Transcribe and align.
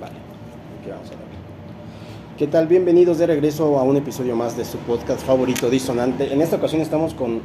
Vale, 0.00 0.14
aquí 0.80 0.90
vamos 0.90 1.06
a 1.08 1.10
ver. 1.10 1.28
¿Qué 2.36 2.46
tal? 2.46 2.68
Bienvenidos 2.68 3.18
de 3.18 3.26
regreso 3.26 3.78
a 3.78 3.82
un 3.82 3.96
episodio 3.96 4.36
más 4.36 4.56
de 4.56 4.64
su 4.64 4.78
podcast 4.78 5.20
favorito, 5.26 5.68
Disonante. 5.70 6.32
En 6.32 6.40
esta 6.40 6.56
ocasión 6.56 6.80
estamos 6.80 7.14
con 7.14 7.40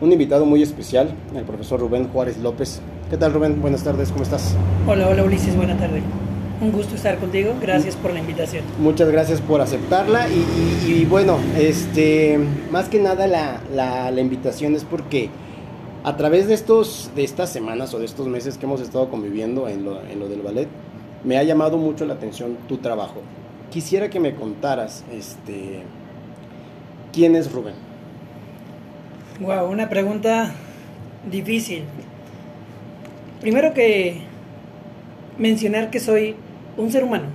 un 0.00 0.12
invitado 0.12 0.46
muy 0.46 0.62
especial, 0.62 1.10
el 1.34 1.44
profesor 1.44 1.80
Rubén 1.80 2.08
Juárez 2.08 2.38
López. 2.38 2.80
¿Qué 3.10 3.16
tal, 3.16 3.32
Rubén? 3.34 3.60
Buenas 3.60 3.82
tardes, 3.84 4.10
¿cómo 4.10 4.22
estás? 4.22 4.54
Hola, 4.86 5.08
hola 5.08 5.24
Ulises, 5.24 5.54
buena 5.56 5.76
tarde. 5.76 6.02
Un 6.60 6.72
gusto 6.72 6.94
estar 6.96 7.18
contigo, 7.18 7.52
gracias 7.60 7.94
por 7.94 8.12
la 8.12 8.20
invitación. 8.20 8.64
Muchas 8.80 9.08
gracias 9.10 9.40
por 9.40 9.60
aceptarla 9.60 10.28
y, 10.28 10.44
y- 10.88 10.92
y 10.92 11.04
bueno, 11.04 11.38
este, 11.58 12.38
más 12.72 12.88
que 12.88 13.00
nada 13.00 13.26
la, 13.26 13.60
la- 13.74 14.10
la 14.10 14.20
invitación 14.20 14.74
es 14.74 14.84
porque 14.84 15.28
a 16.04 16.16
través 16.16 16.48
de, 16.48 16.54
estos, 16.54 17.10
de 17.14 17.22
estas 17.22 17.50
semanas 17.52 17.92
o 17.94 17.98
de 17.98 18.06
estos 18.06 18.26
meses 18.28 18.56
que 18.58 18.66
hemos 18.66 18.80
estado 18.80 19.08
conviviendo 19.10 19.68
en 19.68 19.84
lo, 19.84 20.00
en 20.02 20.18
lo 20.18 20.28
del 20.28 20.40
ballet, 20.42 20.68
me 21.24 21.38
ha 21.38 21.42
llamado 21.42 21.78
mucho 21.78 22.04
la 22.04 22.14
atención 22.14 22.56
tu 22.68 22.78
trabajo. 22.78 23.22
Quisiera 23.70 24.08
que 24.08 24.20
me 24.20 24.34
contaras, 24.34 25.04
este, 25.12 25.82
¿quién 27.12 27.36
es 27.36 27.52
Rubén? 27.52 27.74
Wow, 29.40 29.70
una 29.70 29.88
pregunta 29.88 30.52
difícil. 31.30 31.84
Primero 33.40 33.74
que 33.74 34.22
mencionar 35.38 35.90
que 35.90 36.00
soy 36.00 36.34
un 36.76 36.90
ser 36.90 37.04
humano. 37.04 37.26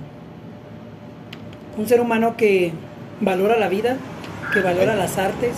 Un 1.78 1.88
ser 1.88 2.00
humano 2.00 2.36
que 2.36 2.72
valora 3.20 3.56
la 3.58 3.68
vida, 3.68 3.96
que 4.52 4.60
valora 4.60 4.96
las 4.96 5.18
artes 5.18 5.56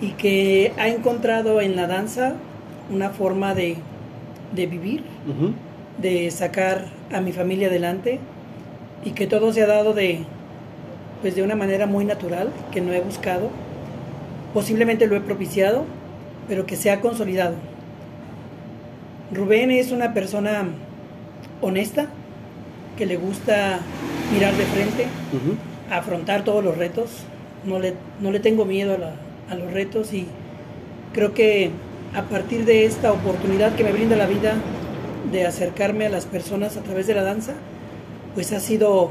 y 0.00 0.10
que 0.12 0.72
ha 0.78 0.88
encontrado 0.88 1.60
en 1.60 1.76
la 1.76 1.86
danza 1.86 2.34
una 2.90 3.10
forma 3.10 3.54
de, 3.54 3.76
de 4.54 4.66
vivir. 4.66 5.04
De 6.02 6.30
sacar 6.30 6.86
a 7.12 7.20
mi 7.20 7.32
familia 7.32 7.68
adelante 7.68 8.18
y 9.04 9.10
que 9.12 9.26
todo 9.26 9.52
se 9.52 9.62
ha 9.62 9.66
dado 9.66 9.94
de 9.94 10.20
pues 11.22 11.36
de 11.36 11.42
una 11.42 11.54
manera 11.54 11.86
muy 11.86 12.04
natural 12.04 12.50
que 12.72 12.80
no 12.80 12.92
he 12.92 13.00
buscado. 13.00 13.48
Posiblemente 14.52 15.06
lo 15.06 15.16
he 15.16 15.20
propiciado 15.20 15.84
pero 16.48 16.66
que 16.66 16.76
se 16.76 16.90
ha 16.90 17.00
consolidado. 17.00 17.54
Rubén 19.32 19.70
es 19.70 19.92
una 19.92 20.12
persona 20.12 20.64
honesta 21.62 22.06
que 22.98 23.06
le 23.06 23.16
gusta 23.16 23.78
mirar 24.32 24.52
de 24.54 24.64
frente 24.64 25.06
afrontar 25.90 26.44
todos 26.44 26.62
los 26.64 26.76
retos. 26.76 27.10
No 27.64 27.78
le, 27.78 27.94
no 28.20 28.30
le 28.32 28.40
tengo 28.40 28.64
miedo 28.64 28.94
a, 28.94 28.98
la- 28.98 29.14
a 29.50 29.54
los 29.54 29.72
retos 29.72 30.12
y 30.12 30.26
creo 31.12 31.32
que 31.32 31.70
a 32.14 32.22
partir 32.22 32.64
de 32.64 32.84
esta 32.84 33.12
oportunidad 33.12 33.74
que 33.74 33.84
me 33.84 33.92
brinda 33.92 34.16
la 34.16 34.26
vida 34.26 34.54
de 35.30 35.46
acercarme 35.46 36.06
a 36.06 36.08
las 36.08 36.26
personas 36.26 36.76
a 36.76 36.82
través 36.82 37.06
de 37.06 37.14
la 37.14 37.22
danza, 37.22 37.54
pues 38.34 38.52
ha 38.52 38.60
sido 38.60 39.10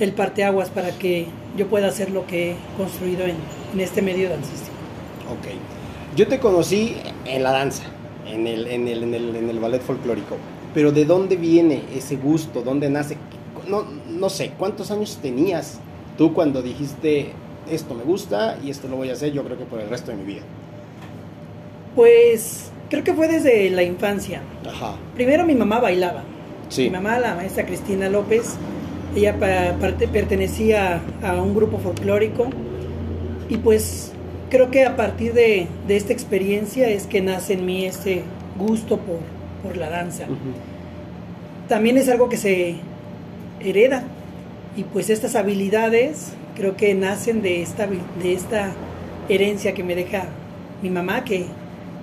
el 0.00 0.12
parteaguas 0.12 0.70
para 0.70 0.90
que 0.92 1.26
yo 1.56 1.66
pueda 1.66 1.88
hacer 1.88 2.10
lo 2.10 2.26
que 2.26 2.52
he 2.52 2.56
construido 2.76 3.24
en, 3.24 3.36
en 3.74 3.80
este 3.80 4.02
medio 4.02 4.28
dancístico. 4.28 4.76
Ok. 5.30 5.48
Yo 6.16 6.26
te 6.26 6.38
conocí 6.38 6.96
en 7.26 7.42
la 7.42 7.52
danza, 7.52 7.84
en 8.26 8.46
el, 8.46 8.66
en 8.66 8.88
el, 8.88 9.02
en 9.02 9.14
el, 9.14 9.36
en 9.36 9.50
el 9.50 9.58
ballet 9.58 9.82
folclórico. 9.82 10.36
Pero 10.74 10.92
¿de 10.92 11.04
dónde 11.04 11.36
viene 11.36 11.82
ese 11.94 12.16
gusto? 12.16 12.62
¿Dónde 12.62 12.90
nace? 12.90 13.16
No, 13.68 13.84
no 14.08 14.30
sé, 14.30 14.52
¿cuántos 14.58 14.90
años 14.90 15.18
tenías 15.20 15.78
tú 16.16 16.32
cuando 16.32 16.62
dijiste 16.62 17.32
esto 17.70 17.94
me 17.94 18.02
gusta 18.02 18.58
y 18.64 18.70
esto 18.70 18.88
lo 18.88 18.96
voy 18.96 19.10
a 19.10 19.12
hacer 19.12 19.32
yo 19.32 19.44
creo 19.44 19.58
que 19.58 19.64
por 19.64 19.80
el 19.80 19.88
resto 19.88 20.10
de 20.10 20.16
mi 20.16 20.24
vida? 20.24 20.42
Pues 21.94 22.70
creo 22.90 23.04
que 23.04 23.12
fue 23.14 23.28
desde 23.28 23.70
la 23.70 23.82
infancia. 23.82 24.40
Ajá. 24.68 24.96
Primero 25.14 25.44
mi 25.44 25.54
mamá 25.54 25.78
bailaba. 25.80 26.22
Sí. 26.68 26.84
Mi 26.84 26.90
mamá, 26.90 27.18
la 27.18 27.34
maestra 27.34 27.64
Cristina 27.64 28.08
López, 28.08 28.54
ella 29.16 29.34
pa- 29.38 29.76
parte- 29.80 30.06
pertenecía 30.08 31.00
a 31.22 31.40
un 31.40 31.54
grupo 31.54 31.78
folclórico 31.78 32.48
y 33.48 33.56
pues 33.56 34.12
creo 34.50 34.70
que 34.70 34.84
a 34.84 34.96
partir 34.96 35.32
de, 35.32 35.66
de 35.86 35.96
esta 35.96 36.12
experiencia 36.12 36.88
es 36.88 37.06
que 37.06 37.20
nace 37.22 37.54
en 37.54 37.64
mí 37.66 37.84
este 37.86 38.22
gusto 38.58 38.98
por, 38.98 39.20
por 39.62 39.76
la 39.76 39.88
danza. 39.88 40.24
Ujú. 40.24 40.36
También 41.68 41.96
es 41.98 42.08
algo 42.08 42.28
que 42.28 42.36
se 42.36 42.76
hereda 43.60 44.04
y 44.76 44.84
pues 44.84 45.10
estas 45.10 45.34
habilidades 45.36 46.32
creo 46.56 46.76
que 46.76 46.94
nacen 46.94 47.40
de 47.42 47.62
esta, 47.62 47.86
de 48.22 48.32
esta 48.32 48.72
herencia 49.28 49.74
que 49.74 49.82
me 49.84 49.94
deja 49.94 50.24
mi 50.82 50.90
mamá, 50.90 51.24
que, 51.24 51.46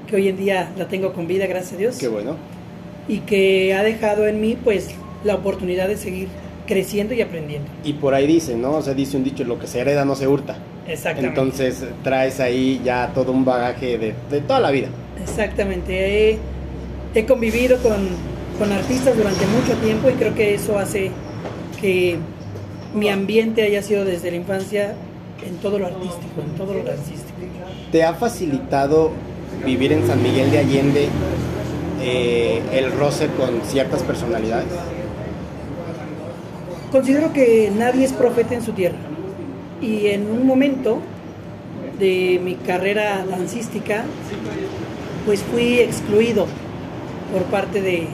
que 0.08 0.16
hoy 0.16 0.28
en 0.30 0.38
día 0.38 0.72
la 0.78 0.88
tengo 0.88 1.14
con 1.14 1.28
vida, 1.28 1.48
gracias 1.48 1.74
a 1.74 1.78
Dios 1.78 1.98
Qué 1.98 2.08
bueno. 2.08 2.36
y 3.08 3.20
que 3.20 3.74
ha 3.74 3.84
dejado 3.84 4.28
en 4.28 4.40
mí 4.42 4.58
pues 4.64 4.90
la 5.24 5.36
oportunidad 5.36 5.88
de 5.88 5.98
seguir 5.98 6.28
creciendo 6.68 7.14
y 7.14 7.22
aprendiendo. 7.22 7.68
Y 7.84 7.94
por 7.94 8.14
ahí 8.14 8.26
dice, 8.28 8.56
¿no? 8.56 8.78
O 8.78 8.82
sea, 8.82 8.94
dice 8.94 9.18
un 9.18 9.24
dicho, 9.24 9.44
lo 9.44 9.60
que 9.60 9.68
se 9.68 9.80
hereda 9.80 10.06
no 10.06 10.16
se 10.16 10.28
hurta. 10.28 10.58
Exactamente. 10.88 11.40
Entonces 11.40 11.84
traes 12.04 12.40
ahí 12.40 12.82
ya 12.84 13.12
todo 13.14 13.32
un 13.32 13.46
bagaje 13.46 13.98
de, 13.98 14.14
de 14.30 14.42
toda 14.42 14.60
la 14.60 14.72
vida. 14.72 14.88
Exactamente. 15.22 16.32
He, 16.32 16.40
he 17.14 17.26
convivido 17.26 17.78
con, 17.80 18.08
con 18.60 18.72
artistas 18.72 19.16
durante 19.18 19.46
mucho 19.48 19.74
tiempo 19.84 20.10
y 20.10 20.14
creo 20.14 20.34
que 20.36 20.54
eso 20.56 20.78
hace 20.78 21.12
que 21.82 22.18
mi 22.94 23.10
ambiente 23.10 23.64
haya 23.64 23.82
sido 23.82 24.06
desde 24.06 24.32
la 24.32 24.38
infancia 24.38 24.94
en 25.46 25.58
todo 25.58 25.78
lo 25.80 25.88
artístico, 25.88 26.42
en 26.42 26.56
todo 26.58 26.74
lo 26.74 26.84
dancístico. 26.84 27.24
¿Te 27.92 28.04
ha 28.04 28.14
facilitado 28.14 29.12
vivir 29.64 29.94
en 29.94 30.08
San 30.08 30.22
Miguel 30.24 30.52
de 30.52 30.60
Allende 30.60 31.10
eh, 32.02 32.62
el 32.74 32.92
roce 32.92 33.28
con 33.38 33.62
ciertas 33.62 34.02
personalidades? 34.04 34.72
Considero 36.92 37.34
que 37.34 37.72
nadie 37.76 38.06
es 38.06 38.14
profeta 38.14 38.56
en 38.56 38.64
su 38.64 38.72
tierra. 38.72 38.98
Y 39.82 40.08
en 40.08 40.30
un 40.30 40.48
momento 40.48 41.00
de 42.00 42.40
mi 42.44 42.56
carrera 42.56 43.26
dancística, 43.30 44.06
pues 45.26 45.42
fui 45.42 45.80
excluido 45.80 46.46
por 47.34 47.44
parte 47.44 47.82
de 47.82 48.08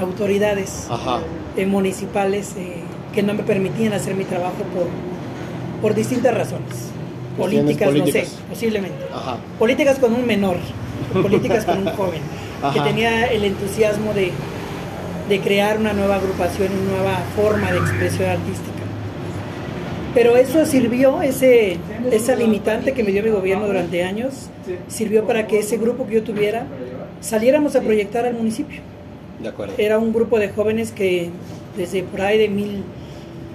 autoridades 0.00 0.86
Ajá. 0.90 1.20
eh, 1.56 1.66
municipales 1.66 2.54
eh, 2.56 2.76
que 3.12 3.22
no 3.22 3.34
me 3.34 3.42
permitían 3.42 3.92
hacer 3.92 4.14
mi 4.14 4.24
trabajo 4.24 4.62
por, 4.74 4.86
por 5.82 5.96
distintas 5.96 6.34
razones. 6.34 6.90
Políticas, 7.36 7.94
no 7.94 8.06
sé, 8.06 8.26
posiblemente. 8.48 8.98
Ajá. 9.12 9.36
Políticas 9.58 9.98
con 9.98 10.12
un 10.12 10.26
menor, 10.26 10.56
políticas 11.12 11.64
con 11.64 11.78
un 11.78 11.86
joven, 11.94 12.20
que 12.72 12.80
tenía 12.80 13.26
el 13.26 13.44
entusiasmo 13.44 14.12
de, 14.14 14.32
de 15.28 15.40
crear 15.40 15.78
una 15.78 15.92
nueva 15.92 16.16
agrupación, 16.16 16.68
una 16.72 16.96
nueva 16.96 17.18
forma 17.36 17.70
de 17.72 17.78
expresión 17.78 18.30
artística. 18.30 18.78
Pero 20.14 20.36
eso 20.36 20.64
sirvió, 20.64 21.22
ese, 21.22 21.76
esa 22.10 22.34
limitante 22.34 22.92
que 22.92 23.04
me 23.04 23.12
dio 23.12 23.22
mi 23.22 23.30
gobierno 23.30 23.66
durante 23.66 24.02
años, 24.02 24.48
sirvió 24.88 25.26
para 25.26 25.46
que 25.46 25.58
ese 25.58 25.76
grupo 25.76 26.06
que 26.06 26.14
yo 26.14 26.22
tuviera 26.22 26.66
saliéramos 27.20 27.76
a 27.76 27.80
proyectar 27.80 28.24
al 28.26 28.34
municipio. 28.34 28.80
De 29.40 29.48
acuerdo. 29.48 29.74
Era 29.78 29.98
un 29.98 30.12
grupo 30.12 30.38
de 30.38 30.48
jóvenes 30.48 30.92
que 30.92 31.30
desde 31.76 32.02
por 32.02 32.22
ahí 32.22 32.38
de 32.38 32.48
mil, 32.48 32.82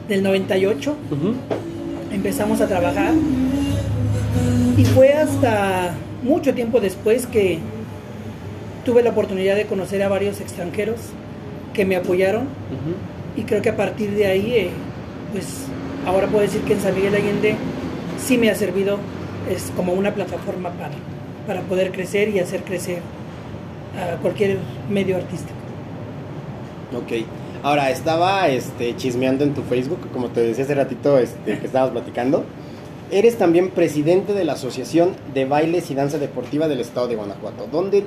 del 0.08 0.24
98 0.24 0.96
Ujú. 1.12 1.34
empezamos 2.12 2.62
a 2.62 2.68
trabajar 2.68 3.14
y 4.78 4.86
fue 4.86 5.14
hasta 5.14 5.94
mucho 6.24 6.54
tiempo 6.54 6.80
después 6.80 7.28
que 7.28 7.60
tuve 8.86 9.04
la 9.04 9.12
oportunidad 9.12 9.56
de 9.56 9.66
conocer 9.66 10.02
a 10.04 10.10
varios 10.10 10.42
extranjeros 10.42 10.98
que 11.74 11.86
me 11.86 11.96
apoyaron 11.96 12.48
y 13.36 13.44
creo 13.44 13.62
que 13.62 13.70
a 13.70 13.78
partir 13.78 14.12
de 14.12 14.26
ahí 14.26 14.54
eh, 14.54 14.70
pues 15.32 15.66
ahora 16.06 16.28
puedo 16.28 16.42
decir 16.42 16.62
que 16.62 16.74
en 16.74 16.82
San 16.82 16.96
Miguel 16.96 17.16
Allende 17.16 17.56
sí 18.24 18.38
me 18.38 18.50
ha 18.50 18.56
servido 18.56 18.98
es 19.50 19.72
como 19.76 19.94
una 19.94 20.14
plataforma 20.14 20.70
para, 20.72 20.94
para 21.48 21.62
poder 21.68 21.92
crecer 21.92 22.30
y 22.30 22.40
hacer 22.40 22.64
crecer 22.64 23.00
a 23.96 24.18
cualquier 24.22 24.58
medio 24.90 25.18
artístico. 25.18 25.54
Ok. 26.96 27.26
Ahora, 27.64 27.92
estaba 27.92 28.50
este, 28.50 28.96
chismeando 28.96 29.44
en 29.44 29.54
tu 29.54 29.62
Facebook, 29.64 30.10
como 30.12 30.28
te 30.30 30.42
decía 30.42 30.66
hace 30.66 30.76
ratito 30.76 31.18
este, 31.18 31.60
que 31.60 31.66
estabas 31.66 31.92
platicando. 31.92 32.46
Eres 33.12 33.38
también 33.38 33.70
presidente 33.70 34.34
de 34.34 34.44
la 34.44 34.54
Asociación 34.54 35.12
de 35.34 35.46
Bailes 35.46 35.92
y 35.92 35.96
Danza 35.96 36.18
Deportiva 36.18 36.68
del 36.68 36.80
Estado 36.80 37.08
de 37.08 37.16
Guanajuato. 37.16 37.68
¿Dónde, 37.72 38.04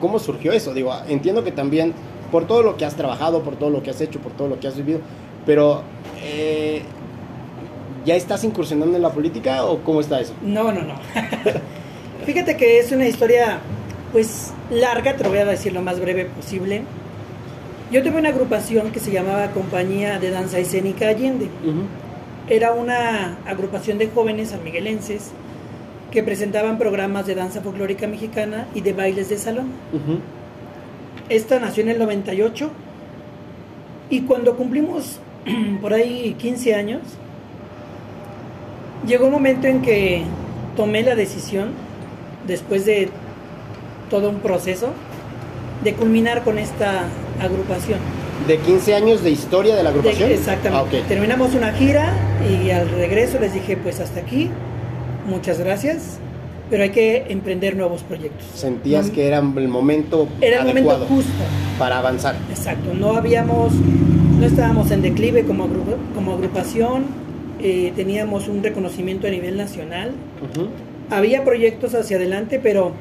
¿Cómo 0.00 0.18
surgió 0.18 0.52
eso? 0.52 0.74
Digo, 0.74 0.94
entiendo 1.08 1.44
que 1.44 1.52
también 1.52 1.94
por 2.30 2.46
todo 2.46 2.62
lo 2.62 2.76
que 2.76 2.84
has 2.84 2.96
trabajado, 2.96 3.42
por 3.42 3.56
todo 3.56 3.70
lo 3.70 3.82
que 3.82 3.90
has 3.90 4.00
hecho, 4.00 4.18
por 4.18 4.32
todo 4.32 4.48
lo 4.48 4.60
que 4.60 4.68
has 4.68 4.76
vivido, 4.76 5.00
pero 5.46 5.82
eh, 6.22 6.82
¿ya 8.04 8.16
estás 8.16 8.44
incursionando 8.44 8.96
en 8.96 9.02
la 9.02 9.12
política 9.12 9.64
o 9.64 9.78
cómo 9.78 10.00
está 10.00 10.20
eso? 10.20 10.34
No, 10.42 10.72
no, 10.72 10.82
no. 10.82 10.94
Fíjate 12.26 12.56
que 12.56 12.80
es 12.80 12.92
una 12.92 13.06
historia 13.06 13.60
pues 14.12 14.52
larga, 14.70 15.16
te 15.16 15.24
lo 15.24 15.30
voy 15.30 15.38
a 15.38 15.44
decir 15.44 15.72
lo 15.72 15.82
más 15.82 16.00
breve 16.00 16.24
posible. 16.26 16.82
Yo 17.90 18.02
tuve 18.02 18.18
una 18.18 18.30
agrupación 18.30 18.90
que 18.90 19.00
se 19.00 19.12
llamaba 19.12 19.50
Compañía 19.50 20.18
de 20.18 20.30
Danza 20.30 20.58
Escénica 20.58 21.08
Allende. 21.08 21.48
Era 22.48 22.72
una 22.72 23.38
agrupación 23.46 23.98
de 23.98 24.08
jóvenes 24.08 24.50
sanmiguelenses 24.50 25.30
que 26.10 26.22
presentaban 26.22 26.78
programas 26.78 27.26
de 27.26 27.34
danza 27.34 27.62
folclórica 27.62 28.06
mexicana 28.06 28.66
y 28.74 28.82
de 28.82 28.92
bailes 28.92 29.30
de 29.30 29.38
salón. 29.38 29.72
Esta 31.28 31.58
nació 31.58 31.82
en 31.84 31.88
el 31.90 31.98
98 31.98 32.70
Y 34.10 34.20
cuando 34.22 34.56
cumplimos 34.56 35.18
por 35.80 35.94
ahí 35.94 36.36
15 36.38 36.74
años, 36.74 37.00
llegó 39.06 39.26
un 39.26 39.32
momento 39.32 39.66
en 39.66 39.80
que 39.80 40.22
tomé 40.76 41.02
la 41.02 41.14
decisión, 41.14 41.70
después 42.46 42.84
de 42.84 43.08
todo 44.10 44.28
un 44.28 44.40
proceso, 44.40 44.88
de 45.82 45.94
culminar 45.94 46.44
con 46.44 46.58
esta 46.58 47.04
agrupación. 47.40 47.98
¿De 48.48 48.58
15 48.58 48.94
años 48.94 49.22
de 49.24 49.30
historia 49.30 49.74
de 49.74 49.82
la 49.82 49.90
agrupación? 49.90 50.28
De, 50.28 50.34
exactamente. 50.34 51.00
Ah. 51.02 51.08
Terminamos 51.08 51.54
una 51.54 51.72
gira 51.72 52.12
y 52.62 52.70
al 52.70 52.90
regreso 52.90 53.38
les 53.40 53.54
dije, 53.54 53.76
pues 53.76 54.00
hasta 54.00 54.20
aquí, 54.20 54.50
muchas 55.26 55.58
gracias, 55.58 56.18
pero 56.68 56.82
hay 56.82 56.90
que 56.90 57.24
emprender 57.30 57.74
nuevos 57.76 58.02
proyectos. 58.02 58.44
Sentías 58.54 59.06
No- 59.06 59.12
que 59.14 59.26
era 59.28 59.38
el 59.38 59.68
momento 59.68 60.28
Era 60.42 60.60
el 60.62 60.68
adecuado 60.70 61.04
momento 61.06 61.14
justo. 61.14 61.42
para 61.78 61.98
avanzar. 61.98 62.36
Exacto, 62.50 62.92
no 62.92 63.14
habíamos, 63.16 63.72
no 64.38 64.44
estábamos 64.46 64.90
en 64.90 65.00
declive 65.00 65.44
como, 65.44 65.64
agru- 65.66 65.96
como 66.14 66.32
agrupación, 66.34 67.04
eh, 67.62 67.92
teníamos 67.96 68.48
un 68.48 68.62
reconocimiento 68.62 69.26
a 69.26 69.30
nivel 69.30 69.56
nacional, 69.56 70.12
había 71.08 71.44
proyectos 71.44 71.94
hacia 71.94 72.18
adelante, 72.18 72.60
pero 72.62 72.92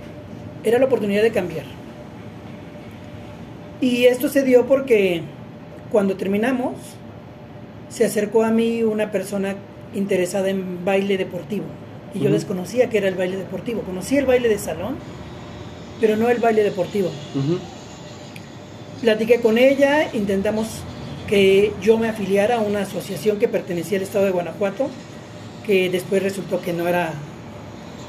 era 0.63 0.79
la 0.79 0.85
oportunidad 0.85 1.21
de 1.21 1.31
cambiar. 1.31 1.65
Y 3.83 4.05
esto 4.05 4.29
se 4.29 4.43
dio 4.43 4.65
porque 4.65 5.23
cuando 5.91 6.15
terminamos, 6.15 6.75
se 7.89 8.05
acercó 8.05 8.43
a 8.43 8.49
mí 8.49 8.81
una 8.81 9.11
persona 9.11 9.57
interesada 9.93 10.49
en 10.49 10.85
baile 10.85 11.17
deportivo. 11.17 11.65
Y 12.13 12.19
yo 12.19 12.31
desconocía 12.31 12.89
que 12.89 12.99
era 12.99 13.09
el 13.09 13.15
baile 13.15 13.35
deportivo. 13.35 13.81
Conocía 13.81 14.19
el 14.19 14.25
baile 14.25 14.47
de 14.47 14.57
salón, 14.57 14.95
pero 15.99 16.15
no 16.15 16.29
el 16.29 16.37
baile 16.37 16.63
deportivo. 16.63 17.09
Platiqué 19.01 19.41
con 19.41 19.57
ella, 19.57 20.09
intentamos 20.13 20.67
que 21.27 21.73
yo 21.81 21.97
me 21.97 22.07
afiliara 22.07 22.57
a 22.57 22.59
una 22.61 22.83
asociación 22.83 23.37
que 23.37 23.49
pertenecía 23.49 23.97
al 23.97 24.03
estado 24.03 24.23
de 24.23 24.31
Guanajuato, 24.31 24.87
que 25.65 25.89
después 25.89 26.23
resultó 26.23 26.61
que 26.61 26.71
no 26.71 26.87
era 26.87 27.15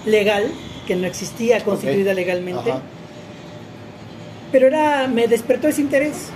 legal, 0.06 0.52
que 0.86 0.94
no 0.94 1.08
existía 1.08 1.64
constituida 1.64 2.14
legalmente. 2.14 2.70
Ajá. 2.70 2.82
Pero 4.54 4.68
era, 4.68 5.08
me 5.08 5.26
despertó 5.26 5.66
ese 5.66 5.80
interés. 5.80 6.28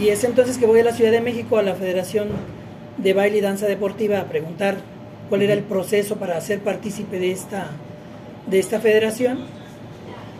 Y 0.00 0.08
es 0.08 0.24
entonces 0.24 0.56
que 0.56 0.64
voy 0.64 0.80
a 0.80 0.84
la 0.84 0.92
Ciudad 0.92 1.10
de 1.10 1.20
México, 1.20 1.58
a 1.58 1.62
la 1.62 1.74
Federación 1.74 2.28
de 2.96 3.12
Baile 3.12 3.36
y 3.36 3.40
Danza 3.42 3.66
Deportiva, 3.66 4.20
a 4.20 4.24
preguntar 4.24 4.76
cuál 5.28 5.42
era 5.42 5.52
el 5.52 5.60
proceso 5.60 6.16
para 6.16 6.40
ser 6.40 6.60
partícipe 6.60 7.18
de 7.18 7.30
esta, 7.30 7.66
de 8.46 8.58
esta 8.58 8.80
federación. 8.80 9.40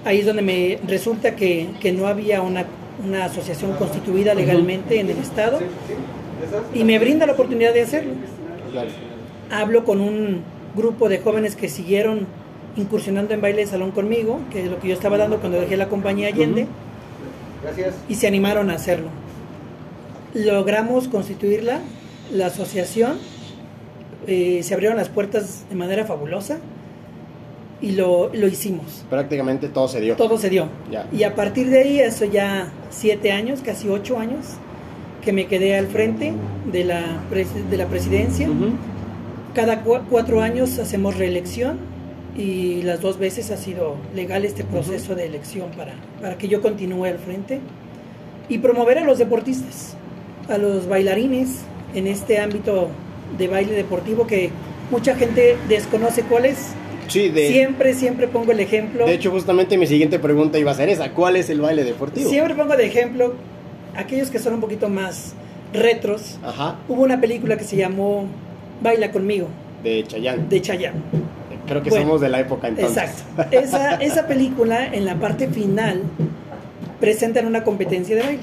Ahí 0.06 0.20
es 0.20 0.26
donde 0.26 0.40
me 0.40 0.78
resulta 0.88 1.36
que, 1.36 1.68
que 1.82 1.92
no 1.92 2.06
había 2.06 2.40
una, 2.40 2.64
una 3.06 3.26
asociación 3.26 3.74
constituida 3.74 4.32
legalmente 4.32 4.98
en 4.98 5.10
el 5.10 5.18
Estado 5.18 5.58
y 6.72 6.82
me 6.84 6.98
brinda 6.98 7.26
la 7.26 7.34
oportunidad 7.34 7.74
de 7.74 7.82
hacerlo. 7.82 8.14
Hablo 9.50 9.84
con 9.84 10.00
un 10.00 10.40
grupo 10.74 11.10
de 11.10 11.18
jóvenes 11.18 11.56
que 11.56 11.68
siguieron 11.68 12.26
incursionando 12.74 13.34
en 13.34 13.42
baile 13.42 13.58
de 13.58 13.66
salón 13.66 13.90
conmigo, 13.90 14.40
que 14.50 14.64
es 14.64 14.70
lo 14.70 14.80
que 14.80 14.88
yo 14.88 14.94
estaba 14.94 15.18
dando 15.18 15.40
cuando 15.40 15.60
dejé 15.60 15.76
la 15.76 15.90
compañía 15.90 16.28
Allende, 16.28 16.68
Gracias. 17.62 17.94
y 18.08 18.14
se 18.16 18.26
animaron 18.26 18.70
a 18.70 18.74
hacerlo. 18.74 19.08
Logramos 20.34 21.08
constituirla, 21.08 21.80
la 22.32 22.46
asociación, 22.46 23.18
eh, 24.26 24.60
se 24.62 24.72
abrieron 24.74 24.96
las 24.96 25.08
puertas 25.08 25.64
de 25.68 25.76
manera 25.76 26.04
fabulosa 26.06 26.58
y 27.82 27.92
lo, 27.92 28.30
lo 28.32 28.46
hicimos. 28.46 29.04
Prácticamente 29.10 29.68
todo 29.68 29.88
se 29.88 30.00
dio. 30.00 30.16
Todo 30.16 30.38
se 30.38 30.48
dio. 30.48 30.68
Ya. 30.90 31.06
Y 31.12 31.24
a 31.24 31.34
partir 31.34 31.68
de 31.68 31.80
ahí, 31.82 31.98
eso 32.00 32.24
ya 32.24 32.68
siete 32.90 33.32
años, 33.32 33.60
casi 33.62 33.88
ocho 33.88 34.18
años, 34.18 34.46
que 35.22 35.32
me 35.32 35.46
quedé 35.46 35.76
al 35.76 35.86
frente 35.88 36.32
de 36.72 36.84
la, 36.84 37.04
pres- 37.30 37.68
de 37.68 37.76
la 37.76 37.86
presidencia. 37.86 38.48
Cada 39.54 39.84
cua- 39.84 40.02
cuatro 40.08 40.40
años 40.40 40.78
hacemos 40.78 41.16
reelección 41.18 41.78
y 42.36 42.82
las 42.82 43.00
dos 43.00 43.18
veces 43.18 43.50
ha 43.50 43.56
sido 43.56 43.96
legal 44.14 44.44
este 44.44 44.64
proceso 44.64 45.14
de 45.14 45.26
elección 45.26 45.70
para, 45.76 45.94
para 46.20 46.38
que 46.38 46.48
yo 46.48 46.62
continúe 46.62 47.04
al 47.04 47.18
frente 47.18 47.60
y 48.48 48.58
promover 48.58 48.98
a 48.98 49.04
los 49.04 49.18
deportistas, 49.18 49.94
a 50.48 50.58
los 50.58 50.88
bailarines 50.88 51.60
en 51.94 52.06
este 52.06 52.38
ámbito 52.38 52.88
de 53.38 53.48
baile 53.48 53.72
deportivo 53.72 54.26
que 54.26 54.50
mucha 54.90 55.14
gente 55.14 55.56
desconoce 55.68 56.22
cuál 56.22 56.46
es. 56.46 56.58
Sí, 57.08 57.28
de, 57.28 57.48
Siempre, 57.48 57.94
siempre 57.94 58.28
pongo 58.28 58.52
el 58.52 58.60
ejemplo. 58.60 59.04
de 59.06 59.14
hecho 59.14 59.30
justamente 59.30 59.76
mi 59.76 59.86
siguiente 59.86 60.18
pregunta 60.18 60.58
iba 60.58 60.70
a 60.70 60.74
ser 60.74 60.88
esa. 60.88 61.10
¿Cuál 61.10 61.36
es 61.36 61.50
el 61.50 61.60
baile 61.60 61.84
deportivo? 61.84 62.30
Siempre 62.30 62.54
pongo 62.54 62.76
de 62.76 62.86
ejemplo 62.86 63.34
aquellos 63.94 64.30
que 64.30 64.38
son 64.38 64.54
un 64.54 64.60
poquito 64.60 64.88
más 64.88 65.34
retros. 65.74 66.38
Ajá, 66.42 66.78
Hubo 66.88 67.02
una 67.02 67.20
película 67.20 67.56
que 67.56 67.64
se 67.64 67.76
llamó 67.76 68.26
Baila 68.82 69.10
conmigo, 69.10 69.48
de 69.82 70.04
Chayanne. 70.06 70.48
de 70.48 70.62
Chayanne. 70.62 71.00
Creo 71.72 71.82
que 71.82 71.90
Bueno, 71.90 72.04
somos 72.06 72.20
de 72.20 72.28
la 72.28 72.40
época 72.40 72.68
entonces. 72.68 72.96
Exacto. 72.96 73.56
Esa, 73.56 73.94
esa 73.96 74.26
película, 74.26 74.86
en 74.86 75.04
la 75.04 75.16
parte 75.16 75.48
final, 75.48 76.02
presentan 77.00 77.46
una 77.46 77.64
competencia 77.64 78.16
de 78.16 78.22
baile. 78.22 78.42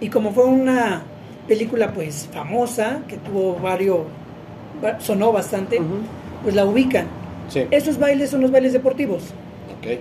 Y 0.00 0.08
como 0.08 0.32
fue 0.32 0.44
una 0.44 1.02
película 1.48 1.92
pues 1.92 2.28
famosa, 2.32 3.00
que 3.08 3.16
tuvo 3.16 3.54
varios, 3.56 4.00
va- 4.84 5.00
sonó 5.00 5.32
bastante, 5.32 5.80
pues 6.42 6.54
la 6.54 6.64
ubican. 6.64 7.06
Sí. 7.48 7.62
Esos 7.70 7.98
bailes 7.98 8.30
son 8.30 8.40
los 8.42 8.50
bailes 8.50 8.72
deportivos. 8.72 9.22
Ok. 9.78 9.98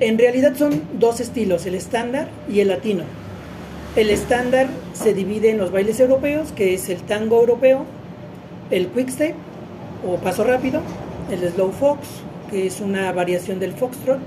En 0.00 0.18
realidad 0.18 0.54
son 0.56 0.82
dos 0.98 1.20
estilos, 1.20 1.66
el 1.66 1.74
estándar 1.74 2.28
y 2.50 2.60
el 2.60 2.68
latino. 2.68 3.04
El 3.94 4.10
estándar 4.10 4.66
se 4.94 5.12
divide 5.14 5.50
en 5.50 5.58
los 5.58 5.70
bailes 5.70 6.00
europeos, 6.00 6.50
que 6.52 6.74
es 6.74 6.88
el 6.88 7.02
tango 7.02 7.38
europeo, 7.38 7.84
el 8.70 8.88
quickstep 8.88 9.34
o 10.04 10.16
paso 10.16 10.42
rápido, 10.44 10.80
el 11.32 11.50
slow 11.52 11.72
fox, 11.72 12.06
que 12.50 12.66
es 12.66 12.80
una 12.80 13.12
variación 13.12 13.58
del 13.58 13.72
foxtrot, 13.72 14.18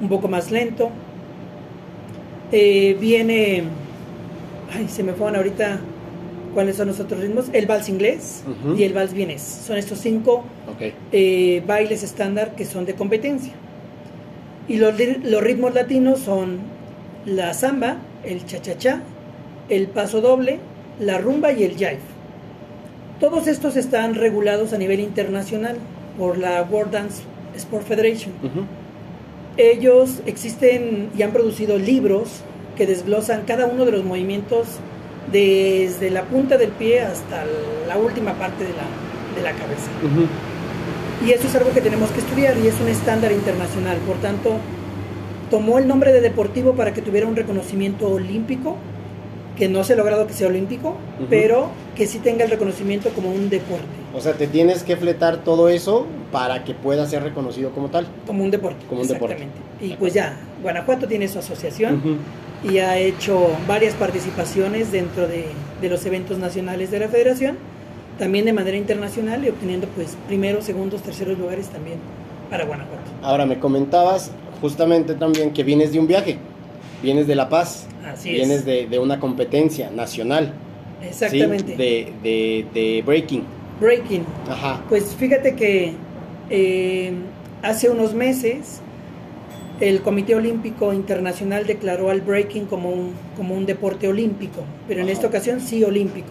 un 0.00 0.08
poco 0.08 0.28
más 0.28 0.50
lento. 0.50 0.90
Eh, 2.52 2.96
viene, 3.00 3.64
ay, 4.74 4.88
se 4.88 5.02
me 5.02 5.12
fueron 5.12 5.36
ahorita 5.36 5.80
cuáles 6.54 6.76
son 6.76 6.88
los 6.88 7.00
otros 7.00 7.20
ritmos, 7.20 7.46
el 7.52 7.66
vals 7.66 7.88
inglés 7.88 8.42
y 8.76 8.82
el 8.82 8.92
vals 8.92 9.12
vienés. 9.12 9.42
Son 9.42 9.76
estos 9.76 9.98
cinco 9.98 10.44
eh, 11.12 11.62
bailes 11.66 12.02
estándar 12.02 12.54
que 12.54 12.64
son 12.64 12.84
de 12.84 12.94
competencia. 12.94 13.52
Y 14.68 14.76
los, 14.76 14.94
los 15.22 15.42
ritmos 15.42 15.74
latinos 15.74 16.20
son 16.20 16.58
la 17.24 17.54
samba, 17.54 17.96
el 18.24 18.44
cha-cha-cha, 18.46 19.00
el 19.68 19.88
paso 19.88 20.20
doble, 20.20 20.58
la 20.98 21.18
rumba 21.18 21.52
y 21.52 21.64
el 21.64 21.76
jive. 21.76 21.98
Todos 23.20 23.46
estos 23.46 23.76
están 23.76 24.14
regulados 24.14 24.72
a 24.72 24.78
nivel 24.78 25.00
internacional 25.00 25.76
por 26.20 26.36
la 26.36 26.62
World 26.70 26.92
Dance 26.92 27.22
Sport 27.56 27.86
Federation. 27.86 28.32
Ellos 29.56 30.20
existen 30.26 31.08
y 31.16 31.22
han 31.22 31.32
producido 31.32 31.78
libros 31.78 32.42
que 32.76 32.86
desglosan 32.86 33.44
cada 33.46 33.66
uno 33.66 33.86
de 33.86 33.92
los 33.92 34.04
movimientos 34.04 34.66
desde 35.32 36.10
la 36.10 36.24
punta 36.24 36.58
del 36.58 36.70
pie 36.72 37.00
hasta 37.00 37.44
la 37.88 37.96
última 37.96 38.34
parte 38.34 38.64
de 38.64 38.70
la, 38.70 38.84
de 39.34 39.42
la 39.42 39.52
cabeza. 39.58 39.90
Y 41.26 41.32
eso 41.32 41.48
es 41.48 41.56
algo 41.56 41.72
que 41.72 41.80
tenemos 41.80 42.10
que 42.10 42.20
estudiar 42.20 42.56
y 42.58 42.66
es 42.66 42.78
un 42.80 42.88
estándar 42.88 43.32
internacional. 43.32 43.96
Por 44.06 44.16
tanto, 44.18 44.58
tomó 45.50 45.78
el 45.78 45.88
nombre 45.88 46.12
de 46.12 46.20
deportivo 46.20 46.74
para 46.74 46.92
que 46.92 47.00
tuviera 47.00 47.26
un 47.26 47.36
reconocimiento 47.36 48.08
olímpico, 48.10 48.76
que 49.56 49.68
no 49.68 49.84
se 49.84 49.94
ha 49.94 49.96
logrado 49.96 50.26
que 50.26 50.34
sea 50.34 50.48
olímpico, 50.48 50.96
pero 51.30 51.70
que 51.96 52.06
sí 52.06 52.18
tenga 52.18 52.44
el 52.44 52.50
reconocimiento 52.50 53.08
como 53.10 53.30
un 53.30 53.50
deporte, 53.50 53.99
O 54.14 54.20
sea, 54.20 54.32
te 54.34 54.46
tienes 54.46 54.82
que 54.82 54.96
fletar 54.96 55.44
todo 55.44 55.68
eso 55.68 56.06
para 56.32 56.64
que 56.64 56.74
pueda 56.74 57.06
ser 57.06 57.22
reconocido 57.22 57.70
como 57.70 57.88
tal. 57.88 58.06
como 58.26 58.42
un 58.44 58.50
deporte. 58.50 58.84
Como 58.88 59.02
un 59.02 59.08
deporte. 59.08 59.34
exactamente. 59.34 59.84
Y 59.86 59.96
pues 59.96 60.14
ya, 60.14 60.36
Guanajuato 60.62 61.06
tiene 61.06 61.28
su 61.28 61.38
asociación 61.38 62.18
y 62.64 62.78
ha 62.78 62.98
hecho 62.98 63.48
varias 63.68 63.94
participaciones 63.94 64.90
dentro 64.92 65.26
de, 65.28 65.46
de 65.80 65.88
los 65.88 66.04
eventos 66.06 66.38
nacionales 66.38 66.90
de 66.90 66.98
la 66.98 67.08
federación, 67.08 67.56
también 68.18 68.44
de 68.44 68.52
manera 68.52 68.76
internacional 68.76 69.44
y 69.44 69.48
obteniendo 69.48 69.86
pues 69.88 70.16
primeros, 70.26 70.64
segundos, 70.64 71.02
terceros 71.02 71.38
lugares 71.38 71.68
también 71.68 71.98
para 72.50 72.64
Guanajuato. 72.64 73.10
Ahora 73.22 73.46
me 73.46 73.58
comentabas 73.58 74.32
justamente 74.60 75.14
también 75.14 75.52
que 75.52 75.62
vienes 75.62 75.92
de 75.92 76.00
un 76.00 76.06
viaje, 76.06 76.36
vienes 77.02 77.26
de 77.26 77.34
La 77.36 77.48
Paz, 77.48 77.86
Así 78.12 78.30
vienes 78.30 78.58
es. 78.58 78.64
de, 78.66 78.86
de 78.88 78.98
una 78.98 79.20
competencia 79.20 79.90
nacional, 79.90 80.52
¿sí? 81.00 81.06
Exactamente. 81.08 81.76
De, 81.76 82.12
de, 82.22 82.66
de 82.74 83.02
breaking. 83.06 83.44
Breaking. 83.80 84.24
Ajá. 84.48 84.82
Pues 84.88 85.14
fíjate 85.16 85.54
que 85.54 85.94
eh, 86.50 87.12
hace 87.62 87.88
unos 87.88 88.14
meses 88.14 88.80
el 89.80 90.02
Comité 90.02 90.34
Olímpico 90.34 90.92
Internacional 90.92 91.66
declaró 91.66 92.10
al 92.10 92.20
breaking 92.20 92.66
como 92.66 92.90
un, 92.90 93.14
como 93.36 93.54
un 93.54 93.64
deporte 93.64 94.08
olímpico, 94.08 94.62
pero 94.86 95.00
en 95.00 95.06
Ajá. 95.06 95.12
esta 95.14 95.26
ocasión 95.26 95.60
sí 95.60 95.82
olímpico. 95.82 96.28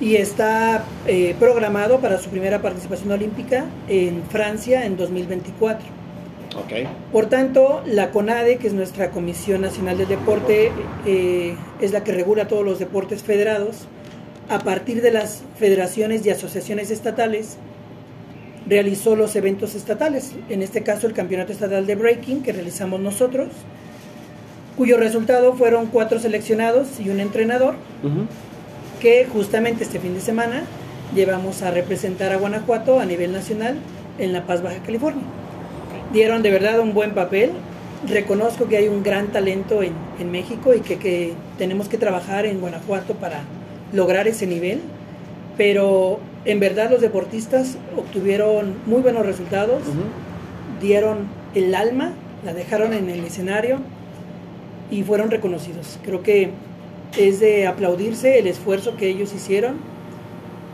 Y 0.00 0.16
está 0.16 0.84
eh, 1.06 1.36
programado 1.38 2.00
para 2.00 2.18
su 2.18 2.30
primera 2.30 2.60
participación 2.60 3.12
olímpica 3.12 3.66
en 3.86 4.22
Francia 4.30 4.84
en 4.84 4.96
2024. 4.96 5.86
Ok. 6.56 6.88
Por 7.12 7.26
tanto, 7.26 7.82
la 7.86 8.10
CONADE, 8.10 8.56
que 8.56 8.66
es 8.66 8.72
nuestra 8.72 9.10
Comisión 9.10 9.60
Nacional 9.60 9.98
del 9.98 10.08
Deporte, 10.08 10.72
eh, 11.06 11.54
es 11.80 11.92
la 11.92 12.02
que 12.02 12.12
regula 12.12 12.48
todos 12.48 12.64
los 12.64 12.78
deportes 12.78 13.22
federados. 13.22 13.86
A 14.48 14.58
partir 14.58 15.02
de 15.02 15.10
las 15.10 15.42
federaciones 15.58 16.26
y 16.26 16.30
asociaciones 16.30 16.90
estatales, 16.90 17.56
realizó 18.66 19.16
los 19.16 19.34
eventos 19.36 19.74
estatales, 19.74 20.32
en 20.48 20.62
este 20.62 20.82
caso 20.82 21.06
el 21.06 21.14
Campeonato 21.14 21.52
Estatal 21.52 21.86
de 21.86 21.94
Breaking 21.94 22.42
que 22.42 22.52
realizamos 22.52 23.00
nosotros, 23.00 23.48
cuyo 24.76 24.96
resultado 24.96 25.54
fueron 25.54 25.86
cuatro 25.86 26.18
seleccionados 26.18 27.00
y 27.00 27.10
un 27.10 27.20
entrenador, 27.20 27.74
que 29.00 29.26
justamente 29.26 29.84
este 29.84 29.98
fin 29.98 30.14
de 30.14 30.20
semana 30.20 30.62
llevamos 31.14 31.62
a 31.62 31.70
representar 31.70 32.32
a 32.32 32.36
Guanajuato 32.36 33.00
a 33.00 33.04
nivel 33.04 33.32
nacional 33.32 33.76
en 34.18 34.32
La 34.32 34.46
Paz, 34.46 34.62
Baja 34.62 34.78
California. 34.84 35.24
Dieron 36.12 36.42
de 36.42 36.50
verdad 36.50 36.80
un 36.80 36.94
buen 36.94 37.12
papel. 37.14 37.50
Reconozco 38.06 38.68
que 38.68 38.76
hay 38.76 38.88
un 38.88 39.02
gran 39.02 39.28
talento 39.28 39.82
en, 39.82 39.92
en 40.18 40.30
México 40.30 40.74
y 40.74 40.80
que, 40.80 40.98
que 40.98 41.34
tenemos 41.58 41.88
que 41.88 41.98
trabajar 41.98 42.46
en 42.46 42.60
Guanajuato 42.60 43.14
para 43.14 43.42
lograr 43.92 44.26
ese 44.28 44.46
nivel, 44.46 44.80
pero 45.56 46.18
en 46.44 46.60
verdad 46.60 46.90
los 46.90 47.00
deportistas 47.00 47.76
obtuvieron 47.96 48.74
muy 48.86 49.02
buenos 49.02 49.24
resultados, 49.26 49.82
dieron 50.80 51.18
el 51.54 51.74
alma, 51.74 52.12
la 52.44 52.54
dejaron 52.54 52.92
en 52.92 53.10
el 53.10 53.24
escenario 53.24 53.78
y 54.90 55.02
fueron 55.02 55.30
reconocidos. 55.30 55.98
Creo 56.04 56.22
que 56.22 56.50
es 57.18 57.40
de 57.40 57.66
aplaudirse 57.66 58.38
el 58.38 58.46
esfuerzo 58.46 58.96
que 58.96 59.08
ellos 59.08 59.32
hicieron 59.34 59.74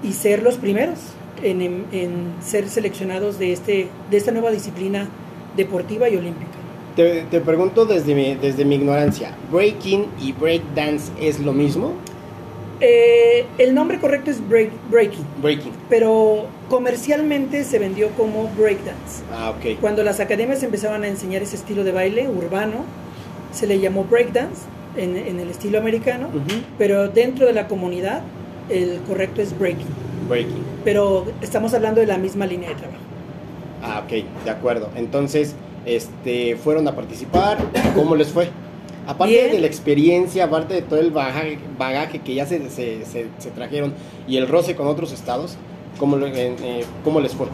y 0.03 0.13
ser 0.13 0.43
los 0.43 0.57
primeros 0.57 0.99
en, 1.43 1.61
en- 1.63 1.85
en 1.93 2.11
ser 2.41 2.69
seleccionados 2.69 3.39
de, 3.39 3.53
este, 3.53 3.89
de 4.11 4.17
esta 4.17 4.31
nueva 4.33 4.51
disciplina 4.51 5.09
deportiva 5.57 6.09
y 6.09 6.17
olímpica. 6.17 6.53
Te, 6.97 7.23
te 7.31 7.41
pregunto 7.41 7.85
desde 7.85 8.15
mi, 8.15 8.35
desde 8.37 8.65
mi 8.65 8.77
ignorancia, 8.77 9.33
¿breaking 9.53 10.07
y 10.21 10.33
breakdance 10.33 11.13
es 11.21 11.39
lo 11.41 11.53
mismo? 11.53 11.93
Eh, 12.81 13.45
el 13.59 13.75
nombre 13.75 13.99
correcto 13.99 14.31
es 14.31 14.47
break, 14.49 14.71
breaking, 14.91 15.25
Breaking. 15.43 15.73
pero 15.89 16.47
comercialmente 16.69 17.65
se 17.65 17.79
vendió 17.79 18.11
como 18.11 18.49
breakdance. 18.57 19.23
Ah, 19.33 19.51
ok. 19.57 19.81
Cuando 19.81 20.05
las 20.05 20.21
academias 20.21 20.63
empezaban 20.63 21.03
a 21.03 21.09
enseñar 21.09 21.43
ese 21.43 21.57
estilo 21.57 21.83
de 21.85 21.93
baile 21.93 22.29
urbano, 22.29 22.85
se 23.53 23.67
le 23.67 23.81
llamó 23.81 24.05
breakdance 24.05 24.63
en, 24.97 25.17
en 25.17 25.41
el 25.41 25.51
estilo 25.51 25.79
americano, 25.79 26.29
pero 26.77 27.09
dentro 27.09 27.47
de 27.47 27.53
la 27.53 27.67
comunidad 27.67 28.23
el 28.69 29.01
correcto 29.09 29.43
es 29.43 29.59
breaking. 29.59 29.87
Breaking. 30.29 30.63
Pero 30.85 31.27
estamos 31.41 31.75
hablando 31.75 32.01
de 32.01 32.07
la 32.07 32.19
misma 32.19 32.47
línea 32.47 32.69
de 32.69 32.75
trabajo. 32.77 33.01
Ah, 33.83 34.03
ok, 34.05 34.45
de 34.45 34.51
acuerdo. 34.51 34.91
Entonces, 34.95 35.55
este, 35.87 36.57
fueron 36.57 36.87
a 36.87 36.95
participar. 36.95 37.59
¿Cómo 37.95 38.15
les 38.15 38.29
fue? 38.29 38.51
Aparte 39.09 39.33
Bien. 39.35 39.51
de 39.51 39.59
la 39.61 39.67
experiencia, 39.67 40.45
aparte 40.45 40.75
de 40.75 40.83
todo 40.83 41.01
el 41.01 41.11
bagaje, 41.11 41.59
bagaje 41.79 42.19
que 42.21 42.35
ya 42.35 42.45
se, 42.47 42.69
se, 42.69 43.05
se- 43.07 43.27
se 43.39 43.51
trajeron 43.51 43.95
y 44.29 44.37
el 44.37 44.47
roce 44.47 44.77
con 44.77 44.87
otros 44.87 45.13
estados, 45.13 45.57
¿cómo, 45.99 46.17
lo- 46.17 46.27
eh, 46.27 46.85
¿cómo 47.05 47.19
les 47.21 47.33
fue? 47.35 47.47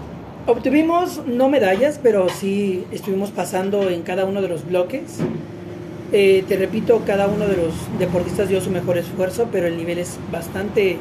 Obtuvimos 0.49 1.23
no 1.27 1.49
medallas, 1.49 1.99
pero 2.03 2.29
sí 2.29 2.85
estuvimos 2.93 3.31
pasando 3.31 3.89
en 3.89 4.03
cada 4.03 4.25
uno 4.25 4.43
de 4.43 4.49
los 4.49 4.67
bloques. 4.67 5.21
Eh, 6.13 6.45
te 6.49 6.57
repito, 6.57 7.03
cada 7.07 7.29
uno 7.29 7.47
de 7.47 7.57
los 7.57 7.73
deportistas 7.99 8.49
dio 8.49 8.61
su 8.61 8.71
mejor 8.71 8.99
esfuerzo, 8.99 9.49
pero 9.51 9.67
el 9.69 9.77
nivel 9.77 9.99
es 9.99 10.19
bastante 10.33 10.97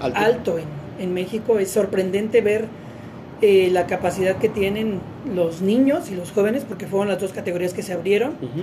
Alto. 0.00 0.18
alto, 0.18 0.58
en, 0.58 0.64
en 1.04 1.14
México. 1.14 1.58
Es 1.58 1.70
sorprendente 1.72 2.40
ver 2.40 2.66
eh, 3.42 3.68
la 3.72 3.86
capacidad 3.86 4.36
que 4.36 4.48
tienen 4.48 5.00
los 5.34 5.60
niños 5.62 6.10
y 6.10 6.14
los 6.14 6.30
jóvenes, 6.32 6.64
porque 6.66 6.86
fueron 6.86 7.08
las 7.08 7.20
dos 7.20 7.32
categorías 7.32 7.74
que 7.74 7.82
se 7.82 7.92
abrieron. 7.92 8.30
Ujú. 8.40 8.62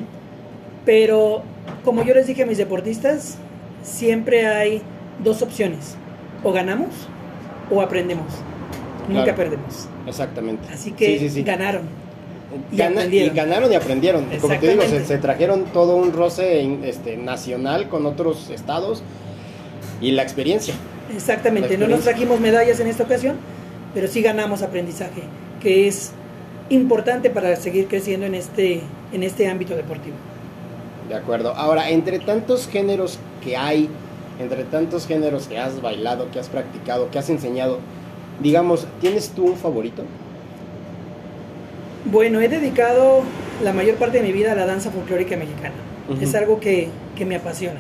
Pero 0.86 1.42
como 1.84 2.04
yo 2.04 2.14
les 2.14 2.28
dije 2.28 2.44
a 2.44 2.46
mis 2.46 2.58
deportistas, 2.58 3.38
siempre 3.84 4.46
hay 4.48 4.82
dos 5.24 5.42
opciones. 5.42 5.96
O 6.44 6.52
ganamos 6.52 6.90
o 7.72 7.82
aprendemos. 7.82 8.28
Nunca 9.08 9.24
Claro. 9.24 9.38
perdemos. 9.38 9.88
Exactamente. 10.08 10.68
Así 10.74 10.92
que 10.92 11.18
Sí, 11.20 11.30
sí, 11.30 11.36
sí. 11.36 11.44
ganaron. 11.44 11.84
y 12.72 12.78
Gana- 12.78 12.92
aprendieron. 12.98 13.34
y 13.34 13.38
ganaron 13.38 13.72
y 13.72 13.76
aprendieron. 13.76 14.26
Como 14.40 14.60
te 14.60 14.68
digo, 14.70 14.84
se, 14.84 15.18
trajeron 15.18 15.64
todo 15.74 15.96
un 15.96 16.14
roce 16.14 16.64
este, 16.88 17.18
nacional 17.18 17.90
con 17.90 18.06
otros 18.06 18.52
estados 18.52 19.02
y 20.00 20.12
la 20.12 20.22
experiencia. 20.22 20.76
Exactamente. 21.16 21.78
La 21.80 21.88
No 21.88 21.96
nos 21.96 22.04
trajimos 22.06 22.40
medallas 22.40 22.80
en 22.80 22.86
esta 22.88 23.04
ocasión, 23.06 23.38
pero 23.96 24.08
sí 24.08 24.22
ganamos 24.22 24.62
aprendizaje, 24.62 25.24
que 25.62 25.88
es 25.88 26.12
importante 26.70 27.32
para 27.32 27.56
seguir 27.56 27.88
creciendo 27.88 28.28
en 28.28 28.36
este, 28.36 28.82
en 29.12 29.24
este 29.24 29.48
ámbito 29.48 29.76
deportivo. 29.76 30.16
De 31.10 31.16
acuerdo. 31.16 31.54
Ahora, 31.56 31.90
entre 31.90 32.20
tantos 32.20 32.68
géneros 32.68 33.20
que 33.44 33.58
hay, 33.58 33.90
entre 34.40 34.64
tantos 34.64 35.06
géneros 35.08 35.48
que 35.48 35.60
has 35.60 35.82
bailado, 35.82 36.32
que 36.32 36.40
has 36.40 36.50
practicado, 36.50 37.12
que 37.12 37.20
has 37.20 37.30
enseñado, 37.30 37.80
digamos, 38.42 38.88
¿tienes 39.02 39.30
tú 39.30 39.46
un 39.46 39.58
favorito? 39.58 40.04
Bueno, 42.06 42.42
he 42.42 42.50
dedicado 42.50 43.22
la 43.64 43.74
mayor 43.74 43.96
parte 43.96 44.18
de 44.18 44.24
mi 44.24 44.34
vida 44.34 44.52
a 44.52 44.56
la 44.56 44.66
danza 44.66 44.92
folclórica 44.92 45.38
mexicana. 45.38 45.76
Es 46.20 46.36
algo 46.36 46.60
que, 46.60 46.90
que 47.16 47.26
me 47.26 47.36
apasiona. 47.36 47.80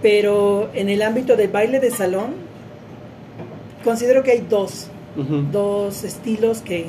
Pero 0.00 0.70
en 0.74 0.88
el 0.88 1.02
ámbito 1.02 1.36
del 1.36 1.48
baile 1.50 1.80
de 1.80 1.90
salón, 1.90 2.34
considero 3.82 4.22
que 4.22 4.32
hay 4.32 4.46
dos, 4.48 4.88
dos 5.52 6.02
estilos 6.04 6.60
que, 6.60 6.86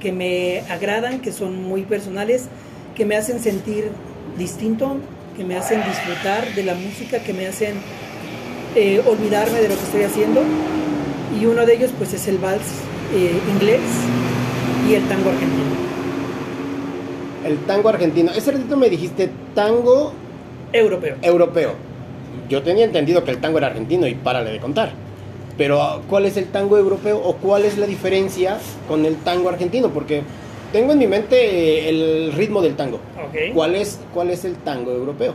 que 0.00 0.12
me 0.12 0.60
agradan, 0.70 1.20
que 1.20 1.32
son 1.32 1.62
muy 1.62 1.82
personales, 1.82 2.48
que 2.94 3.06
me 3.06 3.16
hacen 3.16 3.40
sentir 3.40 3.90
distinto, 4.38 4.96
que 5.36 5.44
me 5.44 5.56
hacen 5.56 5.82
disfrutar 5.84 6.54
de 6.54 6.62
la 6.62 6.74
música, 6.74 7.20
que 7.20 7.32
me 7.32 7.46
hacen 7.46 7.74
eh, 8.74 9.02
olvidarme 9.06 9.60
de 9.60 9.68
lo 9.68 9.74
que 9.74 9.82
estoy 9.82 10.02
haciendo. 10.02 10.42
Y 11.38 11.46
uno 11.46 11.66
de 11.66 11.74
ellos 11.74 11.90
pues 11.98 12.14
es 12.14 12.26
el 12.28 12.38
vals 12.38 12.62
eh, 13.14 13.38
inglés 13.54 13.80
y 14.88 14.94
el 14.94 15.06
tango 15.08 15.30
argentino. 15.30 15.86
El 17.44 17.58
tango 17.66 17.88
argentino. 17.88 18.32
Ese 18.32 18.52
ratito 18.52 18.76
me 18.76 18.88
dijiste 18.88 19.30
tango 19.54 20.12
Europeo. 20.72 21.16
europeo. 21.22 21.74
Yo 22.48 22.62
tenía 22.62 22.84
entendido 22.84 23.24
que 23.24 23.30
el 23.30 23.38
tango 23.38 23.58
era 23.58 23.68
argentino 23.68 24.06
y 24.06 24.14
párale 24.14 24.50
de 24.50 24.60
contar. 24.60 24.92
Pero, 25.56 26.02
¿cuál 26.08 26.26
es 26.26 26.36
el 26.36 26.46
tango 26.46 26.76
europeo 26.76 27.18
o 27.18 27.36
cuál 27.36 27.64
es 27.64 27.78
la 27.78 27.86
diferencia 27.86 28.58
con 28.88 29.06
el 29.06 29.16
tango 29.16 29.48
argentino? 29.48 29.88
Porque 29.88 30.22
tengo 30.72 30.92
en 30.92 30.98
mi 30.98 31.06
mente 31.06 31.36
eh, 31.36 31.88
el 31.88 32.32
ritmo 32.32 32.60
del 32.62 32.74
tango. 32.76 32.96
Ok. 32.96 33.54
¿Cuál 33.54 33.74
es, 33.76 33.98
cuál 34.12 34.30
es 34.30 34.44
el 34.44 34.56
tango 34.56 34.92
europeo? 34.92 35.34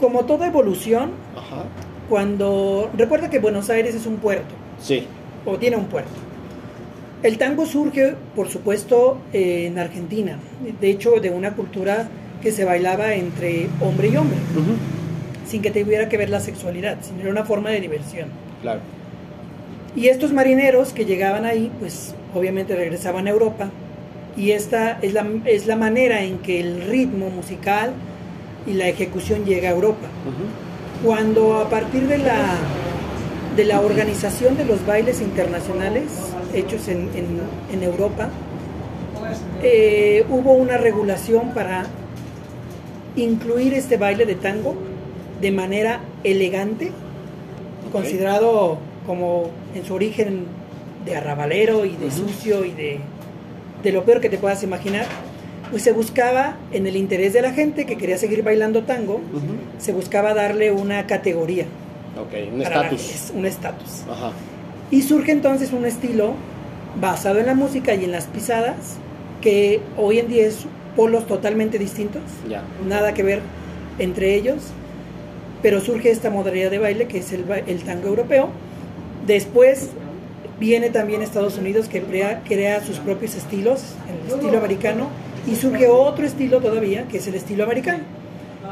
Como 0.00 0.24
toda 0.24 0.46
evolución, 0.46 1.10
Ajá. 1.36 1.64
cuando... 2.08 2.90
Recuerda 2.96 3.28
que 3.30 3.38
Buenos 3.38 3.68
Aires 3.70 3.94
es 3.94 4.06
un 4.06 4.16
puerto, 4.16 4.54
Sí. 4.80 5.06
o 5.44 5.56
tiene 5.58 5.76
un 5.76 5.86
puerto. 5.86 6.10
El 7.22 7.36
tango 7.36 7.66
surge, 7.66 8.14
por 8.34 8.48
supuesto, 8.48 9.18
eh, 9.32 9.66
en 9.66 9.78
Argentina. 9.78 10.38
De 10.80 10.88
hecho, 10.90 11.20
de 11.20 11.28
una 11.30 11.52
cultura 11.54 12.08
que 12.40 12.50
se 12.50 12.64
bailaba 12.64 13.12
entre 13.14 13.68
hombre 13.82 14.08
y 14.08 14.16
hombre, 14.16 14.38
sin 15.46 15.60
que 15.60 15.70
tuviera 15.70 16.08
que 16.08 16.16
ver 16.16 16.30
la 16.30 16.40
sexualidad, 16.40 16.96
sino 17.02 17.20
era 17.20 17.30
una 17.30 17.44
forma 17.44 17.68
de 17.68 17.80
diversión. 17.82 18.28
Claro. 18.62 18.80
Y 19.94 20.08
estos 20.08 20.32
marineros 20.32 20.94
que 20.94 21.04
llegaban 21.04 21.44
ahí, 21.44 21.70
pues 21.78 22.14
obviamente 22.34 22.74
regresaban 22.76 23.26
a 23.26 23.30
Europa. 23.30 23.70
Y 24.36 24.52
esta 24.52 24.98
es 25.02 25.12
la, 25.12 25.26
es 25.44 25.66
la 25.66 25.76
manera 25.76 26.22
en 26.22 26.38
que 26.38 26.60
el 26.60 26.82
ritmo 26.82 27.30
musical 27.30 27.92
y 28.66 28.74
la 28.74 28.88
ejecución 28.88 29.44
llega 29.44 29.68
a 29.68 29.72
Europa. 29.72 30.06
Cuando 31.04 31.56
a 31.58 31.68
partir 31.68 32.06
de 32.06 32.18
la, 32.18 32.56
de 33.56 33.64
la 33.64 33.80
organización 33.80 34.56
de 34.56 34.64
los 34.64 34.84
bailes 34.86 35.20
internacionales 35.20 36.04
hechos 36.54 36.88
en, 36.88 37.08
en- 37.14 37.40
en 37.72 37.82
Europa, 37.82 38.28
eh, 39.62 40.24
hubo 40.30 40.52
una 40.52 40.76
regulación 40.76 41.50
para 41.54 41.86
incluir 43.16 43.74
este 43.74 43.96
baile 43.96 44.24
de 44.26 44.34
tango 44.36 44.74
de 45.40 45.50
manera 45.50 46.00
elegante, 46.24 46.92
considerado 47.92 48.78
como 49.06 49.50
en 49.74 49.84
su 49.84 49.94
origen 49.94 50.44
de 51.04 51.16
arrabalero 51.16 51.84
y 51.84 51.96
de 51.96 52.10
sucio 52.10 52.64
y 52.64 52.72
de, 52.72 53.00
de 53.82 53.92
lo 53.92 54.04
peor 54.04 54.20
que 54.20 54.28
te 54.28 54.38
puedas 54.38 54.62
imaginar, 54.62 55.06
pues 55.70 55.82
se 55.82 55.92
buscaba 55.92 56.56
en 56.72 56.86
el 56.86 56.96
interés 56.96 57.32
de 57.32 57.42
la 57.42 57.52
gente 57.52 57.86
que 57.86 57.96
quería 57.96 58.18
seguir 58.18 58.42
bailando 58.42 58.82
tango, 58.82 59.20
se 59.78 59.92
buscaba 59.92 60.34
darle 60.34 60.72
una 60.72 61.06
categoría. 61.06 61.64
Ok, 62.20 62.52
un 62.52 62.62
estatus. 62.62 63.00
es 63.14 63.32
Un 63.34 63.46
estatus. 63.46 64.02
Ajá. 64.10 64.32
Y 64.90 65.02
surge 65.02 65.30
entonces 65.32 65.72
un 65.72 65.84
estilo 65.84 66.34
basado 67.00 67.38
en 67.38 67.46
la 67.46 67.54
música 67.54 67.94
y 67.94 68.04
en 68.04 68.10
las 68.10 68.26
pisadas, 68.26 68.96
que 69.40 69.80
hoy 69.96 70.18
en 70.18 70.28
día 70.28 70.46
es 70.46 70.66
polos 70.96 71.26
totalmente 71.26 71.78
distintos, 71.78 72.22
nada 72.88 73.14
que 73.14 73.22
ver 73.22 73.40
entre 73.98 74.34
ellos, 74.34 74.56
pero 75.62 75.80
surge 75.80 76.10
esta 76.10 76.30
modalidad 76.30 76.70
de 76.70 76.78
baile 76.78 77.06
que 77.06 77.18
es 77.18 77.32
el, 77.32 77.44
el 77.66 77.82
tango 77.84 78.08
europeo. 78.08 78.48
Después, 79.26 79.90
Viene 80.60 80.90
también 80.90 81.22
Estados 81.22 81.56
Unidos 81.58 81.88
que 81.88 82.02
crea, 82.02 82.42
crea 82.46 82.84
sus 82.84 82.98
propios 82.98 83.34
estilos, 83.34 83.80
el 84.28 84.34
estilo 84.34 84.58
americano, 84.58 85.08
y 85.50 85.56
surge 85.56 85.88
otro 85.88 86.26
estilo 86.26 86.60
todavía, 86.60 87.04
que 87.08 87.16
es 87.16 87.26
el 87.26 87.34
estilo 87.34 87.64
americano. 87.64 88.04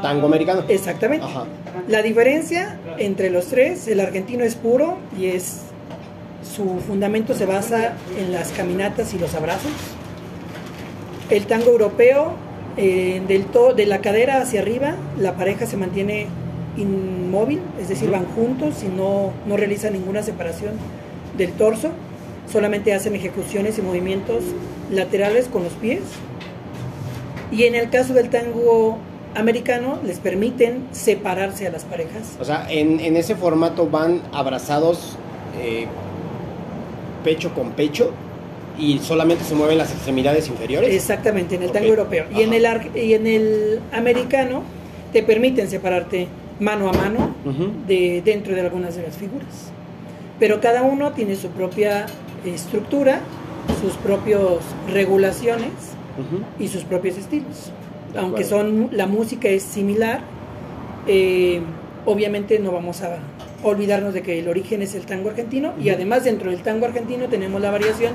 Tango 0.03 0.27
americano. 0.27 0.63
Exactamente. 0.69 1.25
Ajá. 1.25 1.45
La 1.87 2.01
diferencia 2.03 2.77
entre 2.99 3.31
los 3.31 3.47
tres, 3.47 3.87
el 3.87 3.99
argentino 3.99 4.43
es 4.43 4.53
puro 4.55 4.97
y 5.19 5.25
es 5.25 5.61
su 6.55 6.79
fundamento 6.79 7.33
se 7.33 7.45
basa 7.45 7.93
en 8.17 8.31
las 8.31 8.51
caminatas 8.51 9.13
y 9.13 9.19
los 9.19 9.33
abrazos. 9.33 9.71
El 11.29 11.45
tango 11.47 11.71
europeo, 11.71 12.33
eh, 12.77 13.21
del 13.27 13.45
to- 13.45 13.73
de 13.73 13.85
la 13.87 13.99
cadera 13.99 14.41
hacia 14.41 14.61
arriba, 14.61 14.95
la 15.19 15.33
pareja 15.35 15.65
se 15.65 15.75
mantiene 15.75 16.27
inmóvil, 16.77 17.59
es 17.81 17.89
decir, 17.89 18.09
van 18.09 18.25
juntos 18.25 18.83
y 18.83 18.87
no, 18.87 19.31
no 19.47 19.57
realizan 19.57 19.93
ninguna 19.93 20.23
separación 20.23 20.71
del 21.39 21.53
torso, 21.53 21.89
solamente 22.51 22.93
hacen 22.93 23.15
ejecuciones 23.15 23.79
y 23.79 23.81
movimientos 23.81 24.43
laterales 24.91 25.47
con 25.47 25.63
los 25.63 25.73
pies. 25.73 26.01
Y 27.51 27.63
en 27.63 27.73
el 27.73 27.89
caso 27.89 28.13
del 28.13 28.29
tango 28.29 28.99
americano, 29.35 29.97
les 30.05 30.19
permiten 30.19 30.83
separarse 30.91 31.65
a 31.67 31.71
las 31.71 31.83
parejas. 31.85 32.35
O 32.39 32.45
sea, 32.45 32.67
en, 32.69 32.99
en 32.99 33.17
ese 33.17 33.35
formato 33.35 33.87
van 33.89 34.21
abrazados 34.31 35.17
eh, 35.59 35.87
pecho 37.23 37.53
con 37.53 37.71
pecho 37.71 38.11
y 38.77 38.99
solamente 38.99 39.43
se 39.43 39.55
mueven 39.55 39.77
las 39.77 39.91
extremidades 39.91 40.47
inferiores. 40.47 40.93
Exactamente, 40.93 41.55
en 41.55 41.63
el 41.63 41.71
tango 41.71 41.87
europeo. 41.87 42.25
Y 42.35 42.41
en, 42.43 42.53
el 42.53 42.65
ar- 42.65 42.95
y 42.95 43.13
en 43.13 43.27
el 43.27 43.79
americano 43.91 44.63
te 45.11 45.21
permiten 45.23 45.69
separarte 45.69 46.27
mano 46.59 46.89
a 46.89 46.93
mano 46.93 47.35
de, 47.87 48.21
dentro 48.23 48.53
de 48.55 48.61
algunas 48.61 48.95
de 48.95 49.03
las 49.03 49.15
figuras. 49.15 49.71
Pero 50.39 50.61
cada 50.61 50.83
uno 50.83 51.11
tiene 51.11 51.35
su 51.35 51.49
propia 51.49 52.05
estructura, 52.45 53.19
sus 53.81 53.93
propias 53.97 54.41
regulaciones 54.91 55.71
Ujú. 56.17 56.43
y 56.63 56.67
sus 56.69 56.83
propios 56.83 57.17
estilos. 57.17 57.71
Aunque 58.17 58.43
son 58.43 58.89
la 58.91 59.05
música 59.05 59.49
es 59.49 59.63
similar, 59.63 60.21
eh, 61.07 61.61
obviamente 62.05 62.57
no 62.59 62.71
vamos 62.71 63.01
a 63.01 63.17
olvidarnos 63.63 64.13
de 64.13 64.21
que 64.21 64.39
el 64.39 64.47
origen 64.47 64.81
es 64.81 64.95
el 64.95 65.05
tango 65.05 65.29
argentino 65.29 65.73
y 65.79 65.87
Ujú. 65.87 65.95
además 65.95 66.23
dentro 66.23 66.49
del 66.49 66.61
tango 66.61 66.85
argentino 66.85 67.27
tenemos 67.27 67.61
la 67.61 67.71
variación 67.71 68.13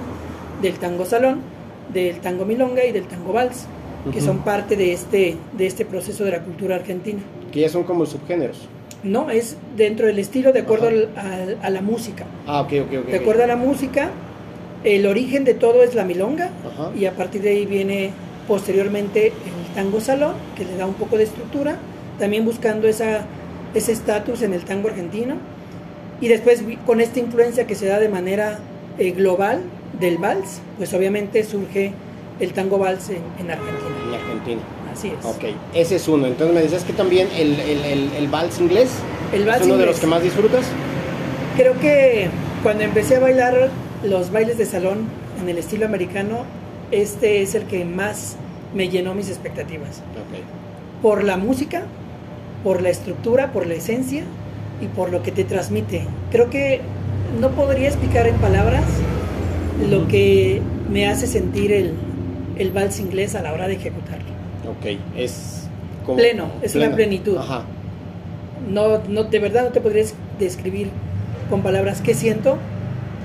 del 0.63 0.75
tango 0.79 1.05
salón, 1.05 1.41
del 1.93 2.19
tango 2.21 2.45
milonga 2.45 2.85
y 2.85 2.93
del 2.93 3.05
tango 3.07 3.33
vals, 3.33 3.67
que 4.11 4.19
Ujú. 4.19 4.27
son 4.27 4.39
parte 4.39 4.77
de 4.77 4.93
este 4.93 5.37
de 5.57 5.67
este 5.67 5.85
proceso 5.85 6.25
de 6.25 6.33
la 6.33 6.41
cultura 6.41 6.77
argentina. 6.77 7.21
Que 7.53 7.61
ya 7.61 7.69
son 7.69 7.85
como 7.85 8.05
subgéneros. 8.07 8.69
No, 9.05 9.31
es 9.31 9.57
dentro 9.77 10.07
del 10.07 10.19
estilo 10.19 10.53
de 10.53 10.61
acuerdo 10.61 10.89
al- 10.89 11.09
al- 11.17 11.59
a 11.63 11.71
la 11.71 11.83
música. 11.83 12.25
Ah, 12.47 12.63
ok, 12.63 12.73
ok, 12.87 12.99
ok. 13.03 13.07
De 13.09 13.17
acuerdo 13.19 13.45
a 13.45 13.47
la 13.47 13.57
música, 13.57 14.11
el 14.83 15.07
origen 15.07 15.45
de 15.45 15.55
todo 15.55 15.83
es 15.83 15.95
la 15.95 16.05
milonga 16.05 16.51
Ajá. 16.67 16.91
y 16.97 17.05
a 17.07 17.13
partir 17.13 17.43
de 17.43 17.51
ahí 17.51 17.67
viene 17.67 18.11
posteriormente 18.49 19.29
el 19.29 19.75
tango 19.75 20.01
salón, 20.01 20.35
que 20.57 20.65
le 20.65 20.77
da 20.77 20.87
un 20.87 20.95
poco 20.95 21.17
de 21.17 21.25
estructura, 21.25 21.77
también 22.19 22.45
buscando 22.45 22.89
esa, 22.89 23.25
ese 23.75 23.93
estatus 23.93 24.43
en 24.43 24.53
el 24.55 24.65
tango 24.65 24.89
argentino. 24.89 25.37
Y 26.21 26.29
después 26.29 26.63
con 26.87 27.01
esta 27.01 27.19
influencia 27.21 27.67
que 27.67 27.75
se 27.75 27.87
da 27.87 27.99
de 27.99 28.09
manera 28.09 28.59
eh, 28.99 29.11
global 29.13 29.61
del 30.01 30.17
vals, 30.19 30.61
pues 30.79 30.95
obviamente 30.95 31.43
surge 31.45 31.93
el 32.41 32.53
tango 32.53 32.79
vals 32.79 33.11
en, 33.11 33.17
en 33.39 33.51
Argentina. 33.51 33.97
En 34.09 34.15
Argentina. 34.15 34.61
Así 34.95 35.09
es. 35.09 35.25
Ok, 35.25 35.45
ese 35.75 35.97
es 35.97 36.09
uno. 36.09 36.27
Entonces 36.27 36.55
me 36.55 36.63
decías 36.63 36.85
que 36.85 36.93
también 36.93 37.29
el, 37.37 37.59
el, 37.61 37.85
el, 37.85 38.13
el 38.17 38.29
vals 38.29 38.61
inglés 38.61 38.91
El 39.33 39.45
vals 39.45 39.61
es 39.63 39.67
uno 39.67 39.77
de 39.77 39.87
los 39.87 39.97
inglés. 39.97 40.01
que 40.01 40.07
más 40.07 40.23
disfrutas. 40.23 40.67
Creo 41.57 41.79
que 41.81 42.29
cuando 42.63 42.85
empecé 42.85 43.17
a 43.17 43.21
bailar 43.21 43.71
los 44.05 44.31
bailes 44.33 44.59
de 44.59 44.67
salón 44.67 45.09
en 45.41 45.49
el 45.49 45.59
estilo 45.59 45.87
americano, 45.87 46.45
este 46.91 47.43
es 47.43 47.55
el 47.55 47.65
que 47.65 47.85
más 47.85 48.37
me 48.75 48.89
llenó 48.89 49.15
mis 49.15 49.29
expectativas. 49.29 49.99
Ok. 49.99 51.03
Por 51.03 51.25
la 51.25 51.37
música, 51.37 51.83
por 52.63 52.83
la 52.83 52.89
estructura, 52.91 53.53
por 53.53 53.67
la 53.67 53.75
esencia 53.75 54.23
y 54.81 54.87
por 54.87 55.11
lo 55.11 55.23
que 55.23 55.33
te 55.33 55.45
transmite. 55.45 56.07
Creo 56.31 56.51
que 56.51 56.81
no 57.41 57.51
podría 57.51 57.89
explicar 57.89 58.27
en 58.27 58.37
palabras 58.37 58.85
lo 59.91 60.07
que 60.09 60.63
me 60.91 61.09
hace 61.09 61.27
sentir 61.27 61.73
el, 61.73 61.95
el 62.57 62.71
vals 62.73 63.01
inglés 63.01 63.35
a 63.35 63.43
la 63.43 63.53
hora 63.53 63.67
de 63.69 63.75
ejecutarlo. 63.75 64.04
Ok, 64.85 64.99
es 65.17 65.63
como... 66.05 66.19
Pleno, 66.19 66.49
es 66.63 66.75
una 66.75 66.91
plenitud. 66.95 67.37
Ajá. 67.39 67.65
No, 68.71 68.99
no, 69.09 69.25
de 69.25 69.39
verdad 69.39 69.65
no 69.65 69.71
te 69.71 69.81
podría 69.81 70.03
des- 70.03 70.15
describir 70.39 70.89
con 71.51 71.63
palabras 71.63 72.01
qué 72.01 72.15
siento, 72.15 72.57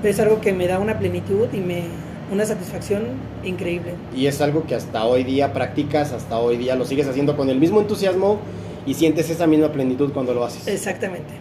pero 0.02 0.14
es 0.14 0.20
algo 0.20 0.42
que 0.42 0.54
me 0.54 0.68
da 0.68 0.80
una 0.80 0.98
plenitud 1.00 1.48
y 1.54 1.58
me 1.58 1.84
una 2.32 2.46
satisfacción 2.46 3.04
increíble. 3.44 3.94
Y 4.16 4.28
es 4.28 4.40
algo 4.42 4.66
que 4.66 4.76
hasta 4.76 5.04
hoy 5.06 5.24
día 5.24 5.52
practicas, 5.54 6.12
hasta 6.12 6.38
hoy 6.40 6.58
día 6.58 6.76
lo 6.76 6.86
sigues 6.86 7.08
haciendo 7.08 7.36
con 7.36 7.50
el 7.50 7.60
mismo 7.60 7.80
entusiasmo 7.82 8.38
y 8.86 8.94
sientes 8.94 9.30
esa 9.30 9.48
misma 9.48 9.72
plenitud 9.72 10.12
cuando 10.14 10.34
lo 10.34 10.44
haces. 10.46 10.68
Exactamente. 10.68 11.34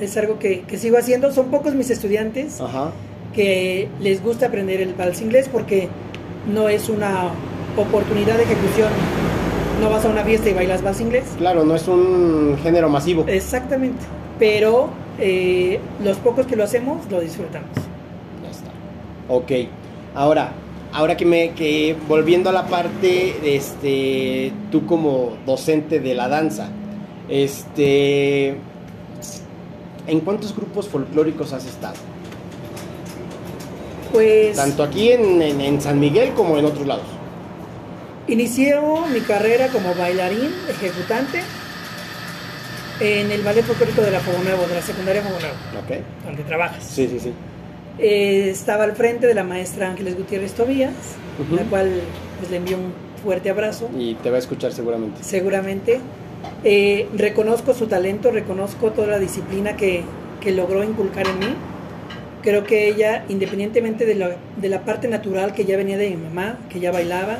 Es 0.00 0.16
algo 0.16 0.38
que, 0.38 0.60
que 0.62 0.78
sigo 0.78 0.98
haciendo. 0.98 1.32
Son 1.32 1.46
pocos 1.50 1.74
mis 1.74 1.90
estudiantes 1.90 2.60
Ajá. 2.60 2.92
que 3.34 3.88
les 4.00 4.22
gusta 4.22 4.46
aprender 4.46 4.80
el 4.80 4.94
vals 4.94 5.20
inglés 5.20 5.48
porque 5.50 5.88
no 6.52 6.68
es 6.68 6.88
una 6.88 7.30
oportunidad 7.76 8.36
de 8.36 8.44
ejecución. 8.44 8.88
No 9.80 9.88
vas 9.90 10.04
a 10.04 10.08
una 10.08 10.22
fiesta 10.24 10.50
y 10.50 10.52
bailas 10.54 10.82
vals 10.82 11.00
inglés. 11.00 11.24
Claro, 11.38 11.64
no 11.64 11.74
es 11.74 11.88
un 11.88 12.58
género 12.62 12.88
masivo. 12.88 13.24
Exactamente. 13.26 14.00
Pero 14.38 14.90
eh, 15.18 15.80
los 16.02 16.16
pocos 16.18 16.46
que 16.46 16.56
lo 16.56 16.64
hacemos 16.64 16.98
lo 17.10 17.20
disfrutamos. 17.20 17.70
Ya 18.42 18.50
está. 18.50 18.70
Ok. 19.28 19.68
Ahora, 20.14 20.52
ahora 20.92 21.16
que 21.16 21.24
me 21.24 21.50
que 21.52 21.96
volviendo 22.08 22.50
a 22.50 22.52
la 22.52 22.66
parte 22.66 23.36
de 23.42 23.56
este 23.56 24.52
tú 24.70 24.84
como 24.86 25.36
docente 25.46 26.00
de 26.00 26.14
la 26.14 26.28
danza, 26.28 26.68
este 27.28 28.56
¿en 30.06 30.20
cuántos 30.20 30.54
grupos 30.54 30.88
folclóricos 30.88 31.52
has 31.52 31.64
estado? 31.66 31.94
Pues 34.12 34.56
Tanto 34.56 34.82
aquí 34.82 35.12
en, 35.12 35.40
en- 35.40 35.60
en 35.60 35.80
San 35.80 36.00
Miguel 36.00 36.30
como 36.34 36.58
en 36.58 36.64
otros 36.64 36.86
lados. 36.86 37.04
Inicié 38.30 38.76
mi 39.12 39.20
carrera 39.20 39.68
como 39.68 39.94
bailarín 39.94 40.50
ejecutante 40.68 41.40
en 43.00 43.30
el 43.30 43.42
ballet 43.42 43.64
folclórico 43.64 44.02
de 44.02 44.10
la 44.10 44.20
Fuego 44.20 44.42
Nuevo, 44.42 44.66
de 44.66 44.74
la 44.74 44.82
secundaria 44.82 45.22
Fuego 45.22 45.38
Nuevo, 45.40 45.56
Ok. 45.80 46.04
donde 46.26 46.42
trabajas. 46.44 46.84
Sí, 46.84 47.08
sí, 47.08 47.18
sí. 47.18 47.32
Eh, 47.98 48.48
estaba 48.50 48.84
al 48.84 48.94
frente 48.94 49.26
de 49.26 49.34
la 49.34 49.42
maestra 49.44 49.88
Ángeles 49.90 50.16
Gutiérrez 50.16 50.52
Tobías, 50.52 50.92
Ujú. 51.38 51.56
la 51.56 51.62
cual 51.64 52.00
pues, 52.38 52.50
le 52.50 52.58
envío 52.58 52.76
un 52.76 52.92
fuerte 53.22 53.50
abrazo, 53.50 53.90
Y 53.98 54.14
te 54.14 54.30
va 54.30 54.36
a 54.36 54.38
escuchar 54.38 54.72
seguramente. 54.72 55.22
seguramente. 55.24 56.00
Eh, 56.64 57.08
reconozco 57.16 57.74
su 57.74 57.86
talento, 57.86 58.30
reconozco 58.30 58.90
toda 58.92 59.08
la 59.08 59.18
disciplina 59.18 59.76
que, 59.76 60.02
que 60.40 60.52
logró 60.52 60.84
inculcar 60.84 61.26
en 61.26 61.38
mí. 61.38 61.54
Creo 62.42 62.64
que 62.64 62.88
ella, 62.88 63.24
independientemente 63.28 64.06
de 64.06 64.14
la, 64.14 64.36
de 64.56 64.68
la 64.68 64.84
parte 64.84 65.08
natural 65.08 65.52
que 65.52 65.66
ya 65.66 65.76
venía 65.76 65.98
de 65.98 66.08
mi 66.10 66.16
mamá, 66.16 66.58
que 66.70 66.80
ya 66.80 66.90
bailaba, 66.90 67.38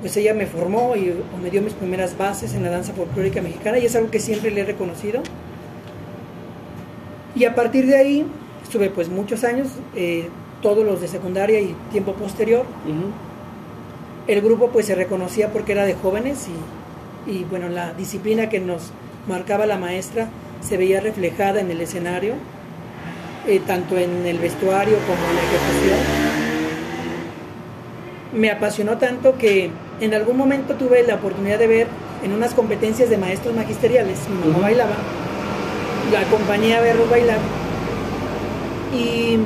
pues 0.00 0.16
ella 0.16 0.32
me 0.32 0.46
formó 0.46 0.96
y 0.96 1.10
o 1.10 1.36
me 1.42 1.50
dio 1.50 1.60
mis 1.60 1.74
primeras 1.74 2.16
bases 2.16 2.54
en 2.54 2.62
la 2.62 2.70
danza 2.70 2.94
folclórica 2.94 3.42
mexicana 3.42 3.78
y 3.78 3.84
es 3.86 3.94
algo 3.96 4.10
que 4.10 4.18
siempre 4.18 4.50
le 4.50 4.62
he 4.62 4.64
reconocido. 4.64 5.22
Y 7.34 7.44
a 7.44 7.54
partir 7.54 7.86
de 7.86 7.96
ahí 7.96 8.26
estuve 8.62 8.88
pues 8.88 9.08
muchos 9.08 9.44
años, 9.44 9.68
eh, 9.94 10.28
todos 10.62 10.84
los 10.84 11.00
de 11.00 11.08
secundaria 11.08 11.60
y 11.60 11.74
tiempo 11.92 12.14
posterior. 12.14 12.64
El 14.26 14.40
grupo 14.40 14.70
pues 14.70 14.86
se 14.86 14.94
reconocía 14.94 15.52
porque 15.52 15.72
era 15.72 15.84
de 15.84 15.94
jóvenes 15.94 16.46
y, 17.26 17.30
y 17.30 17.44
bueno, 17.44 17.68
la 17.68 17.92
disciplina 17.92 18.48
que 18.48 18.60
nos 18.60 18.90
marcaba 19.28 19.66
la 19.66 19.76
maestra 19.76 20.28
se 20.60 20.76
veía 20.76 21.00
reflejada 21.00 21.60
en 21.60 21.70
el 21.70 21.80
escenario, 21.80 22.34
eh, 23.46 23.60
tanto 23.66 23.96
en 23.98 24.26
el 24.26 24.38
vestuario 24.38 24.96
como 25.06 25.18
en 25.28 25.36
la 25.36 25.42
ejecución. 25.42 25.98
Me 28.34 28.50
apasionó 28.50 28.98
tanto 28.98 29.36
que 29.38 29.70
en 30.00 30.14
algún 30.14 30.36
momento 30.36 30.74
tuve 30.74 31.02
la 31.02 31.16
oportunidad 31.16 31.58
de 31.58 31.66
ver 31.66 31.86
en 32.22 32.32
unas 32.32 32.54
competencias 32.54 33.10
de 33.10 33.16
maestros 33.16 33.54
magisteriales, 33.54 34.18
mi 34.28 34.50
mamá 34.50 34.62
bailaba, 34.64 34.94
la 36.12 36.20
acompañé 36.20 36.74
a 36.76 36.80
verlos 36.80 37.08
bailar 37.08 37.38
y 38.94 39.38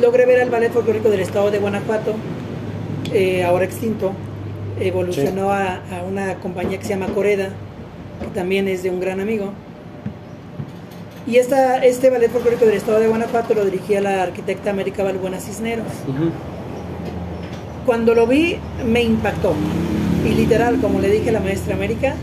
logré 0.00 0.26
ver 0.26 0.40
al 0.40 0.50
ballet 0.50 0.72
folclórico 0.72 1.10
del 1.10 1.20
estado 1.20 1.50
de 1.50 1.58
Guanajuato, 1.58 2.14
eh, 3.12 3.44
ahora 3.44 3.64
extinto, 3.64 4.12
evolucionó 4.80 5.52
a, 5.52 5.76
a 5.76 6.02
una 6.08 6.34
compañía 6.36 6.78
que 6.78 6.84
se 6.84 6.90
llama 6.90 7.06
Coreda, 7.08 7.50
que 8.20 8.26
también 8.34 8.68
es 8.68 8.82
de 8.82 8.90
un 8.90 9.00
gran 9.00 9.20
amigo. 9.20 9.52
Y 11.26 11.36
esta, 11.36 11.84
este 11.84 12.10
ballet 12.10 12.30
folclórico 12.30 12.64
del 12.64 12.74
estado 12.76 12.98
de 12.98 13.06
Guanajuato 13.08 13.54
lo 13.54 13.64
dirigía 13.64 14.00
la 14.00 14.22
arquitecta 14.24 14.70
América 14.70 15.04
Balbuena 15.04 15.38
Cisneros. 15.40 15.86
Cuando 17.86 18.14
lo 18.14 18.26
vi 18.26 18.56
me 18.86 19.02
impactó. 19.02 19.54
Y 20.28 20.34
literal, 20.34 20.80
como 20.80 21.00
le 21.00 21.10
dije 21.10 21.30
a 21.30 21.32
la 21.32 21.40
maestra 21.40 21.74
América, 21.74 22.14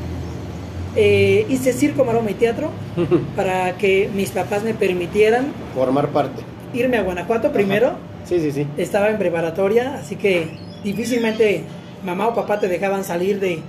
eh, 0.96 1.46
hice 1.50 1.74
circo, 1.74 2.04
maroma 2.06 2.32
y 2.32 2.34
teatro 2.34 2.72
para 3.36 3.74
que 3.78 4.10
mis 4.14 4.32
papás 4.32 4.64
me 4.64 4.74
permitieran 4.74 5.48
Formar 5.76 6.10
parte. 6.10 6.42
irme 6.74 6.98
a 6.98 7.04
Guanajuato 7.04 7.52
primero. 7.52 7.94
Sí, 8.26 8.40
sí, 8.40 8.52
sí. 8.52 8.68
Estaba 8.78 9.10
en 9.10 9.18
preparatoria, 9.18 9.96
así 9.96 10.16
que 10.16 10.48
difícilmente 10.84 11.64
mamá 12.06 12.28
o 12.28 12.36
papá 12.36 12.60
te 12.60 12.68
dejaban 12.68 13.04
salir 13.04 13.40
de, 13.40 13.60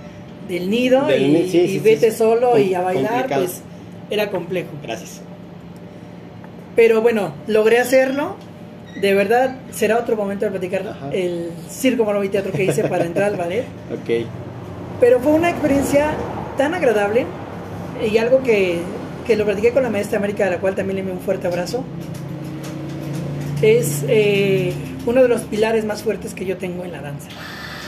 del 0.47 0.69
nido 0.69 1.05
Del 1.07 1.21
y, 1.45 1.49
sí, 1.49 1.57
y 1.59 1.79
vete 1.79 2.11
sí. 2.11 2.17
solo 2.17 2.57
y 2.57 2.73
a 2.73 2.81
bailar, 2.81 3.11
complicado. 3.27 3.43
pues 3.43 3.61
era 4.11 4.29
complejo. 4.29 4.69
Gracias. 4.83 5.21
Pero 6.75 7.01
bueno, 7.01 7.33
logré 7.47 7.79
hacerlo. 7.79 8.35
De 9.01 9.13
verdad, 9.13 9.55
será 9.71 9.97
otro 9.97 10.15
momento 10.17 10.45
de 10.45 10.51
platicar 10.51 10.85
Ajá. 10.85 11.09
el 11.13 11.49
circo, 11.69 12.03
maroma 12.05 12.25
y 12.25 12.29
teatro 12.29 12.51
que 12.51 12.65
hice 12.65 12.83
para 12.83 13.05
entrar 13.05 13.31
al 13.31 13.37
ballet. 13.37 13.65
Ok. 13.91 14.27
Pero 14.99 15.19
fue 15.19 15.31
una 15.31 15.49
experiencia 15.49 16.11
tan 16.57 16.75
agradable 16.75 17.25
y 18.07 18.17
algo 18.19 18.43
que, 18.43 18.79
que 19.25 19.35
lo 19.35 19.45
platiqué 19.45 19.71
con 19.71 19.81
la 19.81 19.89
maestra 19.89 20.19
América, 20.19 20.45
a 20.45 20.49
la 20.51 20.57
cual 20.59 20.75
también 20.75 20.95
le 20.95 20.99
envío 21.01 21.15
un 21.15 21.21
fuerte 21.21 21.47
abrazo. 21.47 21.83
Es 23.61 24.03
eh, 24.07 24.73
uno 25.05 25.21
de 25.23 25.27
los 25.27 25.41
pilares 25.41 25.85
más 25.85 26.03
fuertes 26.03 26.33
que 26.33 26.45
yo 26.45 26.57
tengo 26.57 26.83
en 26.83 26.91
la 26.91 27.01
danza. 27.01 27.29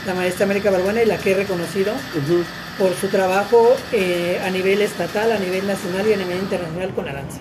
La 0.08 0.14
maestra 0.16 0.46
América 0.46 0.72
Balbuena 0.72 1.04
y 1.04 1.06
la 1.06 1.18
que 1.18 1.32
he 1.32 1.36
reconocido 1.36 1.94
Ujú. 1.94 2.44
Por 2.78 2.94
su 2.96 3.08
trabajo 3.08 3.68
eh, 3.92 4.40
a 4.44 4.50
nivel 4.50 4.82
estatal, 4.82 5.32
a 5.32 5.38
nivel 5.40 5.68
nacional 5.68 6.08
y 6.08 6.14
a 6.14 6.18
nivel 6.18 6.40
internacional 6.40 6.90
con 6.94 7.06
la 7.06 7.14
danza. 7.14 7.40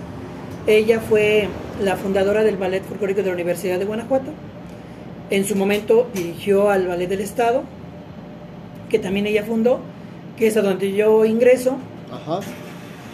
Ella 0.67 1.01
fue 1.01 1.49
la 1.83 1.97
fundadora 1.97 2.43
del 2.45 2.57
Ballet 2.57 2.85
Folclórico 2.85 3.21
de 3.23 3.29
la 3.29 3.33
Universidad 3.35 3.79
de 3.79 3.85
Guanajuato. 3.85 4.31
En 5.31 5.45
su 5.45 5.57
momento 5.57 6.09
dirigió 6.15 6.69
al 6.71 6.87
Ballet 6.87 7.09
del 7.09 7.21
Estado, 7.21 7.63
que 8.91 8.99
también 8.99 9.27
ella 9.27 9.43
fundó, 9.45 9.81
que 10.37 10.47
es 10.49 10.57
a 10.57 10.63
donde 10.63 10.93
yo 10.93 11.25
ingreso. 11.25 11.77
Ajá. 12.13 12.41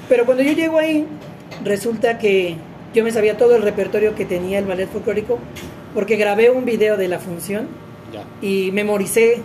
Pero 0.08 0.26
cuando 0.26 0.42
yo 0.42 0.52
llego 0.52 0.78
ahí, 0.78 1.06
resulta 1.64 2.18
que 2.18 2.56
yo 2.94 3.04
me 3.04 3.12
sabía 3.12 3.36
todo 3.36 3.54
el 3.54 3.62
repertorio 3.62 4.14
que 4.16 4.24
tenía 4.24 4.58
el 4.58 4.64
Ballet 4.64 4.88
Folclórico, 4.90 5.38
porque 5.94 6.16
grabé 6.16 6.50
un 6.50 6.64
video 6.64 6.96
de 6.96 7.06
la 7.08 7.18
función 7.20 7.68
Ya. 8.12 8.24
y 8.46 8.70
memoricé 8.72 9.40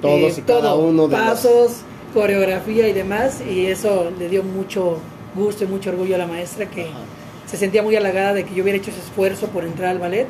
Todos 0.00 0.38
y 0.38 0.42
cada 0.42 0.60
todo, 0.70 0.78
uno 0.78 1.08
de 1.08 1.16
los- 1.16 1.26
pasos, 1.26 1.72
coreografía 2.14 2.88
y 2.88 2.92
demás, 2.92 3.40
y 3.48 3.66
eso 3.66 4.10
le 4.18 4.28
dio 4.28 4.42
mucho 4.42 4.98
gusto 5.34 5.64
y 5.64 5.66
mucho 5.66 5.90
orgullo 5.90 6.14
a 6.14 6.18
la 6.18 6.26
maestra 6.26 6.66
que 6.66 6.82
Ajá. 6.82 6.98
se 7.46 7.56
sentía 7.56 7.82
muy 7.82 7.96
halagada 7.96 8.34
de 8.34 8.44
que 8.44 8.54
yo 8.54 8.62
hubiera 8.62 8.78
hecho 8.78 8.90
ese 8.90 9.00
esfuerzo 9.00 9.46
por 9.48 9.64
entrar 9.64 9.88
al 9.90 9.98
ballet. 9.98 10.26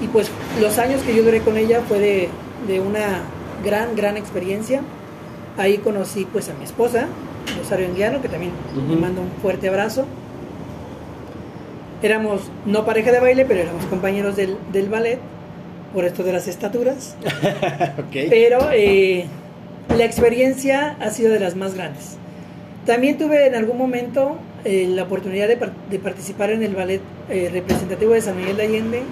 Y 0.00 0.08
pues 0.08 0.30
los 0.60 0.78
años 0.78 1.02
que 1.02 1.14
yo 1.14 1.22
duré 1.22 1.40
con 1.40 1.56
ella 1.56 1.80
fue 1.88 1.98
de, 2.00 2.28
de 2.68 2.80
una 2.80 3.22
gran, 3.64 3.94
gran 3.96 4.16
experiencia. 4.16 4.82
Ahí 5.56 5.78
conocí 5.78 6.26
pues 6.30 6.48
a 6.48 6.54
mi 6.54 6.64
esposa, 6.64 7.06
Rosario 7.58 7.86
Anguiano, 7.86 8.20
que 8.20 8.28
también 8.28 8.52
le 8.74 8.82
Ujú. 8.92 9.00
mando 9.00 9.20
un 9.22 9.30
fuerte 9.40 9.68
abrazo. 9.68 10.04
Éramos 12.02 12.42
no 12.66 12.84
pareja 12.84 13.12
de 13.12 13.20
baile, 13.20 13.44
pero 13.46 13.60
éramos 13.60 13.84
compañeros 13.86 14.36
del, 14.36 14.58
del 14.72 14.88
ballet, 14.90 15.18
por 15.94 16.04
esto 16.04 16.22
de 16.22 16.32
las 16.32 16.48
estaturas. 16.48 17.16
ok. 17.98 18.28
Pero 18.28 18.58
eh, 18.72 19.26
la 19.88 20.04
experiencia 20.04 20.96
ha 21.00 21.10
sido 21.10 21.32
de 21.32 21.40
las 21.40 21.56
más 21.56 21.74
grandes. 21.74 22.16
También 22.86 23.16
tuve 23.16 23.46
en 23.46 23.54
algún 23.54 23.78
momento 23.78 24.36
eh, 24.64 24.86
la 24.88 25.04
oportunidad 25.04 25.48
de, 25.48 25.56
par- 25.56 25.72
de 25.90 25.98
participar 25.98 26.50
en 26.50 26.62
el 26.62 26.74
ballet 26.74 27.00
eh, 27.30 27.48
representativo 27.52 28.12
de 28.12 28.20
San 28.20 28.36
Miguel 28.36 28.56
de 28.56 28.62
Allende, 28.64 29.02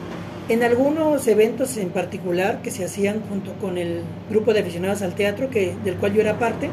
en 0.49 0.63
algunos 0.63 1.27
eventos 1.29 1.77
en 1.77 1.91
particular 1.91 2.61
que 2.63 2.71
se 2.71 2.85
hacían 2.85 3.23
junto 3.29 3.53
con 3.55 3.79
el 3.79 4.03
grupo 4.29 4.53
de 4.53 4.61
aficionados 4.61 5.01
al 5.03 5.15
teatro, 5.15 5.49
que, 5.51 5.75
del 5.85 5.95
cual 5.95 6.13
yo 6.15 6.21
era 6.21 6.39
parte, 6.39 6.69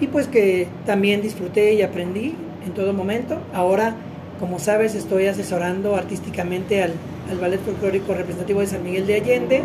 y 0.00 0.06
pues 0.06 0.26
que 0.28 0.68
también 0.86 1.22
disfruté 1.22 1.72
y 1.74 1.82
aprendí 1.82 2.34
en 2.64 2.72
todo 2.72 2.92
momento. 2.92 3.38
Ahora, 3.54 3.94
como 4.38 4.58
sabes, 4.58 4.94
estoy 4.94 5.26
asesorando 5.26 5.96
artísticamente 5.96 6.82
al, 6.82 6.92
al 7.30 7.38
Ballet 7.38 7.60
Folclórico 7.60 8.14
Representativo 8.14 8.60
de 8.60 8.66
San 8.66 8.84
Miguel 8.84 9.06
de 9.06 9.14
Allende 9.14 9.62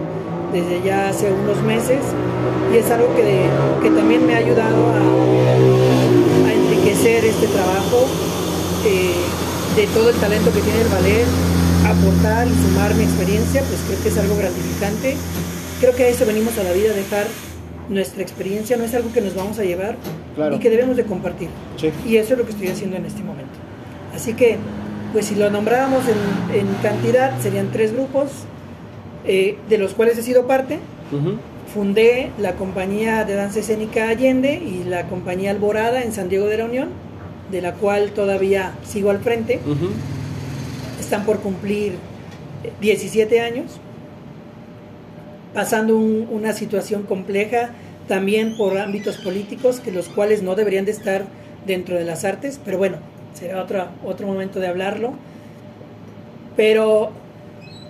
desde 0.56 0.82
ya 0.84 1.10
hace 1.10 1.32
unos 1.32 1.62
meses 1.64 2.00
y 2.74 2.78
es 2.78 2.90
algo 2.90 3.14
que, 3.16 3.46
que 3.84 3.90
también 3.92 4.26
me 4.26 4.36
ha 4.36 4.38
ayudado 4.38 4.88
a, 4.88 6.48
a 6.48 6.54
enriquecer 6.54 7.26
este 7.26 7.48
trabajo 7.48 8.08
eh, 8.86 9.12
de 9.76 9.88
todo 9.88 10.10
el 10.10 10.16
talento 10.16 10.52
que 10.54 10.62
tiene 10.62 10.82
el 10.82 10.88
ballet, 10.88 11.26
aportar 11.86 12.48
y 12.48 12.52
sumar 12.52 12.96
mi 12.96 13.04
experiencia, 13.04 13.62
pues 13.68 13.82
creo 13.88 14.02
que 14.02 14.10
es 14.10 14.18
algo 14.18 14.38
gratificante. 14.38 15.18
Creo 15.82 15.94
que 15.94 16.04
a 16.06 16.08
eso 16.08 16.26
venimos 16.26 16.58
a 16.58 16.64
la 16.64 16.72
vida, 16.72 16.94
dejar 16.94 17.28
nuestra 17.90 18.22
experiencia, 18.22 18.78
no 18.78 18.86
es 18.86 18.94
algo 18.96 19.12
que 19.12 19.20
nos 19.22 19.36
vamos 19.36 19.60
a 19.60 19.64
llevar 19.64 19.98
Claro. 20.36 20.56
y 20.56 20.60
que 20.60 20.70
debemos 20.70 20.96
de 20.96 21.04
compartir. 21.04 21.50
Sí. 21.78 21.92
Y 22.06 22.16
eso 22.18 22.34
es 22.34 22.40
lo 22.40 22.46
que 22.46 22.52
estoy 22.52 22.68
haciendo 22.70 22.96
en 22.96 23.06
este 23.06 23.22
momento. 23.24 23.54
Así 24.16 24.34
que, 24.34 24.58
pues 25.12 25.26
si 25.26 25.36
lo 25.36 25.50
nombráramos 25.50 26.04
en, 26.08 26.60
en 26.60 26.68
cantidad, 26.82 27.32
serían 27.42 27.70
tres 27.72 27.92
grupos, 27.94 28.30
eh, 29.28 29.58
de 29.70 29.78
los 29.78 29.94
cuales 29.94 30.18
he 30.18 30.24
sido 30.24 30.48
parte. 30.48 30.80
Fundé 31.74 32.32
la 32.40 32.54
compañía 32.54 33.26
de 33.26 33.34
danza 33.36 33.60
escénica 33.60 34.08
Allende 34.10 34.54
y 34.54 34.84
la 34.88 35.08
compañía 35.08 35.52
Alborada 35.52 36.04
en 36.04 36.14
San 36.14 36.30
Diego 36.30 36.46
de 36.48 36.58
la 36.58 36.66
Unión, 36.66 36.90
de 37.52 37.62
la 37.62 37.74
cual 37.74 38.12
todavía 38.12 38.72
sigo 38.86 39.10
al 39.10 39.20
frente. 39.20 39.60
Están 41.00 41.26
por 41.26 41.40
cumplir 41.42 41.94
eh, 42.64 42.72
17 42.82 43.42
años, 43.42 43.80
pasando 45.54 45.98
un- 45.98 46.28
una 46.32 46.54
situación 46.54 47.04
compleja 47.04 47.72
también 48.08 48.56
por 48.58 48.78
ámbitos 48.78 49.18
políticos, 49.18 49.80
que 49.80 49.92
los 49.92 50.08
cuales 50.10 50.44
no 50.44 50.56
deberían 50.56 50.86
de 50.86 50.92
estar 50.92 51.26
dentro 51.66 51.98
de 51.98 52.06
las 52.06 52.24
artes, 52.26 52.60
pero 52.64 52.78
bueno, 52.78 52.98
será 53.34 53.62
otro, 53.62 53.88
otro 54.06 54.28
momento 54.28 54.60
de 54.60 54.68
hablarlo. 54.68 55.14
Pero 56.56 57.12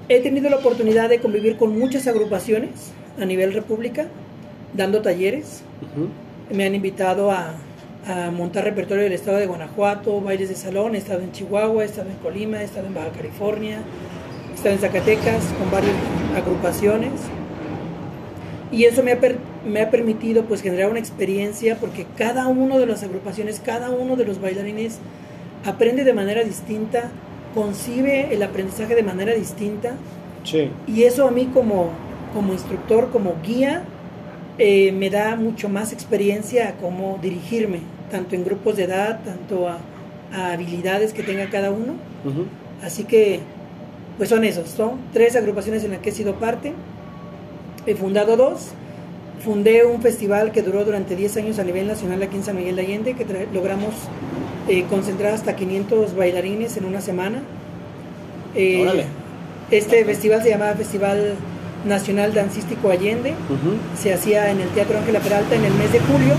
he 0.09 0.19
tenido 0.19 0.49
la 0.49 0.57
oportunidad 0.57 1.09
de 1.09 1.19
convivir 1.19 1.57
con 1.57 1.77
muchas 1.77 2.07
agrupaciones 2.07 2.91
a 3.19 3.25
nivel 3.25 3.53
república, 3.53 4.07
dando 4.73 5.01
talleres, 5.01 5.61
me 6.53 6.65
han 6.65 6.75
invitado 6.75 7.31
a, 7.31 7.53
a 8.07 8.29
montar 8.31 8.63
repertorio 8.65 9.03
del 9.03 9.13
estado 9.13 9.37
de 9.37 9.47
Guanajuato, 9.47 10.21
bailes 10.21 10.49
de 10.49 10.55
salón, 10.55 10.95
he 10.95 10.97
estado 10.99 11.21
en 11.21 11.31
Chihuahua, 11.31 11.83
he 11.83 11.85
estado 11.87 12.09
en 12.09 12.17
Colima, 12.17 12.61
he 12.61 12.65
estado 12.65 12.87
en 12.87 12.93
Baja 12.93 13.09
California, 13.09 13.79
he 14.51 14.55
estado 14.55 14.75
en 14.75 14.81
Zacatecas 14.81 15.43
con 15.57 15.71
varias 15.71 15.93
agrupaciones. 16.35 17.11
Y 18.71 18.83
eso 18.85 19.03
me 19.03 19.13
ha, 19.13 19.19
per- 19.19 19.37
me 19.65 19.81
ha 19.81 19.89
permitido 19.89 20.43
pues 20.43 20.61
generar 20.61 20.89
una 20.89 20.99
experiencia 20.99 21.77
porque 21.77 22.05
cada 22.17 22.47
uno 22.47 22.77
de 22.79 22.85
las 22.85 23.03
agrupaciones, 23.03 23.61
cada 23.63 23.89
uno 23.89 24.15
de 24.17 24.25
los 24.25 24.41
bailarines 24.41 24.97
aprende 25.65 26.03
de 26.03 26.13
manera 26.13 26.43
distinta, 26.43 27.11
concibe 27.55 28.31
el 28.33 28.43
aprendizaje 28.43 28.93
de 28.93 29.01
manera 29.03 29.33
distinta 29.33 29.93
Sí. 30.43 30.69
y 30.85 31.03
eso 31.03 31.27
a 31.27 31.31
mí 31.31 31.49
como, 31.51 31.89
como 32.33 32.53
instructor, 32.53 33.09
como 33.11 33.33
guía, 33.43 33.81
eh, 34.59 34.91
me 34.91 35.09
da 35.09 35.35
mucho 35.35 35.69
más 35.69 35.91
experiencia 35.91 36.69
a 36.69 36.73
cómo 36.73 37.17
dirigirme, 37.21 37.79
tanto 38.11 38.35
en 38.35 38.43
grupos 38.45 38.75
de 38.77 38.83
edad, 38.83 39.21
tanto 39.25 39.67
a, 39.67 39.79
a 40.31 40.51
habilidades 40.53 41.13
que 41.13 41.23
tenga 41.23 41.49
cada 41.49 41.71
uno. 41.71 41.93
Ujú. 42.25 42.45
Así 42.83 43.05
que, 43.05 43.39
pues 44.17 44.29
son 44.29 44.43
esos, 44.43 44.69
son 44.69 44.99
tres 45.13 45.35
agrupaciones 45.35 45.83
en 45.83 45.91
las 45.91 45.99
que 46.01 46.09
he 46.09 46.13
sido 46.13 46.35
parte. 46.35 46.73
He 47.87 47.95
fundado 47.95 48.37
dos. 48.37 48.69
Fundé 49.43 49.85
un 49.85 50.01
festival 50.01 50.51
que 50.51 50.61
duró 50.61 50.85
durante 50.85 51.15
10 51.15 51.37
años 51.37 51.59
a 51.59 51.63
nivel 51.63 51.87
nacional 51.87 52.21
aquí 52.23 52.37
en 52.37 52.43
San 52.43 52.55
Miguel 52.55 52.75
de 52.77 52.81
Allende, 52.83 53.13
que 53.15 53.25
logramos 53.53 53.93
eh, 54.67 54.85
concentrar 54.89 55.33
hasta 55.33 55.55
500 55.55 56.15
bailarines 56.15 56.77
en 56.77 56.85
una 56.85 57.01
semana. 57.01 57.41
Eh, 58.55 58.81
Órale. 58.81 59.05
este 59.71 60.03
festival 60.05 60.41
se 60.41 60.49
llamaba 60.49 60.73
Festival 60.73 61.35
Nacional 61.85 62.33
Dancístico 62.33 62.89
Allende. 62.89 63.33
Se 63.97 64.13
hacía 64.13 64.49
en 64.49 64.61
el 64.61 64.69
Teatro 64.69 64.97
Ángela 64.97 65.19
Peralta 65.19 65.55
en 65.55 65.65
el 65.65 65.73
mes 65.73 65.91
de 65.91 65.99
julio 65.99 66.35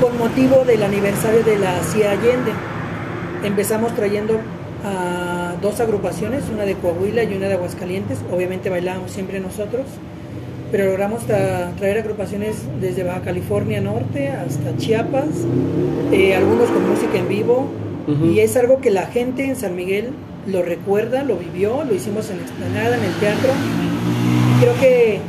con 0.00 0.18
motivo 0.18 0.64
del 0.64 0.82
aniversario 0.82 1.42
de 1.44 1.58
la 1.58 1.82
CIA 1.82 2.12
Allende. 2.12 2.52
Empezamos 3.44 3.94
trayendo 3.94 4.40
a 4.84 5.54
dos 5.62 5.80
agrupaciones, 5.80 6.44
una 6.52 6.64
de 6.64 6.74
Coahuila 6.74 7.24
y 7.24 7.34
una 7.36 7.48
de 7.48 7.54
Aguascalientes. 7.54 8.18
Obviamente 8.32 8.68
bailábamos 8.70 9.10
siempre 9.10 9.40
nosotros, 9.40 9.86
pero 10.70 10.86
logramos 10.86 11.22
tra- 11.26 11.74
traer 11.76 11.98
agrupaciones 11.98 12.56
desde 12.80 13.02
Baja 13.04 13.20
California 13.20 13.80
Norte 13.80 14.28
hasta 14.28 14.76
Chiapas, 14.76 15.26
eh, 16.12 16.34
algunos 16.34 16.68
con 16.70 16.88
música 16.88 17.18
en 17.18 17.28
vivo. 17.28 17.66
Ujú. 18.06 18.26
Y 18.26 18.40
es 18.40 18.56
algo 18.56 18.80
que 18.80 18.90
la 18.90 19.06
gente 19.06 19.44
en 19.46 19.56
San 19.56 19.76
Miguel 19.76 20.10
lo 20.46 20.62
recuerda, 20.62 21.22
lo 21.22 21.36
vivió, 21.36 21.84
lo 21.84 21.94
hicimos 21.94 22.28
en 22.30 22.36
la 22.38 22.42
explanada, 22.42 22.96
en 22.98 23.04
el 23.04 23.12
teatro. 23.14 23.50
Creo 24.60 24.74
que 24.80 25.20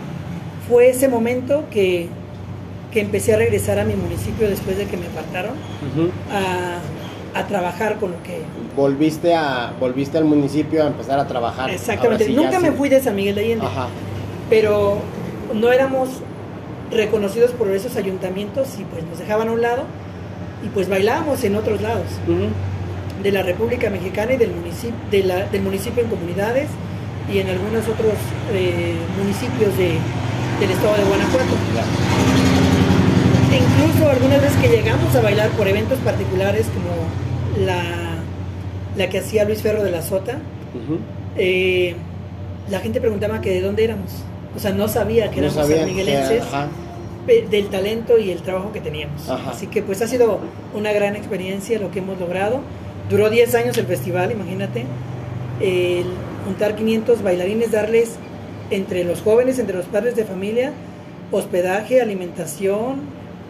fue 0.67 0.89
ese 0.89 1.07
momento 1.07 1.63
que, 1.71 2.07
que 2.91 2.99
empecé 3.01 3.33
a 3.33 3.37
regresar 3.37 3.79
a 3.79 3.85
mi 3.85 3.93
municipio 3.95 4.49
después 4.49 4.77
de 4.77 4.85
que 4.87 4.97
me 4.97 5.05
apartaron 5.05 5.53
a, 6.33 7.39
a 7.39 7.47
trabajar 7.47 7.95
con 7.95 8.11
lo 8.11 8.23
que... 8.23 8.39
Volviste 8.75 9.33
a 9.33 9.71
volviste 9.79 10.17
al 10.17 10.25
municipio 10.25 10.83
a 10.83 10.87
empezar 10.87 11.17
a 11.19 11.27
trabajar. 11.27 11.69
Exactamente. 11.69 12.25
Sí, 12.25 12.33
Nunca 12.33 12.59
me 12.59 12.69
sí. 12.71 12.73
fui 12.77 12.89
de 12.89 12.99
San 13.01 13.15
Miguel 13.15 13.35
de 13.35 13.41
Allende, 13.41 13.65
Ajá. 13.65 13.87
pero 14.49 14.97
no 15.53 15.71
éramos 15.71 16.09
reconocidos 16.91 17.51
por 17.51 17.69
esos 17.71 17.95
ayuntamientos 17.95 18.79
y 18.79 18.83
pues 18.83 19.03
nos 19.03 19.19
dejaban 19.19 19.49
a 19.49 19.51
un 19.51 19.61
lado 19.61 19.83
y 20.63 20.69
pues 20.69 20.89
bailábamos 20.89 21.43
en 21.43 21.55
otros 21.55 21.81
lados. 21.81 22.07
De 23.21 23.31
la 23.31 23.43
República 23.43 23.89
Mexicana 23.89 24.33
y 24.33 24.37
del 24.37 24.51
municipio, 24.51 24.95
de 25.09 25.23
la, 25.23 25.45
del 25.47 25.61
municipio 25.61 26.03
en 26.03 26.09
comunidades 26.09 26.67
y 27.33 27.39
en 27.39 27.49
algunos 27.49 27.87
otros 27.87 28.13
eh, 28.53 28.95
municipios 29.17 29.75
de, 29.77 29.97
del 30.59 30.71
estado 30.71 30.95
de 30.95 31.03
Guanajuato. 31.03 31.55
E 33.51 33.57
incluso 33.57 34.09
algunas 34.09 34.41
veces 34.41 34.57
que 34.57 34.67
llegamos 34.69 35.15
a 35.15 35.21
bailar 35.21 35.49
por 35.51 35.67
eventos 35.67 35.97
particulares 35.99 36.67
como 36.67 37.65
la, 37.65 38.17
la 38.97 39.09
que 39.09 39.19
hacía 39.19 39.45
Luis 39.45 39.61
Ferro 39.61 39.83
de 39.83 39.91
la 39.91 40.01
Sota, 40.01 40.39
eh, 41.37 41.95
la 42.69 42.79
gente 42.79 42.99
preguntaba 42.99 43.41
que 43.41 43.51
de 43.51 43.61
dónde 43.61 43.83
éramos. 43.83 44.11
O 44.55 44.59
sea, 44.59 44.71
no 44.71 44.87
sabía 44.87 45.29
que 45.31 45.41
No 45.41 45.47
éramos 45.47 45.63
sabían 45.63 45.79
sanmiguelenses 45.87 46.43
que- 47.27 47.41
del 47.49 47.67
talento 47.69 48.17
y 48.19 48.29
el 48.31 48.41
trabajo 48.41 48.71
que 48.71 48.79
teníamos. 48.81 49.27
Ajá. 49.29 49.51
Así 49.51 49.67
que 49.67 49.81
pues 49.81 50.01
ha 50.01 50.07
sido 50.07 50.39
una 50.75 50.91
gran 50.93 51.15
experiencia 51.15 51.79
lo 51.79 51.91
que 51.91 51.99
hemos 51.99 52.19
logrado. 52.19 52.59
Duró 53.09 53.29
10 53.29 53.53
años 53.55 53.77
el 53.77 53.85
festival, 53.85 54.31
imagínate. 54.31 54.85
El 55.59 56.05
juntar 56.45 56.75
500 56.75 57.23
bailarines, 57.23 57.71
darles 57.71 58.15
entre 58.71 59.03
los 59.03 59.21
jóvenes, 59.21 59.57
entre 59.59 59.75
los 59.77 59.85
padres 59.85 60.15
de 60.15 60.23
familia, 60.25 60.73
hospedaje, 61.31 62.01
alimentación, 62.01 63.01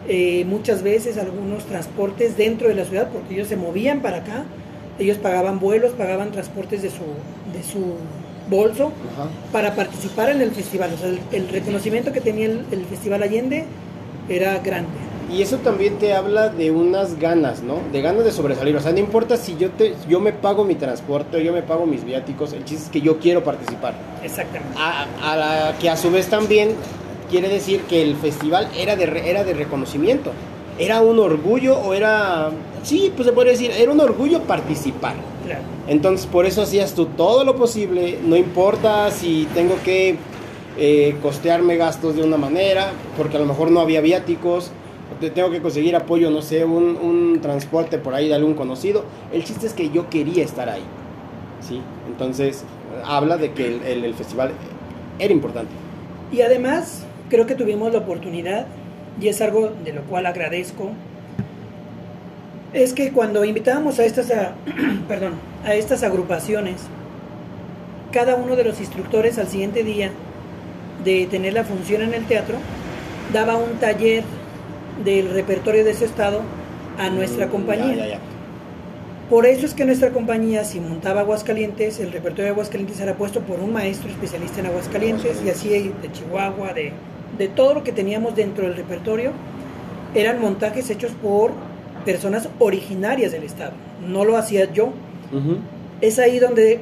eh, 0.08 0.44
muchas 0.46 0.82
veces 0.82 1.18
algunos 1.18 1.64
transportes 1.64 2.36
dentro 2.36 2.68
de 2.68 2.74
la 2.74 2.84
ciudad, 2.84 3.08
porque 3.12 3.34
ellos 3.34 3.48
se 3.48 3.56
movían 3.56 4.00
para 4.00 4.18
acá, 4.18 4.44
ellos 4.98 5.18
pagaban 5.18 5.58
vuelos, 5.58 5.92
pagaban 5.92 6.30
transportes 6.32 6.80
de 6.82 6.90
su, 6.90 7.02
de 7.52 7.62
su 7.62 7.96
bolso 8.48 8.92
Ajá. 9.14 9.28
para 9.52 9.74
participar 9.74 10.30
en 10.30 10.40
el 10.40 10.50
festival. 10.50 10.92
O 10.94 10.98
sea, 10.98 11.08
el, 11.08 11.20
el 11.32 11.48
reconocimiento 11.48 12.12
que 12.12 12.20
tenía 12.20 12.46
el, 12.46 12.64
el 12.70 12.84
Festival 12.84 13.22
Allende 13.22 13.64
era 14.28 14.58
grande. 14.58 14.90
Y 15.32 15.42
eso 15.42 15.56
también 15.56 15.98
te 15.98 16.14
habla 16.14 16.50
de 16.50 16.70
unas 16.70 17.18
ganas, 17.18 17.60
¿no? 17.62 17.80
De 17.92 18.00
ganas 18.00 18.24
de 18.24 18.30
sobresalir. 18.30 18.76
O 18.76 18.80
sea, 18.80 18.92
no 18.92 18.98
importa 19.00 19.36
si 19.36 19.56
yo 19.56 19.70
te, 19.70 19.94
yo 20.08 20.20
me 20.20 20.32
pago 20.32 20.64
mi 20.64 20.76
transporte, 20.76 21.42
yo 21.42 21.52
me 21.52 21.62
pago 21.62 21.84
mis 21.84 22.04
viáticos, 22.04 22.52
el 22.52 22.64
chiste 22.64 22.84
es 22.84 22.90
que 22.90 23.00
yo 23.00 23.18
quiero 23.18 23.42
participar. 23.42 23.94
Exactamente. 24.22 24.78
A, 24.78 25.06
a 25.32 25.36
la 25.36 25.78
que 25.78 25.90
a 25.90 25.96
su 25.96 26.12
vez 26.12 26.28
también 26.28 26.70
quiere 27.28 27.48
decir 27.48 27.80
que 27.82 28.02
el 28.02 28.14
festival 28.14 28.68
era 28.76 28.94
de, 28.94 29.04
era 29.28 29.42
de 29.42 29.54
reconocimiento. 29.54 30.30
Era 30.78 31.00
un 31.00 31.18
orgullo 31.18 31.76
o 31.76 31.92
era... 31.92 32.50
Sí, 32.84 33.10
pues 33.16 33.26
se 33.26 33.32
puede 33.32 33.50
decir, 33.50 33.72
era 33.72 33.90
un 33.90 33.98
orgullo 33.98 34.42
participar. 34.42 35.14
Claro. 35.46 35.62
Entonces 35.88 36.26
por 36.26 36.44
eso 36.46 36.62
hacías 36.62 36.94
tú 36.94 37.06
todo 37.06 37.44
lo 37.44 37.56
posible, 37.56 38.18
no 38.24 38.36
importa 38.36 39.10
si 39.10 39.46
tengo 39.54 39.76
que 39.84 40.16
eh, 40.78 41.16
costearme 41.22 41.76
gastos 41.76 42.16
de 42.16 42.22
una 42.22 42.36
manera, 42.36 42.90
porque 43.16 43.36
a 43.36 43.40
lo 43.40 43.46
mejor 43.46 43.70
no 43.70 43.80
había 43.80 44.00
viáticos, 44.00 44.70
tengo 45.34 45.50
que 45.50 45.62
conseguir 45.62 45.96
apoyo, 45.96 46.30
no 46.30 46.42
sé, 46.42 46.64
un, 46.64 46.96
un 46.96 47.40
transporte 47.40 47.96
por 47.98 48.12
ahí 48.14 48.28
de 48.28 48.34
algún 48.34 48.54
conocido. 48.54 49.04
El 49.32 49.44
chiste 49.44 49.66
es 49.66 49.72
que 49.72 49.88
yo 49.90 50.10
quería 50.10 50.44
estar 50.44 50.68
ahí. 50.68 50.82
¿sí? 51.66 51.80
Entonces 52.08 52.64
habla 53.04 53.36
de 53.38 53.52
que 53.52 53.66
el, 53.66 53.82
el- 53.84 54.04
el 54.04 54.14
festival 54.14 54.50
era 55.18 55.32
importante. 55.32 55.70
Y 56.32 56.40
además, 56.42 57.04
creo 57.30 57.46
que 57.46 57.54
tuvimos 57.54 57.92
la 57.92 58.00
oportunidad, 58.00 58.66
y 59.20 59.28
es 59.28 59.40
algo 59.40 59.70
de 59.84 59.92
lo 59.94 60.02
cual 60.02 60.26
agradezco, 60.26 60.90
es 62.76 62.92
que 62.92 63.10
cuando 63.12 63.44
invitábamos 63.44 63.98
a 63.98 64.04
estas, 64.04 64.30
a- 64.30 64.54
perdón, 65.08 65.32
a 65.64 65.74
estas 65.74 66.02
agrupaciones, 66.02 66.76
cada 68.12 68.36
uno 68.36 68.56
de 68.56 68.64
los 68.64 68.80
instructores 68.80 69.38
al 69.38 69.48
siguiente 69.48 69.82
día 69.82 70.10
de 71.04 71.26
tener 71.26 71.52
la 71.52 71.64
función 71.64 72.02
en 72.02 72.14
el 72.14 72.24
teatro, 72.24 72.56
daba 73.32 73.56
un 73.56 73.78
taller 73.78 74.24
del 75.04 75.30
repertorio 75.30 75.84
de 75.84 75.90
ese 75.90 76.04
estado 76.06 76.40
a 76.98 77.10
nuestra 77.10 77.46
Mm, 77.46 77.50
compañía. 77.50 77.94
ya, 77.96 78.06
ya, 78.06 78.06
ya. 78.14 78.18
Por 79.28 79.44
eso 79.44 79.66
es 79.66 79.74
que 79.74 79.84
nuestra 79.84 80.10
compañía, 80.10 80.64
si 80.64 80.78
montaba 80.78 81.22
Aguascalientes, 81.22 81.98
el 81.98 82.12
repertorio 82.12 82.44
de 82.44 82.50
Aguascalientes 82.50 83.00
era 83.00 83.14
puesto 83.14 83.40
por 83.40 83.58
un 83.58 83.72
maestro 83.72 84.08
especialista 84.08 84.60
en 84.60 84.66
Aguascalientes 84.66 85.42
y 85.44 85.50
así 85.50 85.68
de 85.68 86.12
Chihuahua, 86.12 86.72
de, 86.72 86.92
de 87.36 87.48
todo 87.48 87.74
lo 87.74 87.82
que 87.82 87.90
teníamos 87.92 88.36
dentro 88.36 88.64
del 88.64 88.76
repertorio, 88.76 89.32
eran 90.14 90.40
montajes 90.40 90.88
hechos 90.90 91.10
por 91.20 91.50
personas 92.06 92.48
originarias 92.58 93.32
del 93.32 93.42
estado. 93.42 93.72
No 94.08 94.24
lo 94.24 94.38
hacía 94.38 94.72
yo. 94.72 94.92
Es 96.00 96.18
ahí 96.18 96.38
donde 96.38 96.80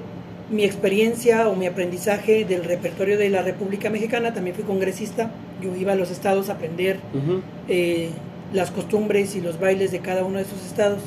mi 0.51 0.65
experiencia 0.65 1.49
o 1.49 1.57
mi 1.57 1.67
aprendizaje 1.67 2.45
del 2.45 2.63
repertorio 2.65 3.17
de 3.19 3.31
la 3.31 3.43
República 3.43 3.89
Mexicana, 3.91 4.33
también 4.35 4.55
fui 4.55 4.65
congresista, 4.65 5.31
yo 5.63 5.75
iba 5.75 5.93
a 5.93 5.97
los 5.97 6.11
estados 6.11 6.51
a 6.51 6.53
aprender 6.53 6.99
eh, 7.69 8.11
las 8.53 8.71
costumbres 8.71 9.35
y 9.35 9.41
los 9.41 9.59
bailes 9.59 9.91
de 9.91 10.01
cada 10.01 10.23
uno 10.25 10.37
de 10.37 10.43
esos 10.45 10.63
estados, 10.67 11.01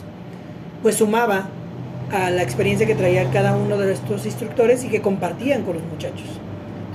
pues 0.81 0.95
sumaba 0.95 1.47
a 2.11 2.31
la 2.31 2.41
experiencia 2.41 2.87
que 2.87 2.95
traía 2.95 3.29
cada 3.31 3.55
uno 3.55 3.77
de 3.77 3.93
estos 3.93 4.25
instructores 4.25 4.83
y 4.83 4.89
que 4.89 5.01
compartían 5.01 5.63
con 5.63 5.75
los 5.75 5.83
muchachos. 5.83 6.27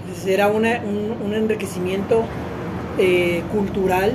Entonces 0.02 0.26
era 0.26 0.48
una- 0.48 0.80
un, 0.80 1.24
un 1.26 1.34
enriquecimiento 1.34 2.24
eh, 2.98 3.42
cultural 3.52 4.12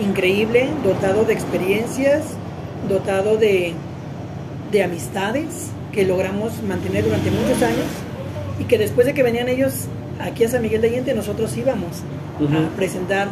increíble, 0.00 0.68
dotado 0.82 1.24
de 1.24 1.32
experiencias, 1.32 2.22
dotado 2.88 3.36
de, 3.36 3.74
de 4.72 4.82
amistades 4.82 5.70
que 5.92 6.04
logramos 6.04 6.62
mantener 6.62 7.04
durante 7.04 7.30
muchos 7.30 7.62
años 7.62 7.86
y 8.58 8.64
que 8.64 8.78
después 8.78 9.06
de 9.06 9.14
que 9.14 9.22
venían 9.22 9.48
ellos 9.48 9.86
aquí 10.20 10.44
a 10.44 10.48
San 10.48 10.62
Miguel 10.62 10.80
de 10.80 10.88
Allende, 10.88 11.14
nosotros 11.14 11.56
íbamos 11.56 12.02
a 12.40 12.76
presentar 12.76 13.28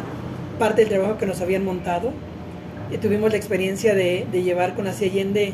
parte 0.59 0.81
del 0.81 0.89
trabajo 0.89 1.17
que 1.17 1.25
nos 1.25 1.41
habían 1.41 1.65
montado. 1.65 2.11
Eh, 2.91 2.97
tuvimos 2.97 3.31
la 3.31 3.37
experiencia 3.37 3.95
de, 3.95 4.25
de 4.31 4.43
llevar 4.43 4.75
con 4.75 4.87
Así 4.87 5.05
Allende 5.05 5.53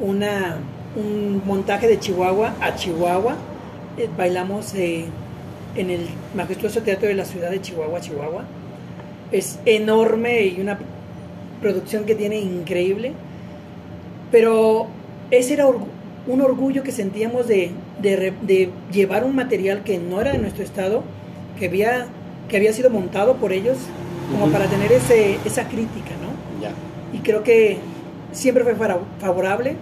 una, 0.00 0.56
un 0.96 1.42
montaje 1.44 1.86
de 1.86 1.98
Chihuahua 1.98 2.54
a 2.60 2.74
Chihuahua. 2.74 3.36
Eh, 3.98 4.08
bailamos 4.16 4.74
eh, 4.74 5.04
en 5.76 5.90
el 5.90 6.08
majestuoso 6.34 6.82
teatro 6.82 7.08
de 7.08 7.14
la 7.14 7.24
ciudad 7.24 7.50
de 7.50 7.60
Chihuahua, 7.60 8.00
Chihuahua. 8.00 8.44
Es 9.32 9.58
enorme 9.64 10.46
y 10.46 10.60
una 10.60 10.78
producción 11.60 12.04
que 12.04 12.14
tiene 12.14 12.38
increíble. 12.38 13.12
Pero 14.30 14.86
ese 15.30 15.54
era 15.54 15.66
un 15.66 16.40
orgullo 16.40 16.82
que 16.82 16.92
sentíamos 16.92 17.48
de, 17.48 17.70
de 18.00 18.70
llevar 18.92 19.24
un 19.24 19.34
material 19.34 19.82
que 19.82 19.98
no 19.98 20.20
era 20.20 20.32
de 20.32 20.38
nuestro 20.38 20.62
estado, 20.62 21.02
que 21.58 21.66
había, 21.66 22.06
que 22.48 22.56
había 22.56 22.72
sido 22.72 22.90
montado 22.90 23.36
por 23.36 23.52
ellos, 23.52 23.76
como 24.32 24.50
para 24.52 24.66
tener 24.66 24.92
ese, 24.92 25.38
esa 25.44 25.68
crítica, 25.68 26.10
¿no? 26.22 26.30
Y 27.12 27.18
creo 27.18 27.42
que 27.42 27.78
siempre 28.32 28.64
fue 28.64 28.74
favorable. 29.18 29.76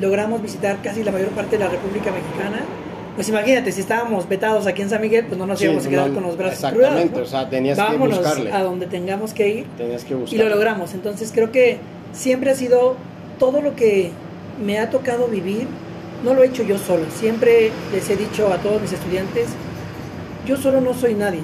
Logramos 0.00 0.40
visitar 0.40 0.78
casi 0.82 1.04
la 1.04 1.12
mayor 1.12 1.30
parte 1.30 1.58
de 1.58 1.64
la 1.64 1.70
República 1.70 2.10
Mexicana. 2.12 2.62
Pues 3.14 3.28
imagínate, 3.28 3.72
si 3.72 3.80
estábamos 3.82 4.26
vetados 4.28 4.66
aquí 4.66 4.80
en 4.82 4.88
San 4.88 5.00
Miguel, 5.02 5.26
pues 5.26 5.36
no 5.38 5.46
nos 5.46 5.58
Sí, 5.58 5.66
íbamos 5.66 5.84
a 5.86 5.88
quedar 5.90 6.08
no, 6.08 6.14
con 6.14 6.22
los 6.22 6.36
brazos 6.38 6.54
exactamente, 6.64 7.08
cruzados. 7.14 7.28
o 7.28 7.30
sea, 7.30 7.50
tenías 7.50 7.76
que 7.78 7.84
Vámonos 7.84 8.18
buscarle. 8.18 8.52
a 8.52 8.62
donde 8.62 8.86
tengamos 8.86 9.34
que 9.34 9.48
ir 9.48 9.66
Tenías 9.76 10.04
que 10.04 10.14
y 10.14 10.16
buscar. 10.16 10.38
lo 10.40 10.48
logramos. 10.48 10.94
Entonces 10.94 11.30
creo 11.34 11.52
que 11.52 11.78
siempre 12.12 12.50
ha 12.50 12.54
sido 12.54 12.96
todo 13.38 13.60
lo 13.60 13.76
que 13.76 14.10
me 14.64 14.78
ha 14.78 14.88
tocado 14.88 15.26
vivir, 15.28 15.66
no 16.24 16.32
lo 16.32 16.42
he 16.42 16.46
hecho 16.46 16.62
yo 16.62 16.78
solo. 16.78 17.04
Siempre 17.14 17.70
les 17.92 18.08
he 18.08 18.16
dicho 18.16 18.50
a 18.50 18.56
todos 18.58 18.80
mis 18.80 18.92
estudiantes, 18.92 19.48
yo 20.46 20.56
solo 20.56 20.80
no 20.80 20.94
soy 20.94 21.14
nadie. 21.14 21.40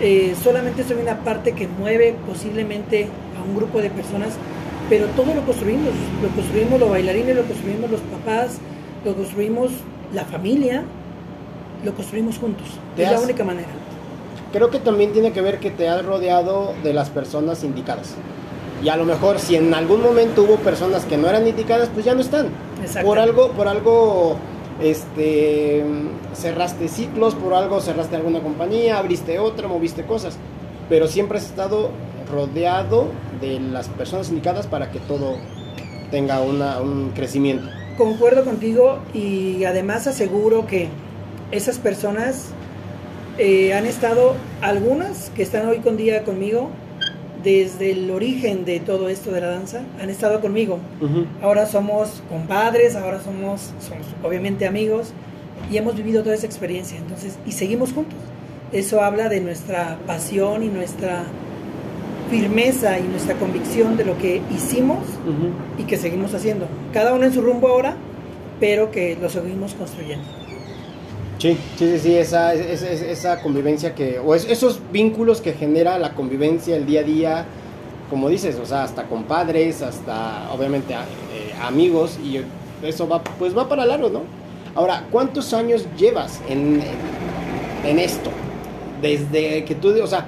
Eh, 0.00 0.34
solamente 0.42 0.82
soy 0.84 0.96
una 1.02 1.18
parte 1.24 1.52
que 1.52 1.68
mueve 1.68 2.14
posiblemente 2.26 3.08
a 3.38 3.42
un 3.46 3.54
grupo 3.56 3.80
de 3.82 3.90
personas, 3.90 4.30
pero 4.88 5.06
todo 5.08 5.34
lo 5.34 5.42
construimos. 5.44 5.92
Lo 6.22 6.28
construimos 6.28 6.80
los 6.80 6.88
bailarines, 6.88 7.36
lo 7.36 7.42
construimos 7.44 7.90
los 7.90 8.00
papás, 8.00 8.58
lo 9.04 9.14
construimos 9.14 9.72
la 10.12 10.24
familia, 10.24 10.84
lo 11.84 11.94
construimos 11.94 12.38
juntos. 12.38 12.66
Te 12.94 13.04
Es 13.04 13.12
la 13.12 13.20
única 13.20 13.44
manera. 13.44 13.68
Creo 14.52 14.70
que 14.70 14.78
también 14.78 15.12
tiene 15.12 15.32
que 15.32 15.40
ver 15.40 15.58
que 15.58 15.70
te 15.70 15.88
has 15.88 16.04
rodeado 16.04 16.74
de 16.82 16.92
las 16.92 17.10
personas 17.10 17.64
indicadas. 17.64 18.14
Y 18.82 18.88
a 18.88 18.96
lo 18.96 19.04
mejor 19.04 19.38
si 19.38 19.56
en 19.56 19.72
algún 19.74 20.02
momento 20.02 20.42
hubo 20.42 20.56
personas 20.56 21.04
que 21.04 21.16
no 21.16 21.28
eran 21.28 21.46
indicadas, 21.46 21.88
pues 21.92 22.04
ya 22.04 22.14
no 22.14 22.20
están. 22.20 22.48
Por 23.02 23.18
algo, 23.18 23.50
por 23.52 23.68
algo, 23.68 24.36
este, 24.80 25.84
cerraste 26.34 26.88
ciclos, 26.88 27.34
por 27.34 27.54
algo 27.54 27.80
cerraste 27.80 28.16
alguna 28.16 28.40
compañía, 28.40 28.98
abriste 28.98 29.38
otra, 29.38 29.66
moviste 29.66 30.04
cosas. 30.04 30.36
Pero 30.88 31.08
siempre 31.08 31.38
has 31.38 31.44
estado 31.44 31.90
rodeado 32.30 33.08
de 33.40 33.60
las 33.60 33.88
personas 33.88 34.28
indicadas 34.28 34.66
para 34.66 34.90
que 34.90 35.00
todo 35.00 35.36
tenga 36.10 36.40
una, 36.40 36.80
un 36.80 37.10
crecimiento. 37.14 37.68
Concuerdo 37.96 38.44
contigo 38.44 38.98
y 39.14 39.64
además 39.64 40.06
aseguro 40.06 40.66
que 40.66 40.88
esas 41.50 41.78
personas 41.78 42.48
eh, 43.38 43.72
han 43.74 43.86
estado, 43.86 44.34
algunas 44.60 45.30
que 45.30 45.42
están 45.42 45.66
hoy 45.66 45.78
con 45.78 45.96
día 45.96 46.22
conmigo, 46.24 46.70
desde 47.42 47.92
el 47.92 48.10
origen 48.10 48.64
de 48.64 48.80
todo 48.80 49.08
esto 49.08 49.30
de 49.30 49.40
la 49.40 49.46
danza, 49.46 49.82
han 50.02 50.10
estado 50.10 50.40
conmigo. 50.40 50.78
Ahora 51.40 51.66
somos 51.66 52.22
compadres, 52.28 52.96
ahora 52.96 53.20
somos, 53.22 53.72
somos 53.78 54.06
obviamente 54.24 54.66
amigos 54.66 55.12
y 55.70 55.76
hemos 55.76 55.96
vivido 55.96 56.22
toda 56.22 56.34
esa 56.34 56.46
experiencia, 56.46 56.98
entonces, 56.98 57.38
y 57.46 57.52
seguimos 57.52 57.92
juntos. 57.92 58.18
Eso 58.72 59.00
habla 59.00 59.28
de 59.28 59.40
nuestra 59.40 59.96
pasión 60.06 60.64
y 60.64 60.68
nuestra 60.68 61.24
firmeza 62.30 62.98
y 62.98 63.04
nuestra 63.04 63.34
convicción 63.36 63.96
de 63.96 64.04
lo 64.04 64.18
que 64.18 64.42
hicimos 64.54 64.98
y 65.78 65.84
que 65.84 65.96
seguimos 65.96 66.34
haciendo. 66.34 66.66
Cada 66.92 67.14
uno 67.14 67.24
en 67.24 67.32
su 67.32 67.40
rumbo 67.40 67.68
ahora, 67.68 67.96
pero 68.60 68.90
que 68.90 69.16
lo 69.20 69.28
seguimos 69.28 69.74
construyendo. 69.74 70.24
Sí, 71.38 71.56
sí, 71.76 71.90
sí, 71.92 71.98
sí 71.98 72.16
esa, 72.16 72.54
esa, 72.54 72.90
esa 72.90 73.42
convivencia 73.42 73.94
que, 73.94 74.18
o 74.18 74.34
esos 74.34 74.80
vínculos 74.90 75.40
que 75.40 75.52
genera 75.52 75.98
la 75.98 76.14
convivencia, 76.14 76.76
el 76.76 76.86
día 76.86 77.00
a 77.00 77.04
día, 77.04 77.46
como 78.08 78.28
dices, 78.28 78.56
o 78.56 78.64
sea, 78.64 78.84
hasta 78.84 79.04
con 79.04 79.24
padres, 79.24 79.82
hasta 79.82 80.50
obviamente 80.52 80.94
eh, 80.94 81.52
amigos, 81.62 82.18
y 82.24 82.40
eso 82.82 83.06
va, 83.08 83.22
pues 83.22 83.56
va 83.56 83.68
para 83.68 83.84
largo, 83.84 84.08
¿no? 84.08 84.22
Ahora, 84.74 85.06
¿cuántos 85.10 85.52
años 85.52 85.86
llevas 85.98 86.40
en, 86.48 86.82
en 87.84 87.98
esto? 87.98 88.30
Desde 89.02 89.64
que 89.64 89.74
tú, 89.74 89.94
o 90.02 90.06
sea, 90.06 90.26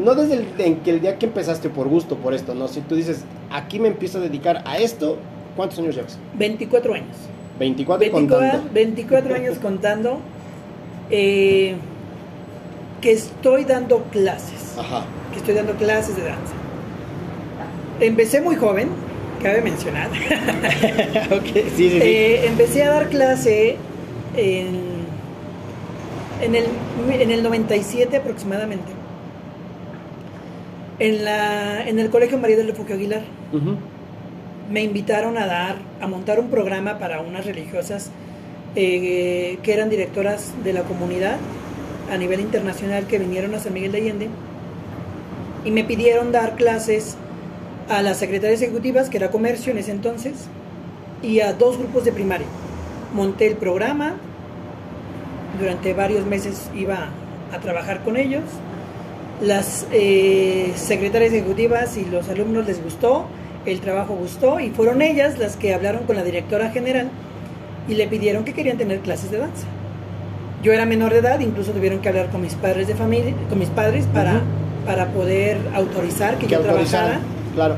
no 0.00 0.14
desde 0.14 0.34
el, 0.34 0.46
en 0.58 0.76
que 0.76 0.90
el 0.90 1.00
día 1.00 1.18
que 1.18 1.26
empezaste 1.26 1.68
por 1.68 1.88
gusto, 1.88 2.16
por 2.16 2.34
esto, 2.34 2.54
¿no? 2.54 2.68
Si 2.68 2.80
tú 2.80 2.94
dices, 2.94 3.24
aquí 3.50 3.78
me 3.78 3.88
empiezo 3.88 4.18
a 4.18 4.20
dedicar 4.20 4.62
a 4.64 4.78
esto, 4.78 5.18
¿cuántos 5.56 5.78
años 5.78 5.94
llevas? 5.94 6.18
24 6.38 6.94
años. 6.94 7.16
24, 7.58 8.10
contando. 8.10 8.70
24 8.72 9.34
años 9.34 9.58
contando. 9.58 10.20
Eh, 11.10 11.74
que 13.00 13.12
estoy 13.12 13.64
dando 13.64 14.02
clases. 14.04 14.76
Ajá. 14.78 15.04
Que 15.32 15.38
estoy 15.38 15.54
dando 15.54 15.74
clases 15.74 16.16
de 16.16 16.22
danza. 16.22 16.54
Empecé 18.00 18.40
muy 18.40 18.56
joven, 18.56 18.88
cabe 19.42 19.62
mencionar. 19.62 20.08
okay. 21.26 21.64
sí, 21.76 21.90
sí, 21.90 21.90
sí. 21.90 21.98
Eh, 22.02 22.46
empecé 22.46 22.84
a 22.84 22.90
dar 22.90 23.08
clase 23.08 23.76
en, 24.36 24.80
en, 26.40 26.54
el, 26.54 26.64
en 27.10 27.30
el 27.30 27.42
97 27.42 28.16
aproximadamente. 28.16 28.99
En, 31.00 31.24
la, 31.24 31.88
en 31.88 31.98
el 31.98 32.10
Colegio 32.10 32.38
María 32.38 32.56
del 32.56 32.68
Refugio 32.68 32.94
Aguilar. 32.94 33.22
Me 34.70 34.82
invitaron 34.84 35.36
a 35.36 35.46
dar, 35.46 35.76
a 36.00 36.06
montar 36.06 36.38
un 36.38 36.48
programa 36.48 37.00
para 37.00 37.20
unas 37.20 37.44
religiosas 37.44 38.10
eh, 38.76 39.58
que 39.64 39.72
eran 39.72 39.90
directoras 39.90 40.52
de 40.62 40.72
la 40.72 40.82
comunidad 40.84 41.38
a 42.12 42.16
nivel 42.16 42.38
internacional 42.38 43.06
que 43.08 43.18
vinieron 43.18 43.52
a 43.54 43.58
San 43.58 43.72
Miguel 43.72 43.90
de 43.90 43.98
Allende 43.98 44.28
y 45.64 45.70
me 45.72 45.84
pidieron 45.84 46.30
dar 46.30 46.54
clases 46.54 47.16
a 47.88 48.02
las 48.02 48.18
secretarias 48.18 48.62
ejecutivas, 48.62 49.10
que 49.10 49.16
era 49.16 49.30
comercio 49.30 49.72
en 49.72 49.78
ese 49.78 49.90
entonces, 49.90 50.46
y 51.22 51.40
a 51.40 51.52
dos 51.52 51.78
grupos 51.78 52.04
de 52.04 52.12
primaria. 52.12 52.46
Monté 53.12 53.48
el 53.48 53.56
programa, 53.56 54.14
durante 55.58 55.92
varios 55.92 56.24
meses 56.24 56.70
iba 56.74 57.08
a 57.52 57.58
trabajar 57.58 58.02
con 58.04 58.16
ellos, 58.16 58.44
las 59.40 59.86
eh, 59.92 60.72
secretarias 60.76 61.32
ejecutivas 61.32 61.96
y 61.96 62.04
los 62.04 62.28
alumnos 62.28 62.66
les 62.66 62.82
gustó, 62.82 63.26
el 63.66 63.80
trabajo 63.80 64.14
gustó 64.14 64.60
y 64.60 64.70
fueron 64.70 65.02
ellas 65.02 65.38
las 65.38 65.56
que 65.56 65.74
hablaron 65.74 66.04
con 66.04 66.16
la 66.16 66.24
directora 66.24 66.70
general 66.70 67.08
y 67.88 67.94
le 67.94 68.06
pidieron 68.06 68.44
que 68.44 68.52
querían 68.52 68.78
tener 68.78 69.00
clases 69.00 69.30
de 69.30 69.38
danza. 69.38 69.66
Yo 70.62 70.72
era 70.72 70.84
menor 70.84 71.12
de 71.12 71.20
edad, 71.20 71.40
incluso 71.40 71.72
tuvieron 71.72 72.00
que 72.00 72.08
hablar 72.08 72.28
con 72.30 72.42
mis 72.42 72.54
padres 72.54 72.86
de 72.86 72.94
familia, 72.94 73.34
con 73.48 73.58
mis 73.58 73.70
padres 73.70 74.06
para, 74.12 74.42
para 74.84 75.06
poder 75.06 75.58
autorizar 75.74 76.36
que, 76.36 76.46
yo 76.46 76.60
trabajara. 76.60 77.20
Claro. 77.54 77.76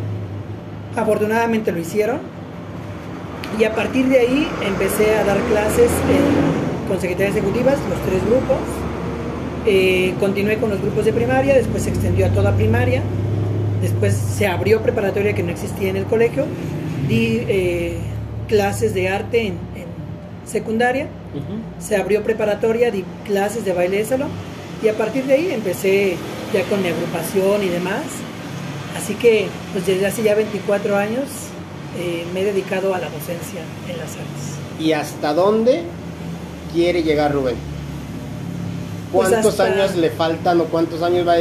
Afortunadamente 0.96 1.72
lo 1.72 1.79
hicieron 1.79 2.18
y 3.59 3.64
a 3.64 3.75
partir 3.75 4.07
de 4.07 4.18
ahí 4.18 4.48
empecé 4.66 5.14
a 5.16 5.25
dar 5.25 5.38
clases 5.51 5.90
con 6.88 7.01
secretarias 7.01 7.37
ejecutivas, 7.37 7.79
los 7.88 8.01
tres 8.03 8.25
grupos. 8.27 8.81
Eh, 9.64 10.14
continué 10.18 10.57
con 10.59 10.70
los 10.70 10.81
grupos 10.81 11.05
de 11.05 11.12
primaria, 11.12 11.55
después 11.55 11.85
se 11.85 11.90
extendió 11.90 12.27
a 12.27 12.31
toda 12.31 12.55
primaria, 12.57 13.03
después 13.81 14.14
se 14.14 14.46
abrió 14.46 14.83
preparatoria 14.83 15.35
que 15.35 15.42
no 15.42 15.51
existía 15.51 15.90
en 15.90 15.96
el 15.96 16.05
colegio, 16.05 16.46
di 17.09 17.44
eh, 17.48 17.98
clases 18.48 18.92
de 18.92 19.09
arte 19.09 19.46
en, 19.48 19.57
secundaria, 20.44 21.07
se 21.79 21.96
abrió 21.96 22.25
preparatoria, 22.25 22.90
di 22.90 23.05
clases 23.25 23.64
de 23.64 23.72
baile 23.72 23.98
de 23.98 24.05
salón 24.05 24.29
y 24.83 24.88
a 24.88 24.94
partir 24.94 25.25
de 25.25 25.35
ahí 25.35 25.51
empecé 25.53 26.16
ya 26.53 26.64
con 26.64 26.83
mi 26.83 26.88
agrupación 26.88 27.62
y 27.62 27.68
demás. 27.68 28.03
Así 28.96 29.14
que 29.14 29.46
pues 29.72 29.87
desde 29.87 30.07
hace 30.07 30.22
ya 30.25 30.35
24 30.35 30.96
años 30.96 31.25
eh, 31.98 32.25
me 32.35 32.40
he 32.40 32.44
dedicado 32.44 32.94
a 32.94 32.98
la 32.98 33.09
docencia 33.09 33.61
en 33.88 33.98
las 33.98 34.11
artes. 34.11 34.81
¿Y 34.81 34.92
hasta 34.92 35.33
dónde 35.33 35.85
quiere 36.75 37.03
llegar 37.03 37.33
Rubén? 37.33 37.71
Pues 39.12 39.29
¿Cuántos 39.29 39.61
años 39.61 39.94
le 39.96 40.11
faltan 40.11 40.61
o 40.61 40.64
cuántos 40.64 41.03
años 41.03 41.27
va 41.27 41.35
a... 41.35 41.38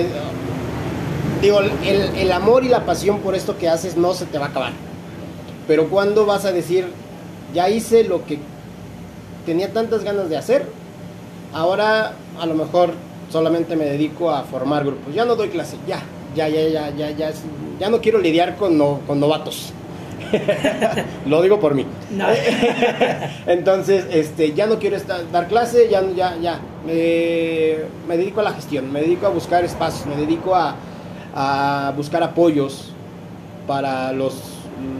Digo, 1.41 1.59
el, 1.59 2.01
el 2.15 2.31
amor 2.31 2.63
y 2.63 2.69
la 2.69 2.85
pasión 2.85 3.19
por 3.19 3.33
esto 3.33 3.57
que 3.57 3.69
haces 3.69 3.95
no 3.97 4.13
se 4.13 4.25
te 4.25 4.37
va 4.37 4.47
a 4.47 4.49
acabar. 4.49 4.73
Pero 5.67 5.89
¿cuándo 5.89 6.25
vas 6.25 6.45
a 6.45 6.51
decir, 6.51 6.87
ya 7.53 7.69
hice 7.69 8.03
lo 8.03 8.25
que 8.25 8.39
tenía 9.45 9.71
tantas 9.71 10.03
ganas 10.03 10.29
de 10.29 10.37
hacer, 10.37 10.67
ahora 11.53 12.13
a 12.39 12.45
lo 12.45 12.53
mejor 12.53 12.91
solamente 13.31 13.75
me 13.75 13.85
dedico 13.85 14.31
a 14.31 14.43
formar 14.43 14.83
grupos. 14.85 15.13
Ya 15.13 15.25
no 15.25 15.35
doy 15.35 15.49
clase, 15.49 15.77
ya, 15.87 16.01
ya, 16.35 16.47
ya, 16.49 16.67
ya, 16.67 16.89
ya, 16.89 17.11
ya, 17.11 17.31
ya 17.79 17.89
no 17.89 18.01
quiero 18.01 18.19
lidiar 18.19 18.57
con, 18.57 18.77
con 19.07 19.19
novatos. 19.19 19.73
Lo 21.25 21.41
digo 21.41 21.59
por 21.59 21.75
mí. 21.75 21.85
Entonces, 23.47 24.05
este, 24.11 24.53
ya 24.53 24.67
no 24.67 24.79
quiero 24.79 24.95
estar, 24.97 25.29
dar 25.31 25.47
clase, 25.47 25.87
ya, 25.89 26.03
ya, 26.15 26.37
ya. 26.37 26.59
me 26.85 28.17
dedico 28.17 28.41
a 28.41 28.43
la 28.43 28.53
gestión, 28.53 28.91
me 28.91 29.01
dedico 29.01 29.27
a 29.27 29.29
buscar 29.29 29.63
espacios, 29.63 30.05
me 30.05 30.15
dedico 30.15 30.55
a, 30.55 30.75
a 31.33 31.93
buscar 31.95 32.23
apoyos 32.23 32.93
para 33.67 34.11
los, 34.11 34.35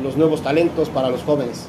los 0.04 0.18
nuevos 0.18 0.42
talentos, 0.42 0.90
para 0.90 1.10
los 1.10 1.24
jóvenes. 1.24 1.68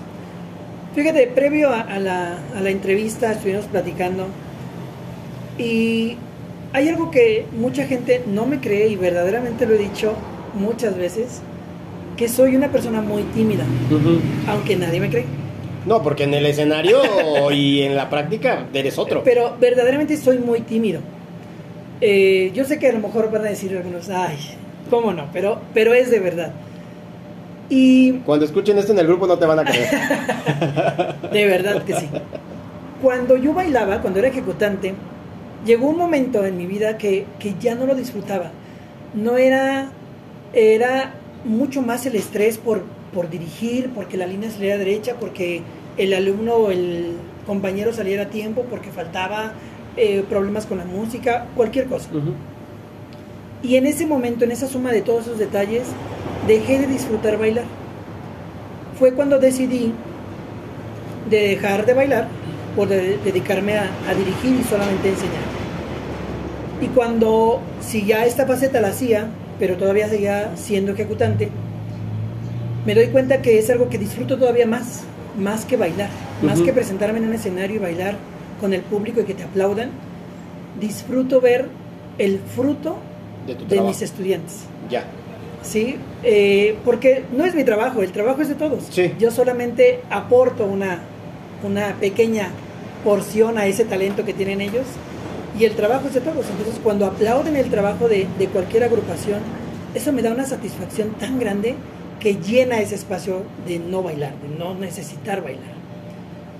Fíjate, 0.95 1.27
previo 1.29 1.71
a, 1.71 1.99
la, 1.99 2.39
entrevista 2.67 3.33
estuvimos 3.33 3.65
platicando 3.65 4.27
y 5.57 6.19
hay 6.75 6.89
algo 6.89 7.11
que 7.11 7.47
mucha 7.59 7.87
gente 7.87 8.23
no 8.27 8.45
me 8.45 8.61
cree 8.61 8.89
y 8.89 8.97
verdaderamente 8.97 9.65
lo 9.65 9.75
he 9.75 9.79
dicho 9.79 10.13
muchas 10.55 10.97
veces, 10.97 11.41
que 12.17 12.29
soy 12.29 12.57
una 12.57 12.69
persona 12.69 13.01
muy 13.01 13.23
tímida, 13.35 13.65
aunque 14.49 14.77
nadie 14.77 15.01
me 15.01 15.09
cree. 15.09 15.25
No, 15.87 16.03
porque 16.03 16.25
en 16.25 16.35
el 16.35 16.47
escenario 16.47 17.01
y 17.53 17.83
en 17.83 17.97
la 17.97 18.09
práctica 18.09 18.67
eres 18.73 18.99
otro. 18.99 19.23
Pero 19.25 19.57
verdaderamente 19.61 20.17
soy 20.17 20.39
muy 20.39 20.61
tímido. 20.61 21.01
Eh, 22.01 22.51
yo 22.55 22.65
sé 22.65 22.79
que 22.79 22.89
a 22.89 22.93
lo 22.93 23.01
mejor 23.01 23.31
van 23.31 23.43
a 23.43 23.49
decir 23.49 23.77
algunos, 23.77 24.09
ay, 24.11 24.37
¿cómo 24.91 25.13
no? 25.13 25.29
Pero, 25.33 25.61
pero 25.73 25.95
es 25.95 26.11
de 26.11 26.19
verdad. 26.19 26.53
Y 27.69 28.13
cuando 28.25 28.45
escuchen 28.45 28.77
esto 28.79 28.93
en 28.93 28.99
el 28.99 29.07
grupo 29.07 29.27
no 29.27 29.39
te 29.39 29.47
van 29.47 29.59
a 29.59 29.65
creer. 29.65 29.89
de 31.33 31.47
verdad 31.47 31.83
que 31.85 31.95
sí. 31.95 32.09
Cuando 33.01 33.37
yo 33.37 33.55
bailaba, 33.55 34.01
cuando 34.01 34.19
era 34.19 34.29
ejecutante, 34.29 34.95
llegó 35.65 35.89
un 35.89 35.97
momento 35.97 36.45
en 36.45 36.57
mi 36.57 36.67
vida 36.67 36.99
que, 36.99 37.25
que 37.39 37.55
ya 37.61 37.75
no 37.75 37.87
lo 37.87 37.95
disfrutaba. 37.95 38.51
No 39.15 39.39
era, 39.39 39.89
era 40.53 41.15
mucho 41.45 41.83
más 41.83 42.07
el 42.07 42.17
estrés 42.17 42.59
por, 42.59 42.83
por 43.13 43.31
dirigir, 43.31 43.91
porque 43.95 44.17
la 44.17 44.27
línea 44.27 44.51
saliera 44.51 44.79
derecha, 44.79 45.17
porque 45.19 45.63
el 45.97 46.15
alumno 46.15 46.55
o 46.55 46.71
el 46.71 47.17
compañero 47.47 47.93
saliera 47.93 48.25
a 48.25 48.29
tiempo, 48.29 48.65
porque 48.71 48.91
faltaba 48.91 49.53
eh, 49.97 50.25
problemas 50.29 50.67
con 50.67 50.79
la 50.79 50.85
música, 50.85 51.47
cualquier 51.55 51.87
cosa. 51.87 52.09
Y 53.63 53.77
en 53.77 53.87
ese 53.87 54.07
momento, 54.07 54.45
en 54.45 54.53
esa 54.53 54.67
suma 54.67 54.91
de 54.91 55.03
todos 55.03 55.27
esos 55.27 55.39
detalles, 55.39 55.85
dejé 56.47 56.79
de 56.79 56.87
disfrutar 56.87 57.39
bailar. 57.39 57.65
Fue 58.99 59.13
cuando 59.13 59.39
decidí 59.39 59.93
de 61.29 61.49
dejar 61.49 61.87
de 61.87 61.95
bailar 61.95 62.29
por 62.75 62.89
dedicarme 62.89 63.77
a, 63.77 63.91
dirigir 64.17 64.61
y 64.61 64.65
solamente 64.65 65.11
enseñar. 65.11 65.43
Y 66.81 66.87
cuando, 66.89 67.61
si 67.81 68.05
ya 68.05 68.25
esta 68.25 68.47
faceta 68.47 68.81
la 68.81 68.89
hacía, 68.89 69.29
pero 69.63 69.77
todavía 69.77 70.09
seguía 70.09 70.57
siendo 70.57 70.91
ejecutante, 70.91 71.49
me 72.85 72.97
doy 72.97 73.07
cuenta 73.07 73.43
que 73.43 73.61
es 73.61 73.71
algo 73.71 73.89
que 73.89 73.97
disfruto 73.97 74.37
todavía 74.37 74.67
más, 74.67 75.05
más 75.39 75.65
que 75.65 75.77
bailar, 75.77 76.09
más 76.43 76.61
que 76.63 76.73
presentarme 76.73 77.21
en 77.21 77.27
un 77.27 77.35
escenario 77.35 77.77
y 77.77 77.79
bailar 77.79 78.17
con 78.61 78.73
el 78.73 78.81
público 78.81 79.21
y 79.21 79.25
que 79.25 79.35
te 79.35 79.45
aplaudan, 79.45 79.91
disfruto 80.81 81.41
ver 81.41 81.69
el 82.19 82.41
fruto 82.41 82.97
de, 83.47 83.55
de 83.55 83.81
mis 83.83 84.03
estudiantes. 84.03 84.65
Ya. 84.91 85.05
¿sí? 85.63 85.95
Eh, 86.25 86.77
porque 86.85 87.23
no 87.33 87.45
es 87.45 87.55
mi 87.55 87.63
trabajo, 87.63 88.03
el 88.03 88.11
trabajo 88.11 88.43
es 88.43 88.49
de 88.49 88.57
todos. 88.57 88.91
Yo 89.21 89.31
solamente 89.31 90.01
aporto 90.11 90.65
una, 90.65 91.03
una 91.63 91.95
pequeña 92.01 92.49
porción 93.05 93.59
a 93.59 93.67
ese 93.67 93.85
talento 93.85 94.25
que 94.25 94.35
tienen 94.35 94.61
ellos 94.61 94.87
y 95.59 95.65
el 95.65 95.75
trabajo 95.75 96.09
es 96.09 96.15
de 96.15 96.21
todos. 96.21 96.47
Entonces, 96.49 96.81
cuando 96.83 97.07
aplauden 97.07 97.57
el 97.57 97.71
trabajo 97.71 98.09
de, 98.09 98.27
de 98.39 98.47
cualquier 98.49 98.85
agrupación, 98.85 99.41
eso 99.95 100.13
me 100.13 100.23
da 100.23 100.33
una 100.33 100.47
satisfacción 100.47 101.11
tan 101.21 101.39
grande 101.39 101.75
que 102.21 102.37
llena 102.37 102.81
ese 102.81 102.95
espacio 102.95 103.43
de 103.67 103.79
no 103.79 104.03
bailar, 104.03 104.33
de 104.41 104.57
no 104.57 104.75
necesitar 104.75 105.43
bailar. 105.43 105.73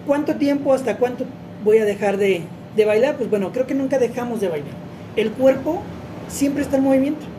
¿Cuánto 0.07 0.37
tiempo, 0.37 0.75
hasta 0.75 0.97
cuánto 0.97 1.25
voy 1.65 1.79
a 1.79 1.85
dejar 1.85 2.17
de, 2.17 2.43
de 2.77 2.85
bailar? 2.85 3.17
Pues 3.17 3.31
bueno, 3.31 3.53
creo 3.53 3.67
que 3.67 3.75
nunca 3.75 3.99
dejamos 3.99 4.41
de 4.41 4.49
bailar. 4.49 4.75
El 5.17 5.31
cuerpo 5.31 5.83
siempre 6.29 6.63
está 6.63 6.77
en 6.77 6.83
movimiento 6.83 7.33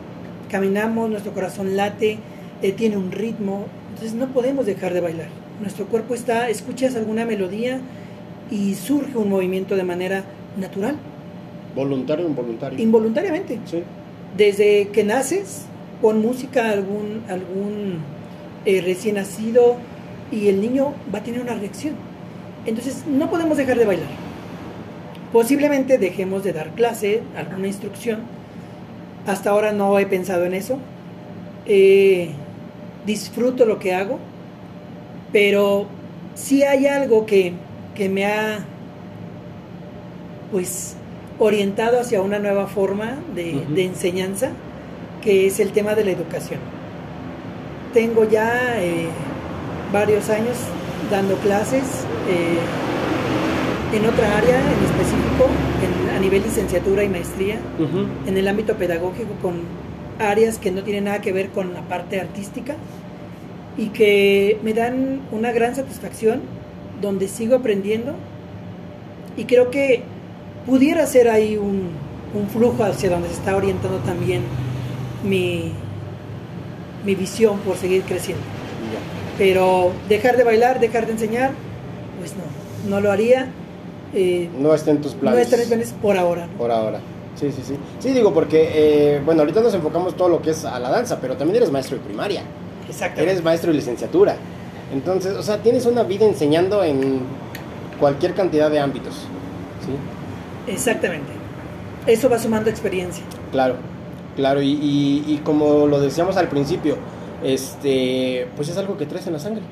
caminamos, 0.54 1.10
nuestro 1.10 1.32
corazón 1.32 1.76
late, 1.76 2.18
eh, 2.62 2.70
tiene 2.70 2.96
un 2.96 3.10
ritmo, 3.10 3.66
entonces 3.88 4.14
no 4.14 4.28
podemos 4.28 4.66
dejar 4.66 4.94
de 4.94 5.00
bailar. 5.00 5.26
Nuestro 5.60 5.86
cuerpo 5.86 6.14
está, 6.14 6.48
escuchas 6.48 6.94
alguna 6.94 7.24
melodía 7.24 7.80
y 8.52 8.76
surge 8.76 9.18
un 9.18 9.30
movimiento 9.30 9.74
de 9.74 9.82
manera 9.82 10.22
natural. 10.56 10.94
¿Voluntario 11.74 12.26
o 12.26 12.28
involuntario? 12.28 12.80
Involuntariamente. 12.80 13.58
Sí. 13.66 13.82
Desde 14.36 14.88
que 14.88 15.04
naces, 15.04 15.66
pon 16.00 16.20
música 16.20 16.68
a 16.68 16.72
algún, 16.72 17.22
algún 17.28 17.98
eh, 18.64 18.80
recién 18.80 19.16
nacido 19.16 19.76
y 20.30 20.48
el 20.48 20.60
niño 20.60 20.92
va 21.12 21.18
a 21.18 21.22
tener 21.22 21.40
una 21.40 21.54
reacción. 21.54 21.94
Entonces 22.66 23.04
no 23.06 23.30
podemos 23.30 23.56
dejar 23.56 23.78
de 23.78 23.84
bailar. 23.84 24.08
Posiblemente 25.32 25.98
dejemos 25.98 26.44
de 26.44 26.52
dar 26.52 26.70
clase, 26.70 27.22
alguna 27.36 27.66
instrucción. 27.66 28.20
Hasta 29.26 29.50
ahora 29.50 29.72
no 29.72 29.98
he 29.98 30.06
pensado 30.06 30.44
en 30.44 30.54
eso. 30.54 30.78
Eh, 31.66 32.30
disfruto 33.06 33.64
lo 33.64 33.78
que 33.78 33.94
hago, 33.94 34.18
pero 35.32 35.86
si 36.34 36.62
hay 36.62 36.86
algo 36.86 37.26
que, 37.26 37.52
que 37.94 38.08
me 38.08 38.26
ha 38.26 38.64
pues 40.54 40.94
orientado 41.38 42.00
hacia 42.00 42.22
una 42.22 42.38
nueva 42.38 42.66
forma 42.66 43.16
de, 43.34 43.56
Ujú. 43.56 43.74
de 43.74 43.84
enseñanza, 43.84 44.50
que 45.22 45.46
es 45.46 45.58
el 45.60 45.72
tema 45.72 45.94
de 45.94 46.04
la 46.04 46.10
educación. 46.12 46.60
Tengo 47.92 48.28
ya 48.28 48.74
eh, 48.82 49.06
varios 49.92 50.28
años 50.30 50.56
dando 51.10 51.34
clases 51.36 51.82
eh, 52.28 52.58
en 53.96 54.06
otra 54.06 54.38
área 54.38 54.58
en 54.58 54.84
específico, 54.84 55.46
en- 55.82 56.16
a 56.16 56.18
nivel 56.20 56.42
licenciatura 56.42 57.04
y 57.04 57.08
maestría, 57.08 57.56
Ujú. 57.78 58.06
en 58.28 58.36
el 58.36 58.48
ámbito 58.48 58.74
pedagógico 58.74 59.30
con 59.42 59.62
áreas 60.18 60.58
que 60.58 60.70
no 60.70 60.82
tienen 60.82 61.04
nada 61.04 61.20
que 61.20 61.32
ver 61.32 61.48
con 61.50 61.74
la 61.74 61.82
parte 61.82 62.20
artística 62.20 62.74
y 63.76 63.88
que 63.88 64.58
me 64.62 64.72
dan 64.72 65.20
una 65.32 65.50
gran 65.52 65.74
satisfacción 65.74 66.40
donde 67.00 67.26
sigo 67.28 67.56
aprendiendo 67.56 68.14
y 69.36 69.44
creo 69.44 69.70
que 69.72 70.02
pudiera 70.66 71.06
ser 71.06 71.28
ahí 71.28 71.56
un, 71.56 71.90
un 72.34 72.48
flujo 72.48 72.84
hacia 72.84 73.10
donde 73.10 73.28
se 73.28 73.34
está 73.34 73.56
orientando 73.56 73.98
también 73.98 74.42
mi, 75.24 75.72
mi 77.04 77.14
visión 77.14 77.58
por 77.60 77.76
seguir 77.76 78.02
creciendo. 78.02 78.42
Pero 79.38 79.90
dejar 80.08 80.36
de 80.36 80.44
bailar, 80.44 80.78
dejar 80.80 81.06
de 81.06 81.12
enseñar, 81.12 81.50
pues 82.18 82.34
no, 82.36 82.90
no 82.90 83.00
lo 83.00 83.10
haría. 83.10 83.48
Eh, 84.14 84.48
No 84.60 84.72
está 84.74 84.92
en 84.92 85.00
tus 85.00 85.14
no 85.14 85.20
planes. 85.22 85.40
está 85.42 85.56
en 85.56 85.60
mis 85.62 85.68
planes 85.68 85.94
por 86.00 86.16
ahora. 86.16 86.46
Por 86.56 86.70
ahora. 86.70 87.00
Sí, 87.34 87.50
sí, 87.50 87.62
sí. 87.66 87.74
Sí, 87.98 88.10
digo, 88.12 88.32
porque, 88.32 88.70
eh, 89.16 89.20
bueno, 89.24 89.40
ahorita 89.40 89.60
nos 89.60 89.74
enfocamos 89.74 90.16
todo 90.16 90.28
lo 90.28 90.40
que 90.40 90.50
es 90.50 90.64
a 90.64 90.78
la 90.78 90.88
danza, 90.88 91.18
pero 91.20 91.36
también 91.36 91.56
eres 91.56 91.72
maestro 91.72 91.96
de 91.98 92.04
primaria. 92.04 92.42
Exactamente. 92.88 93.32
Eres 93.32 93.42
maestro 93.42 93.72
de 93.72 93.78
licenciatura. 93.78 94.36
Entonces, 94.92 95.32
o 95.36 95.42
sea, 95.42 95.58
tienes 95.58 95.84
una 95.86 96.04
vida 96.04 96.26
enseñando 96.26 96.84
en 96.84 97.22
cualquier 97.98 98.34
cantidad 98.34 98.70
de 98.70 98.78
ámbitos. 98.78 99.14
¿Sí? 99.84 99.90
Exactamente. 100.66 101.30
Eso 102.06 102.28
va 102.28 102.38
sumando 102.38 102.70
experiencia. 102.70 103.24
Claro, 103.52 103.76
claro. 104.36 104.60
Y, 104.62 104.72
y- 104.72 105.24
y 105.26 105.40
como 105.44 105.86
lo 105.86 106.00
decíamos 106.00 106.36
al 106.36 106.48
principio, 106.48 106.96
este, 107.42 108.46
pues 108.56 108.68
es 108.68 108.76
algo 108.76 108.96
que 108.96 109.06
traes 109.06 109.26
en 109.26 109.34
la 109.34 109.38
sangre. 109.38 109.62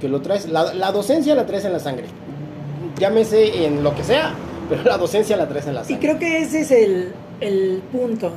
Que 0.00 0.08
lo 0.08 0.20
traes. 0.20 0.48
La, 0.48 0.72
la 0.74 0.92
docencia 0.92 1.34
la 1.34 1.46
traes 1.46 1.64
en 1.64 1.72
la 1.72 1.80
sangre. 1.80 2.04
Llámese 2.98 3.66
en 3.66 3.82
lo 3.82 3.94
que 3.94 4.04
sea, 4.04 4.34
pero 4.68 4.82
la 4.84 4.98
docencia 4.98 5.36
la 5.36 5.48
traes 5.48 5.66
en 5.66 5.74
la 5.74 5.82
Y 5.82 5.84
sangre. 5.84 6.00
creo 6.00 6.18
que 6.18 6.38
ese 6.38 6.60
es 6.60 6.70
el, 6.70 7.12
el 7.40 7.82
punto. 7.92 8.32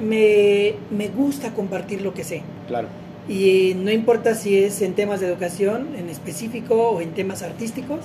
Me, 0.00 0.74
me 0.90 1.08
gusta 1.08 1.52
compartir 1.54 2.02
lo 2.02 2.12
que 2.12 2.24
sé. 2.24 2.42
Claro. 2.68 2.88
Y 3.28 3.74
no 3.76 3.90
importa 3.90 4.34
si 4.34 4.58
es 4.58 4.82
en 4.82 4.94
temas 4.94 5.20
de 5.20 5.26
educación 5.28 5.88
en 5.98 6.08
específico 6.10 6.90
o 6.90 7.00
en 7.00 7.10
temas 7.12 7.42
artísticos, 7.42 8.00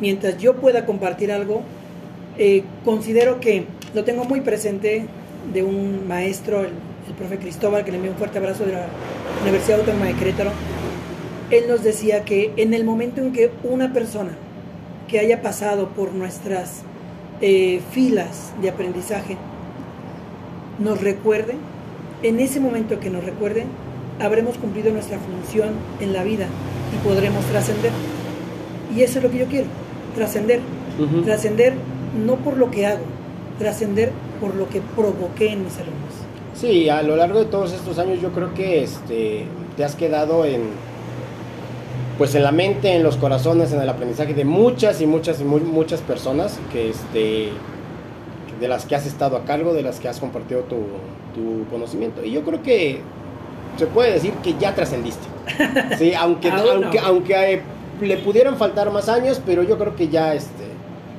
mientras 0.00 0.38
yo 0.38 0.56
pueda 0.56 0.86
compartir 0.86 1.30
algo, 1.30 1.62
eh, 2.38 2.64
considero 2.84 3.40
que 3.40 3.64
lo 3.94 4.04
tengo 4.04 4.24
muy 4.24 4.40
presente 4.40 5.06
de 5.52 5.62
un 5.62 6.06
maestro, 6.06 6.60
el, 6.60 6.70
el 7.08 7.14
profe 7.18 7.38
Cristóbal, 7.38 7.84
que 7.84 7.90
le 7.90 7.96
envío 7.98 8.12
un 8.12 8.18
fuerte 8.18 8.38
abrazo 8.38 8.64
de 8.64 8.72
la 8.72 8.86
Universidad 9.42 9.80
Autónoma 9.80 10.06
de 10.06 10.14
Querétaro. 10.14 10.50
Él 11.50 11.64
nos 11.68 11.82
decía 11.82 12.24
que 12.24 12.52
en 12.56 12.74
el 12.74 12.84
momento 12.84 13.20
en 13.20 13.32
que 13.32 13.50
una 13.64 13.92
persona 13.92 14.30
que 15.08 15.18
haya 15.18 15.42
pasado 15.42 15.88
por 15.88 16.12
nuestras 16.12 16.82
eh, 17.40 17.80
filas 17.90 18.52
de 18.62 18.68
aprendizaje 18.68 19.36
nos 20.78 21.00
recuerde, 21.00 21.54
en 22.22 22.38
ese 22.38 22.60
momento 22.60 23.00
que 23.00 23.10
nos 23.10 23.24
recuerde, 23.24 23.64
habremos 24.20 24.56
cumplido 24.58 24.92
nuestra 24.92 25.18
función 25.18 25.70
en 26.00 26.12
la 26.12 26.22
vida 26.22 26.46
y 26.94 27.06
podremos 27.06 27.44
trascender. 27.46 27.90
Y 28.94 29.02
eso 29.02 29.18
es 29.18 29.24
lo 29.24 29.30
que 29.30 29.38
yo 29.38 29.46
quiero, 29.46 29.66
trascender. 30.14 30.60
Ujú. 30.98 31.22
Trascender 31.22 31.74
no 32.26 32.36
por 32.36 32.56
lo 32.56 32.70
que 32.70 32.86
hago, 32.86 33.00
trascender 33.58 34.10
por 34.40 34.54
lo 34.54 34.68
que 34.68 34.80
provoqué 34.80 35.52
en 35.52 35.64
mis 35.64 35.74
alumnos. 35.76 36.14
Sí, 36.54 36.88
a 36.88 37.02
lo 37.02 37.16
largo 37.16 37.38
de 37.38 37.44
todos 37.46 37.72
estos 37.72 37.98
años 37.98 38.20
yo 38.20 38.30
creo 38.32 38.52
que 38.54 38.82
este 38.82 39.44
te 39.76 39.84
has 39.84 39.94
quedado 39.94 40.44
en 40.44 40.62
pues 42.18 42.34
en 42.34 42.42
la 42.42 42.52
mente, 42.52 42.94
en 42.94 43.02
los 43.02 43.16
corazones, 43.16 43.72
en 43.72 43.80
el 43.80 43.88
aprendizaje 43.88 44.34
de 44.34 44.44
muchas 44.44 45.00
y 45.00 45.06
muchas 45.06 45.40
y 45.40 45.44
muy- 45.44 45.60
muchas 45.62 46.00
personas 46.00 46.58
que 46.70 46.90
este 46.90 47.48
de 48.60 48.68
las 48.68 48.84
que 48.84 48.94
has 48.94 49.06
estado 49.06 49.38
a 49.38 49.44
cargo, 49.44 49.72
de 49.72 49.82
las 49.82 50.00
que 50.00 50.08
has 50.08 50.20
compartido 50.20 50.60
tu, 50.62 50.76
tu 51.34 51.66
conocimiento. 51.70 52.22
Y 52.22 52.30
yo 52.32 52.42
creo 52.42 52.62
que 52.62 53.00
se 53.78 53.86
puede 53.86 54.12
decir 54.12 54.32
que 54.42 54.54
ya 54.58 54.74
trascendiste. 54.74 55.26
Sí, 55.98 56.12
aunque 56.14 56.50
no. 56.50 56.58
aunque 56.58 56.98
aunque 56.98 57.54
eh, 57.54 57.60
le 58.02 58.18
pudieran 58.18 58.56
faltar 58.56 58.90
más 58.92 59.08
años, 59.08 59.40
pero 59.46 59.62
yo 59.62 59.78
creo 59.78 59.96
que 59.96 60.08
ya 60.08 60.34
este 60.34 60.64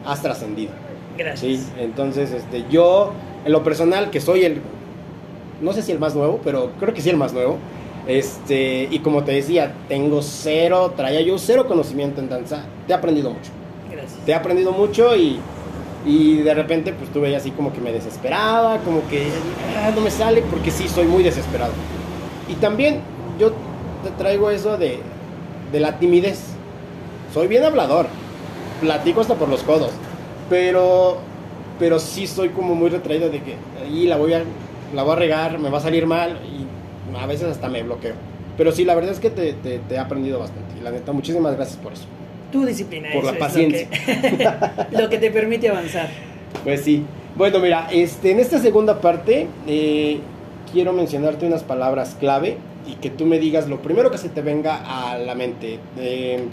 has 0.05 0.21
trascendido. 0.21 0.71
Gracias. 1.17 1.39
Sí, 1.61 1.67
entonces 1.79 2.31
este, 2.31 2.65
yo, 2.69 3.11
en 3.45 3.51
lo 3.51 3.63
personal, 3.63 4.09
que 4.09 4.21
soy 4.21 4.43
el, 4.45 4.61
no 5.61 5.73
sé 5.73 5.81
si 5.81 5.91
el 5.91 5.99
más 5.99 6.15
nuevo, 6.15 6.39
pero 6.43 6.71
creo 6.79 6.93
que 6.93 7.01
sí 7.01 7.09
el 7.09 7.17
más 7.17 7.33
nuevo, 7.33 7.57
este, 8.07 8.87
y 8.89 8.99
como 8.99 9.23
te 9.23 9.31
decía, 9.33 9.73
tengo 9.87 10.21
cero, 10.21 10.93
traía 10.95 11.21
yo 11.21 11.37
cero 11.37 11.67
conocimiento 11.67 12.19
en 12.19 12.29
danza, 12.29 12.63
te 12.87 12.93
he 12.93 12.95
aprendido 12.95 13.29
mucho, 13.29 13.51
Gracias. 13.91 14.19
te 14.25 14.31
he 14.31 14.35
aprendido 14.35 14.71
mucho 14.71 15.15
y, 15.15 15.39
y 16.05 16.37
de 16.37 16.53
repente 16.55 16.93
pues 16.93 17.11
tuve 17.11 17.35
así 17.35 17.51
como 17.51 17.71
que 17.71 17.79
me 17.79 17.91
desesperaba, 17.91 18.79
como 18.79 19.07
que 19.07 19.27
ah, 19.77 19.91
no 19.93 20.01
me 20.01 20.09
sale, 20.09 20.41
porque 20.49 20.71
sí, 20.71 20.87
soy 20.87 21.05
muy 21.05 21.23
desesperado. 21.23 21.73
Y 22.49 22.55
también 22.55 23.01
yo 23.39 23.51
te 24.03 24.09
traigo 24.17 24.49
eso 24.49 24.77
de, 24.77 24.99
de 25.71 25.79
la 25.79 25.99
timidez, 25.99 26.39
soy 27.33 27.47
bien 27.47 27.63
hablador, 27.63 28.07
platico 28.81 29.21
hasta 29.21 29.35
por 29.35 29.47
los 29.47 29.63
codos, 29.63 29.91
pero 30.49 31.17
pero 31.79 31.97
sí 31.99 32.27
soy 32.27 32.49
como 32.49 32.75
muy 32.75 32.89
retraído 32.89 33.29
de 33.29 33.41
que 33.41 33.55
ahí 33.83 34.05
la 34.07 34.17
voy 34.17 34.33
a 34.33 34.43
la 34.93 35.03
voy 35.03 35.13
a 35.13 35.15
regar, 35.15 35.57
me 35.57 35.69
va 35.69 35.77
a 35.77 35.81
salir 35.81 36.05
mal 36.05 36.37
y 36.45 37.17
a 37.17 37.25
veces 37.25 37.47
hasta 37.47 37.69
me 37.69 37.81
bloqueo. 37.83 38.13
Pero 38.57 38.71
sí, 38.73 38.83
la 38.83 38.93
verdad 38.93 39.11
es 39.13 39.19
que 39.19 39.29
te, 39.29 39.53
te- 39.53 39.79
te 39.79 39.95
he 39.95 39.97
aprendido 39.97 40.37
bastante. 40.37 40.77
Y 40.77 40.83
la 40.83 40.91
neta, 40.91 41.11
muchísimas 41.13 41.55
gracias 41.55 41.77
por 41.77 41.93
eso. 41.93 42.03
Tu 42.51 42.65
disciplina. 42.65 43.07
Por 43.13 43.23
eso 43.23 43.27
la 43.27 43.31
lo 43.33 43.39
paciencia. 43.39 43.87
que- 43.89 44.47
Lo 45.01 45.09
que, 45.09 45.17
te 45.17 45.31
permite 45.31 45.69
avanzar. 45.69 46.09
Pues 46.63 46.81
sí. 46.81 47.03
Bueno, 47.35 47.59
mira, 47.59 47.87
este, 47.91 48.31
en 48.31 48.39
esta 48.41 48.59
segunda 48.59 48.99
parte 48.99 49.47
eh, 49.65 50.19
quiero 50.73 50.91
mencionarte 50.91 51.47
unas 51.47 51.63
palabras 51.63 52.15
clave 52.19 52.57
y 52.85 52.95
que 52.95 53.09
tú 53.09 53.25
me 53.25 53.39
digas 53.39 53.69
lo 53.69 53.81
primero 53.81 54.11
que 54.11 54.17
se 54.17 54.27
te 54.29 54.41
venga 54.41 54.81
a 55.11 55.17
la 55.17 55.33
mente. 55.33 55.79
Eh, 55.97 56.43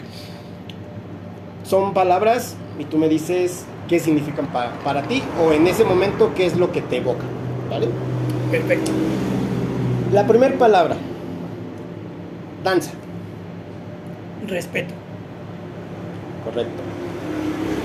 son 1.69 1.93
palabras 1.93 2.57
y 2.79 2.85
tú 2.85 2.97
me 2.99 3.09
dices 3.09 3.65
qué 3.89 4.01
significan 4.01 4.47
pa- 4.47 4.73
para 4.85 5.03
ti 5.03 5.23
o 5.45 5.53
en 5.53 5.67
ese 5.67 5.85
momento 5.85 6.33
qué 6.35 6.47
es 6.47 6.57
lo 6.57 6.73
que 6.73 6.81
te 6.83 6.97
evoca. 6.97 7.25
¿Vale? 7.71 7.89
Perfecto. 8.51 8.91
La 10.13 10.27
primera 10.27 10.55
palabra, 10.57 10.97
danza. 12.65 12.93
Respeto. 14.47 14.95
Correcto. 16.45 16.83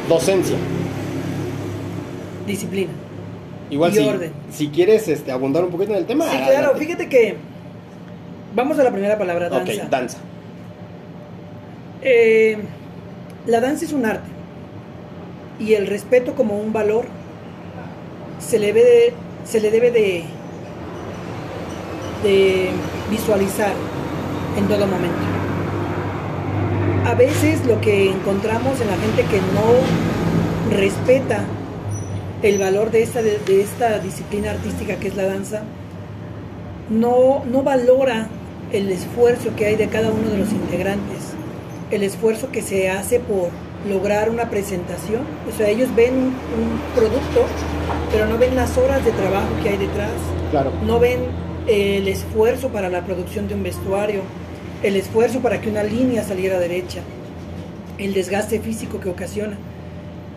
Docencia. 0.07 0.55
Disciplina. 2.47 2.91
Igual 3.69 3.91
Y 3.91 3.95
si, 3.97 4.07
orden. 4.07 4.31
si 4.51 4.67
quieres 4.69 5.07
este, 5.09 5.31
abundar 5.31 5.63
un 5.65 5.71
poquito 5.71 5.91
en 5.91 5.97
el 5.97 6.05
tema. 6.05 6.25
Sí, 6.29 6.37
claro. 6.37 6.75
Fíjate 6.77 7.09
que. 7.09 7.35
Vamos 8.55 8.77
a 8.79 8.83
la 8.83 8.91
primera 8.91 9.17
palabra, 9.17 9.49
danza. 9.49 9.73
Ok, 9.83 9.89
danza. 9.89 10.17
Eh, 12.01 12.57
la 13.47 13.59
danza 13.59 13.85
es 13.85 13.93
un 13.93 14.05
arte 14.05 14.29
y 15.59 15.73
el 15.73 15.87
respeto 15.87 16.35
como 16.35 16.57
un 16.57 16.73
valor 16.73 17.05
se 18.39 18.59
le 18.59 18.67
debe 18.67 18.83
de, 18.83 19.13
se 19.45 19.59
le 19.61 19.71
debe 19.71 19.91
de, 19.91 20.23
visualizar 23.09 23.73
en 24.57 24.67
todo 24.67 24.87
momento. 24.87 25.17
A 27.05 27.15
veces 27.15 27.65
lo 27.65 27.81
que 27.81 28.09
encontramos 28.09 28.79
en 28.79 28.87
la 28.87 28.95
gente 28.95 29.23
que 29.23 29.37
no 29.53 30.75
respeta 30.75 31.43
el 32.41 32.57
valor 32.59 32.91
de 32.91 33.03
esta, 33.03 33.21
de 33.21 33.61
esta 33.61 33.99
disciplina 33.99 34.51
artística 34.51 34.95
que 34.95 35.09
es 35.09 35.15
la 35.15 35.25
danza 35.25 35.63
no, 36.89 37.43
no 37.45 37.63
valora 37.63 38.27
el 38.71 38.89
esfuerzo 38.91 39.55
que 39.55 39.65
hay 39.65 39.75
de 39.75 39.87
cada 39.87 40.11
uno 40.11 40.29
de 40.29 40.37
los 40.37 40.51
integrantes, 40.51 41.22
el 41.95 42.03
esfuerzo 42.03 42.51
que 42.51 42.61
se 42.61 42.89
hace 42.89 43.19
por 43.19 43.49
lograr 43.87 44.29
una 44.29 44.49
presentación. 44.49 45.21
O 45.51 45.55
sea, 45.55 45.69
ellos 45.69 45.93
ven 45.95 46.13
un, 46.15 46.33
producto, 46.95 47.45
pero 48.11 48.25
no 48.27 48.37
ven 48.37 48.55
las 48.55 48.77
horas 48.77 49.03
de 49.05 49.11
trabajo 49.11 49.49
que 49.61 49.69
hay 49.69 49.77
detrás. 49.77 50.11
Claro. 50.51 50.71
No 50.85 50.99
ven 50.99 51.19
el 51.67 52.07
esfuerzo 52.07 52.69
para 52.69 52.89
la 52.89 53.05
producción 53.05 53.47
de 53.47 53.55
un 53.55 53.63
vestuario, 53.63 54.21
el 54.81 54.95
esfuerzo 54.95 55.39
para 55.39 55.61
que 55.61 55.69
una 55.69 55.83
línea 55.83 56.23
saliera 56.23 56.59
derecha, 56.59 57.01
el 57.97 58.13
desgaste 58.13 58.59
físico 58.59 58.99
que 58.99 59.09
ocasiona. 59.09 59.57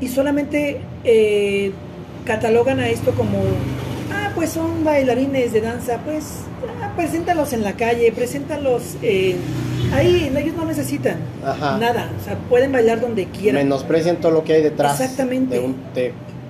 Y 0.01 0.09
solamente 0.09 0.81
eh, 1.05 1.73
catalogan 2.25 2.81
a 2.81 2.89
esto 2.89 3.13
como, 3.13 3.39
ah, 4.13 4.31
pues 4.35 4.51
son 4.51 4.85
bailarines 4.85 5.53
de 5.53 5.61
danza, 5.63 5.99
pues 6.05 6.25
ah, 6.83 6.93
preséntalos 6.97 7.53
en 7.53 7.63
la 7.63 7.73
calle, 7.75 8.13
preséntalos 8.13 8.97
eh, 9.03 9.37
ahí, 9.93 10.32
ellos 10.37 10.55
no 10.57 10.64
necesitan 10.64 11.16
nada, 11.43 12.11
o 12.20 12.24
sea, 12.24 12.37
pueden 12.49 12.72
bailar 12.72 13.01
donde 13.01 13.26
quieran. 13.26 13.62
Menosprecian 13.62 14.16
todo 14.16 14.32
lo 14.32 14.45
que 14.45 14.55
hay 14.55 14.62
detrás. 14.62 15.01
Exactamente. 15.01 15.59
De 15.59 15.64
un, 15.64 15.76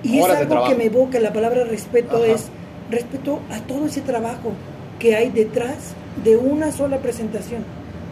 y 0.03 0.19
es 0.19 0.29
algo 0.29 0.65
que 0.65 0.75
me 0.75 0.85
evoca, 0.85 1.19
la 1.19 1.33
palabra 1.33 1.63
respeto 1.63 2.23
es 2.23 2.47
respeto 2.89 3.39
a 3.51 3.59
todo 3.61 3.85
ese 3.85 4.01
trabajo 4.01 4.53
que 4.99 5.15
hay 5.15 5.29
detrás 5.29 5.93
de 6.23 6.37
una 6.37 6.71
sola 6.71 6.97
presentación, 6.99 7.63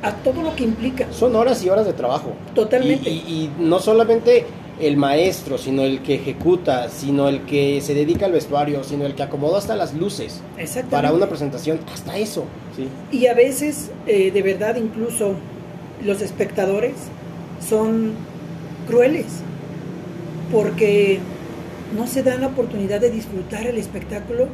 a 0.02 0.12
todo 0.12 0.42
lo 0.42 0.56
que 0.56 0.64
implica. 0.64 1.08
Son 1.12 1.36
horas 1.36 1.64
y 1.64 1.70
horas 1.70 1.86
de 1.86 1.94
trabajo. 1.94 2.34
Totalmente. 2.54 3.10
y 3.10 3.50
no 3.60 3.80
solamente 3.80 4.46
el 4.80 4.98
maestro, 4.98 5.58
sino 5.58 5.84
el 5.84 6.02
que 6.02 6.16
ejecuta, 6.16 6.90
sino 6.90 7.30
el 7.30 7.42
que 7.42 7.80
se 7.82 7.94
dedica 7.94 8.26
al 8.26 8.34
vestuario, 8.34 8.84
sino 8.84 9.06
el 9.06 9.16
que 9.16 9.24
acomoda 9.24 9.58
hasta 9.58 9.76
las 9.76 9.94
luces 9.94 10.42
para 10.90 11.14
una 11.14 11.28
presentación, 11.28 11.80
hasta 11.94 12.18
eso. 12.18 12.46
¿sí? 12.76 12.90
Y 13.12 13.28
a 13.28 13.34
veces, 13.34 13.92
eh, 14.06 14.32
de 14.32 14.42
verdad, 14.42 14.76
incluso 14.76 15.36
los 16.04 16.22
espectadores 16.22 16.94
son 17.66 18.14
crueles, 18.88 19.26
porque 20.52 21.20
no 21.96 22.08
se 22.08 22.24
dan 22.24 22.42
la 22.42 22.48
oportunidad 22.48 23.00
de 23.00 23.10
disfrutar 23.12 23.66
el 23.68 23.78
espectáculo 23.78 24.48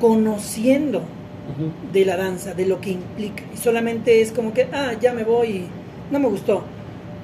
conociendo 0.00 1.02
de 1.92 2.04
la 2.04 2.16
danza, 2.16 2.54
de 2.54 2.66
lo 2.66 2.80
que 2.80 2.90
implica. 2.90 3.42
Y 3.52 3.56
solamente 3.56 4.20
es 4.20 4.30
como 4.30 4.52
que, 4.52 4.68
ah, 4.72 4.92
ya 5.00 5.12
me 5.12 5.24
voy, 5.24 5.64
no 6.10 6.18
me 6.18 6.28
gustó 6.28 6.64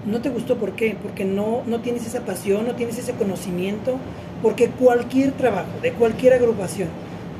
no 0.07 0.21
te 0.21 0.31
gustó, 0.31 0.57
¿por 0.57 0.73
qué? 0.73 0.97
Porque 1.01 1.25
no, 1.25 1.63
no 1.67 1.81
tienes 1.81 2.07
esa 2.07 2.21
pasión, 2.21 2.67
no 2.67 2.75
tienes 2.75 2.99
ese 2.99 3.13
conocimiento, 3.13 3.99
porque 4.43 4.69
cualquier 4.69 5.33
trabajo 5.33 5.71
de 5.81 5.93
cualquier 5.93 6.35
agrupación, 6.35 6.89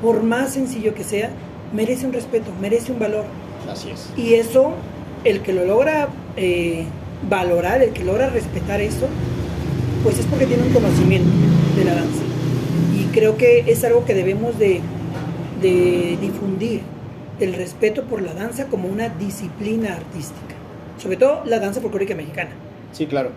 por 0.01 0.23
más 0.23 0.53
sencillo 0.53 0.93
que 0.93 1.03
sea, 1.03 1.29
merece 1.73 2.05
un 2.05 2.13
respeto, 2.13 2.51
merece 2.61 2.91
un 2.91 2.99
valor. 2.99 3.25
Así 3.69 3.89
es. 3.89 4.09
Y 4.15 4.35
eso, 4.35 4.73
el 5.23 5.41
que 5.41 5.53
lo 5.53 5.65
logra 5.65 6.09
eh, 6.37 6.85
valorar, 7.29 7.81
el 7.81 7.91
que 7.91 8.03
logra 8.03 8.29
respetar 8.29 8.81
eso, 8.81 9.07
pues 10.03 10.19
es 10.19 10.25
porque 10.25 10.45
tiene 10.45 10.63
un 10.63 10.73
conocimiento 10.73 11.29
de 11.77 11.85
la 11.85 11.95
danza. 11.95 12.21
Y 12.97 13.05
creo 13.13 13.37
que 13.37 13.65
es 13.67 13.83
algo 13.83 14.05
que 14.05 14.13
debemos 14.13 14.57
de, 14.57 14.81
de 15.61 16.17
difundir, 16.21 16.81
el 17.39 17.53
respeto 17.53 18.03
por 18.03 18.21
la 18.21 18.33
danza 18.33 18.67
como 18.67 18.87
una 18.87 19.09
disciplina 19.09 19.95
artística 19.95 20.52
sobre 21.03 21.17
todo 21.17 21.43
la 21.45 21.59
danza 21.59 21.81
folclórica 21.81 22.15
mexicana. 22.15 22.51
Sí, 22.93 23.05
claro, 23.07 23.31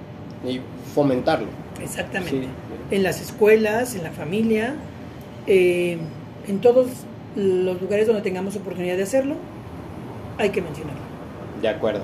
y 0.46 0.60
fomentarlo. 0.94 1.48
Exactamente. 1.82 2.46
En 2.92 3.02
las 3.02 3.20
escuelas, 3.20 3.96
en 3.96 4.04
la 4.04 4.12
familia, 4.12 4.76
eh, 5.48 5.98
en 6.46 6.60
todos 6.60 6.86
los 7.34 7.82
lugares 7.82 8.06
donde 8.06 8.22
tengamos 8.22 8.54
oportunidad 8.54 8.96
de 8.96 9.02
hacerlo, 9.02 9.34
hay 10.38 10.50
que 10.50 10.62
mencionarlo. 10.62 11.00
De 11.60 11.68
acuerdo. 11.68 12.02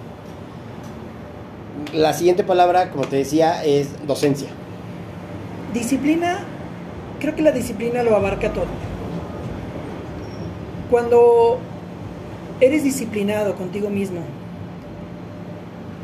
La 1.94 2.12
siguiente 2.12 2.42
palabra, 2.42 2.90
como 2.90 3.04
te 3.04 3.16
decía, 3.16 3.64
es 3.64 4.04
docencia. 4.04 4.48
Disciplina, 5.72 6.40
creo 7.20 7.36
que 7.36 7.42
la 7.42 7.52
disciplina 7.52 8.02
lo 8.02 8.16
abarca 8.16 8.52
todo. 8.52 8.66
Cuando 10.90 11.58
eres 12.60 12.82
disciplinado 12.82 13.54
contigo 13.54 13.88
mismo, 13.88 14.22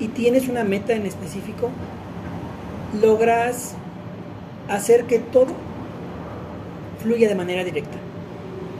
y 0.00 0.08
tienes 0.08 0.48
una 0.48 0.64
meta 0.64 0.94
en 0.94 1.06
específico, 1.06 1.70
logras 3.00 3.74
hacer 4.68 5.04
que 5.04 5.18
todo 5.18 5.54
fluya 7.02 7.28
de 7.28 7.34
manera 7.34 7.64
directa. 7.64 7.96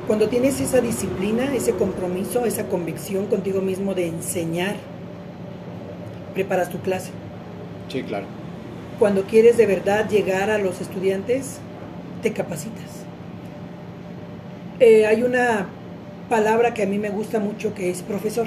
Cuando 0.06 0.28
tienes 0.28 0.60
esa 0.60 0.80
disciplina, 0.80 1.54
ese 1.54 1.72
compromiso, 1.72 2.44
esa 2.44 2.68
convicción 2.68 3.26
contigo 3.26 3.60
mismo 3.60 3.94
de 3.94 4.08
enseñar, 4.08 4.76
preparas 6.34 6.70
tu 6.70 6.78
clase. 6.80 7.10
Sí, 7.88 8.02
claro. 8.02 8.26
Cuando 8.98 9.24
quieres 9.24 9.56
de 9.56 9.66
verdad 9.66 10.08
llegar 10.08 10.50
a 10.50 10.58
los 10.58 10.80
estudiantes, 10.80 11.58
te 12.22 12.32
capacitas. 12.32 13.04
Eh, 14.80 15.06
hay 15.06 15.22
una 15.22 15.66
palabra 16.28 16.74
que 16.74 16.82
a 16.82 16.86
mí 16.86 16.98
me 16.98 17.10
gusta 17.10 17.38
mucho 17.38 17.74
que 17.74 17.90
es 17.90 18.02
profesor. 18.02 18.46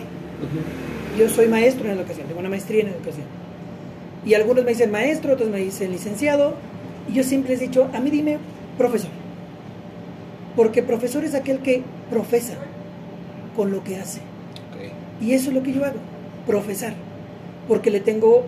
Yo 1.17 1.27
soy 1.27 1.47
maestro 1.47 1.85
en 1.85 1.97
educación, 1.97 2.27
tengo 2.27 2.39
una 2.39 2.49
maestría 2.49 2.81
en 2.81 2.87
educación. 2.87 3.25
Y 4.25 4.33
algunos 4.33 4.63
me 4.63 4.71
dicen 4.71 4.91
maestro, 4.91 5.33
otros 5.33 5.49
me 5.49 5.59
dicen 5.59 5.91
licenciado. 5.91 6.53
Y 7.09 7.13
yo 7.13 7.23
siempre 7.23 7.51
les 7.51 7.61
he 7.61 7.67
dicho, 7.67 7.89
a 7.93 7.99
mí 7.99 8.09
dime 8.09 8.37
profesor. 8.77 9.09
Porque 10.55 10.83
profesor 10.83 11.25
es 11.25 11.33
aquel 11.33 11.59
que 11.59 11.83
profesa 12.09 12.53
con 13.55 13.71
lo 13.71 13.83
que 13.83 13.97
hace. 13.97 14.21
Y 15.19 15.33
eso 15.33 15.49
es 15.49 15.55
lo 15.55 15.63
que 15.63 15.73
yo 15.73 15.85
hago, 15.85 15.99
profesar. 16.47 16.93
Porque 17.67 17.91
le 17.91 17.99
tengo, 17.99 18.43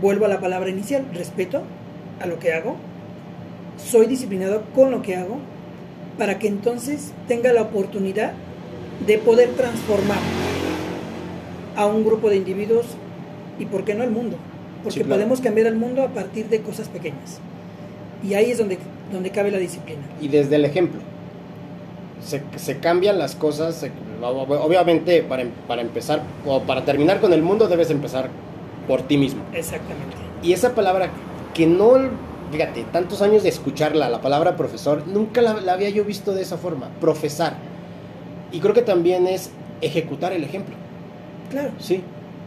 vuelvo 0.00 0.24
a 0.24 0.28
la 0.28 0.40
palabra 0.40 0.70
inicial, 0.70 1.04
respeto 1.14 1.62
a 2.20 2.26
lo 2.26 2.38
que 2.38 2.52
hago. 2.52 2.76
Soy 3.76 4.06
disciplinado 4.06 4.62
con 4.74 4.90
lo 4.90 5.02
que 5.02 5.16
hago 5.16 5.38
para 6.18 6.38
que 6.38 6.48
entonces 6.48 7.12
tenga 7.28 7.52
la 7.52 7.62
oportunidad 7.62 8.32
de 9.06 9.18
poder 9.18 9.50
transformar 9.50 10.18
a 11.76 11.86
un 11.86 12.04
grupo 12.04 12.28
de 12.30 12.36
individuos 12.36 12.86
y, 13.58 13.66
¿por 13.66 13.84
qué 13.84 13.94
no, 13.94 14.02
el 14.02 14.10
mundo? 14.10 14.36
Porque 14.82 15.04
podemos 15.04 15.40
cambiar 15.40 15.66
el 15.66 15.76
mundo 15.76 16.02
a 16.02 16.08
partir 16.08 16.48
de 16.48 16.60
cosas 16.62 16.88
pequeñas. 16.88 17.38
Y 18.26 18.34
ahí 18.34 18.50
es 18.50 18.58
donde, 18.58 18.78
donde 19.12 19.30
cabe 19.30 19.50
la 19.50 19.58
disciplina. 19.58 20.00
Y 20.20 20.28
desde 20.28 20.56
el 20.56 20.64
ejemplo. 20.64 21.00
Se, 22.24 22.42
se 22.56 22.78
cambian 22.78 23.18
las 23.18 23.34
cosas. 23.34 23.86
obviamente, 24.22 25.22
para, 25.22 25.44
para 25.66 25.82
empezar 25.82 26.22
o 26.46 26.60
para 26.60 26.84
terminar 26.84 27.20
con 27.20 27.32
el 27.32 27.42
mundo, 27.42 27.66
debes 27.66 27.90
empezar 27.90 28.30
por 28.86 29.02
ti 29.02 29.16
mismo. 29.16 29.42
Exactamente. 29.52 30.16
Y 30.42 30.52
esa 30.52 30.74
palabra 30.74 31.10
que 31.54 31.66
no, 31.66 31.92
fíjate, 32.50 32.84
tantos 32.92 33.22
años 33.22 33.42
de 33.42 33.48
escucharla, 33.48 34.08
la 34.08 34.20
palabra 34.20 34.56
profesor, 34.56 35.06
nunca 35.06 35.42
la, 35.42 35.60
la, 35.60 35.72
había 35.72 35.90
yo 35.90 36.04
visto 36.04 36.32
de 36.32 36.42
esa 36.42 36.56
forma, 36.58 36.88
profesar. 37.00 37.54
Y 38.52 38.60
creo 38.60 38.74
que 38.74 38.82
también 38.82 39.26
es 39.26 39.50
ejecutar 39.80 40.32
el 40.32 40.44
ejemplo. 40.44 40.74
Claro. 41.50 41.70
Sí. 41.78 42.02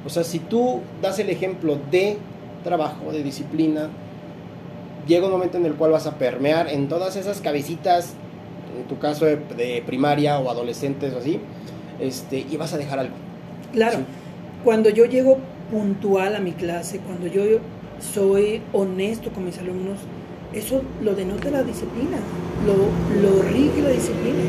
O 0.06 0.10
sea, 0.10 0.24
si 0.24 0.39
tú 0.39 0.82
das 1.01 1.20
el 1.20 1.30
ejemplo 1.30 1.78
de 1.91 2.18
trabajo, 2.64 3.12
de 3.12 3.24
disciplina, 3.24 3.89
llega 5.08 5.26
un 5.26 5.32
momento 5.32 5.58
en 5.58 5.66
el 5.66 5.74
cual 5.76 5.91
vas 5.91 6.08
a 6.08 6.18
permear 6.18 6.68
en 6.70 6.88
todas 6.88 7.16
esas 7.16 7.41
cabecitas, 7.41 8.14
en 8.78 8.88
tu 8.88 8.97
caso 8.97 9.26
de, 9.26 9.84
primaria 9.86 10.39
o 10.39 10.49
adolescentes 10.49 11.14
o 11.14 11.20
así, 11.20 11.39
este, 11.99 12.45
y 12.49 12.58
vas 12.58 12.74
a 12.74 12.78
dejar 12.78 12.99
algo. 12.99 13.16
Claro. 13.72 13.99
Cuando 14.64 14.89
yo 14.89 15.06
llego 15.06 15.38
puntual 15.72 16.36
a 16.36 16.39
mi 16.39 16.54
clase, 16.54 16.99
cuando 16.99 17.28
yo 17.28 17.43
soy 17.99 18.62
honesto 18.72 19.32
con 19.32 19.45
mis 19.45 19.58
alumnos, 19.58 19.99
eso 20.54 20.82
lo 21.01 21.16
denota 21.16 21.49
la 21.49 21.64
disciplina, 21.64 22.18
lo, 22.66 23.22
lo 23.22 23.41
rige 23.43 23.82
la 23.82 23.89
disciplina. 23.89 24.39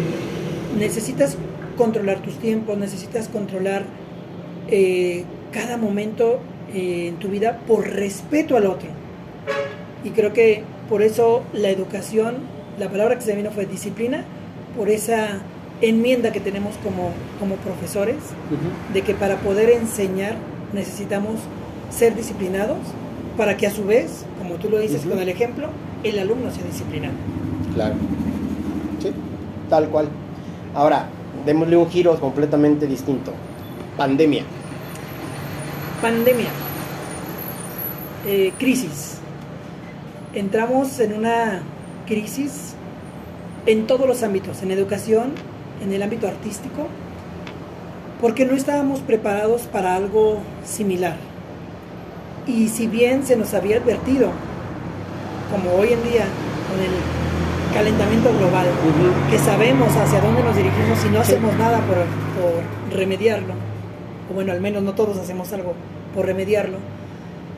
Necesitas 0.78 1.36
controlar 1.76 2.20
tus 2.20 2.34
tiempos, 2.38 2.76
necesitas 2.76 3.28
controlar 3.28 3.84
eh, 4.68 5.24
cada 5.52 5.76
momento 5.76 6.40
eh, 6.72 7.08
en 7.08 7.16
tu 7.16 7.28
vida 7.28 7.60
por 7.66 7.88
respeto 7.88 8.56
al 8.56 8.66
otro. 8.66 8.88
Y 10.04 10.10
creo 10.10 10.32
que 10.32 10.62
por 10.88 11.02
eso 11.02 11.42
la 11.52 11.70
educación, 11.70 12.36
la 12.78 12.88
palabra 12.90 13.16
que 13.16 13.22
se 13.22 13.34
vino 13.34 13.50
fue 13.50 13.66
disciplina, 13.66 14.24
por 14.76 14.88
esa 14.88 15.40
enmienda 15.80 16.32
que 16.32 16.40
tenemos 16.40 16.74
como, 16.82 17.10
como 17.38 17.56
profesores, 17.56 18.16
de 18.92 19.02
que 19.02 19.14
para 19.14 19.36
poder 19.36 19.70
enseñar 19.70 20.36
necesitamos 20.72 21.36
ser 21.90 22.14
disciplinados, 22.14 22.78
para 23.36 23.56
que 23.56 23.66
a 23.66 23.70
su 23.70 23.84
vez, 23.84 24.24
como 24.38 24.56
tú 24.56 24.70
lo 24.70 24.78
dices 24.78 25.02
con 25.02 25.18
el 25.18 25.28
ejemplo, 25.28 25.68
el 26.02 26.18
alumno 26.18 26.50
sea 26.50 26.64
disciplinado. 26.64 27.14
Claro. 27.74 27.94
Sí, 29.00 29.10
tal 29.68 29.88
cual. 29.88 30.08
Ahora, 30.74 31.06
démosle 31.46 31.76
un 31.76 31.88
giro 31.88 32.18
completamente 32.20 32.86
distinto. 32.86 33.32
Pandemia. 33.96 34.42
Pandemia. 36.02 36.48
Eh, 38.26 38.52
crisis. 38.58 39.18
Entramos 40.34 40.98
en 40.98 41.12
una 41.12 41.62
crisis 42.06 42.74
en 43.66 43.86
todos 43.86 44.08
los 44.08 44.24
ámbitos, 44.24 44.62
en 44.62 44.72
educación, 44.72 45.32
en 45.82 45.92
el 45.92 46.02
ámbito 46.02 46.26
artístico, 46.26 46.88
porque 48.20 48.44
no 48.44 48.54
estábamos 48.54 48.98
preparados 48.98 49.62
para 49.62 49.94
algo 49.94 50.38
similar. 50.64 51.16
Y 52.48 52.68
si 52.68 52.88
bien 52.88 53.24
se 53.24 53.36
nos 53.36 53.54
había 53.54 53.76
advertido, 53.76 54.30
como 55.52 55.72
hoy 55.76 55.92
en 55.92 56.02
día, 56.02 56.24
con 56.68 56.80
el 56.82 56.92
calentamiento 57.72 58.36
global, 58.36 58.66
que 59.30 59.38
sabemos 59.38 59.94
hacia 59.96 60.20
dónde 60.20 60.42
nos 60.42 60.56
dirigimos 60.56 60.98
y 61.06 61.10
no 61.10 61.20
hacemos 61.20 61.56
nada 61.56 61.78
por, 61.78 61.96
por 61.96 62.98
remediarlo, 62.98 63.54
o 64.30 64.34
bueno, 64.34 64.52
al 64.52 64.60
menos 64.60 64.82
no 64.82 64.94
todos 64.94 65.16
hacemos 65.18 65.52
algo 65.52 65.74
por 66.14 66.26
remediarlo, 66.26 66.78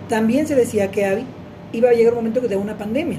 también 0.08 0.46
se 0.46 0.54
decía 0.54 0.90
que 0.90 1.24
iba 1.72 1.90
a 1.90 1.92
llegar 1.92 2.12
un 2.12 2.18
momento 2.18 2.40
de 2.40 2.56
una 2.56 2.78
pandemia 2.78 3.18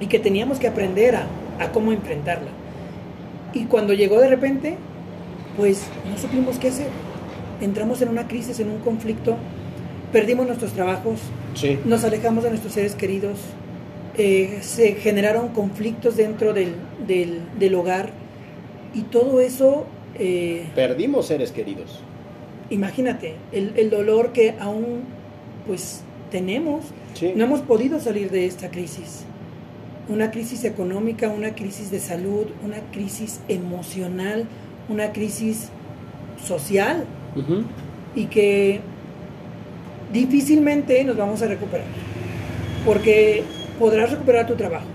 y 0.00 0.06
que 0.06 0.18
teníamos 0.18 0.58
que 0.58 0.68
aprender 0.68 1.16
a, 1.16 1.26
a 1.58 1.72
cómo 1.72 1.92
enfrentarla. 1.92 2.50
Y 3.52 3.64
cuando 3.64 3.94
llegó 3.94 4.20
de 4.20 4.28
repente, 4.28 4.76
pues 5.56 5.84
no 6.10 6.18
supimos 6.18 6.58
qué 6.58 6.68
hacer. 6.68 6.88
Entramos 7.60 8.02
en 8.02 8.08
una 8.08 8.26
crisis, 8.26 8.58
en 8.60 8.68
un 8.68 8.78
conflicto, 8.78 9.36
perdimos 10.12 10.46
nuestros 10.46 10.72
trabajos, 10.72 11.20
nos 11.84 12.04
alejamos 12.04 12.44
de 12.44 12.50
nuestros 12.50 12.72
seres 12.72 12.94
queridos, 12.94 13.38
eh, 14.16 14.58
se 14.62 14.94
generaron 14.94 15.48
conflictos 15.48 16.16
dentro 16.16 16.52
del, 16.52 16.74
del, 17.06 17.74
hogar 17.74 18.10
y 18.94 19.02
todo 19.02 19.40
eso... 19.40 19.86
Eh, 20.16 20.66
perdimos 20.74 21.26
seres 21.26 21.50
queridos. 21.50 22.00
Imagínate, 22.74 23.36
el, 23.52 23.72
el, 23.76 23.88
dolor 23.88 24.32
que 24.32 24.56
aún 24.58 25.04
pues 25.64 26.02
tenemos, 26.32 26.86
no 27.36 27.44
hemos 27.44 27.60
podido 27.60 28.00
salir 28.00 28.32
de 28.32 28.46
esta 28.46 28.68
crisis. 28.68 29.22
Una 30.08 30.32
crisis 30.32 30.64
económica, 30.64 31.28
una 31.28 31.54
crisis 31.54 31.92
de 31.92 32.00
salud, 32.00 32.46
una 32.64 32.80
crisis 32.90 33.38
emocional, 33.46 34.46
una 34.88 35.12
crisis 35.12 35.68
social. 36.44 37.04
Y 38.16 38.26
que 38.26 38.80
difícilmente 40.12 41.04
nos 41.04 41.16
vamos 41.16 41.40
a 41.42 41.46
recuperar. 41.46 41.86
Porque 42.84 43.44
podrás 43.78 44.10
recuperar 44.10 44.48
tu 44.48 44.56
trabajo, 44.56 44.86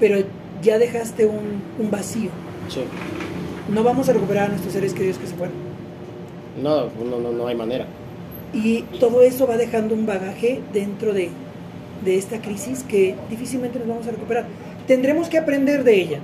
pero 0.00 0.18
ya 0.62 0.78
dejaste 0.78 1.26
un, 1.26 1.90
vacío. 1.92 2.30
No 3.72 3.84
vamos 3.84 4.08
a 4.08 4.12
recuperar 4.12 4.46
a 4.46 4.48
nuestros 4.48 4.72
seres 4.72 4.92
queridos 4.94 5.18
que 5.18 5.28
se 5.28 5.34
fueron. 5.36 5.69
No, 6.62 6.86
no, 7.04 7.18
no, 7.20 7.32
no 7.32 7.46
hay 7.46 7.54
manera. 7.54 7.86
Y 8.52 8.82
todo 8.98 9.22
eso 9.22 9.46
va 9.46 9.56
dejando 9.56 9.94
un 9.94 10.06
bagaje 10.06 10.60
dentro 10.72 11.12
de, 11.12 11.30
de 12.04 12.16
esta 12.16 12.40
crisis 12.40 12.82
que 12.82 13.14
difícilmente 13.28 13.78
nos 13.78 13.88
vamos 13.88 14.06
a 14.06 14.10
recuperar. 14.10 14.46
Tendremos 14.86 15.28
que 15.28 15.38
aprender 15.38 15.84
de 15.84 15.94
ella 16.00 16.18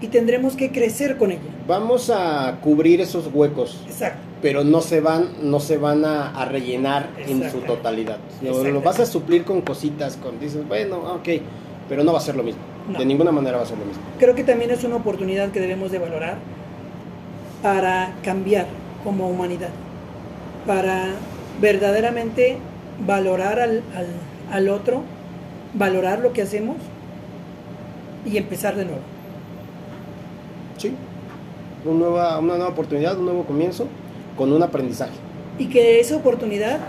y 0.00 0.08
tendremos 0.08 0.54
que 0.54 0.70
crecer 0.70 1.16
con 1.16 1.32
ella. 1.32 1.40
Vamos 1.66 2.10
a 2.10 2.58
cubrir 2.62 3.00
esos 3.00 3.28
huecos. 3.32 3.82
Exacto. 3.86 4.20
Pero 4.42 4.64
no 4.64 4.80
se 4.80 5.00
van, 5.00 5.28
no 5.42 5.60
se 5.60 5.78
van 5.78 6.04
a, 6.04 6.44
rellenar 6.44 7.08
en 7.26 7.50
su 7.50 7.58
totalidad. 7.60 8.18
Lo, 8.42 8.80
vas 8.80 9.00
a 9.00 9.06
suplir 9.06 9.44
con 9.44 9.62
cositas, 9.62 10.16
con 10.16 10.38
dices, 10.38 10.66
bueno, 10.68 10.98
ok, 10.98 11.28
pero 11.88 12.04
no 12.04 12.12
va 12.12 12.18
a 12.18 12.22
ser 12.22 12.36
lo 12.36 12.42
mismo. 12.42 12.60
De 12.96 13.04
ninguna 13.04 13.32
manera 13.32 13.56
va 13.56 13.64
a 13.64 13.66
ser 13.66 13.78
lo 13.78 13.86
mismo. 13.86 14.02
Creo 14.18 14.34
que 14.34 14.44
también 14.44 14.70
es 14.70 14.84
una 14.84 14.96
oportunidad 14.96 15.50
que 15.50 15.60
debemos 15.60 15.90
de 15.90 15.98
valorar 15.98 16.36
para 17.62 18.14
cambiar 18.22 18.66
como 19.06 19.28
humanidad, 19.28 19.68
para 20.66 21.12
verdaderamente 21.60 22.56
valorar 23.06 23.60
al, 23.60 23.84
al, 23.94 24.08
al 24.50 24.68
otro, 24.68 25.04
valorar 25.74 26.18
lo 26.18 26.32
que 26.32 26.42
hacemos 26.42 26.74
y 28.24 28.36
empezar 28.36 28.74
de 28.74 28.84
nuevo. 28.84 29.00
Sí, 30.76 30.92
una 31.84 31.98
nueva, 32.00 32.38
una 32.40 32.56
nueva 32.56 32.70
oportunidad, 32.70 33.16
un 33.16 33.26
nuevo 33.26 33.44
comienzo 33.44 33.86
con 34.36 34.52
un 34.52 34.60
aprendizaje. 34.60 35.14
Y 35.56 35.68
que 35.68 36.00
esa 36.00 36.16
oportunidad, 36.16 36.80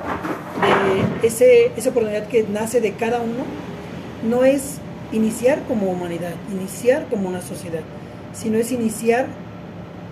de 1.22 1.28
ese, 1.28 1.72
esa 1.78 1.91
oportunidad 1.91 2.28
que 2.28 2.47
nace 2.51 2.82
de 2.82 2.93
cada 2.93 3.20
uno, 3.20 3.43
no 4.28 4.43
es 4.43 4.80
iniciar 5.11 5.61
como 5.68 5.91
humanidad, 5.91 6.34
iniciar 6.51 7.05
como 7.11 7.30
una 7.30 7.41
sociedad, 7.41 7.82
sino 8.34 8.57
es 8.57 8.72
iniciar 8.72 9.28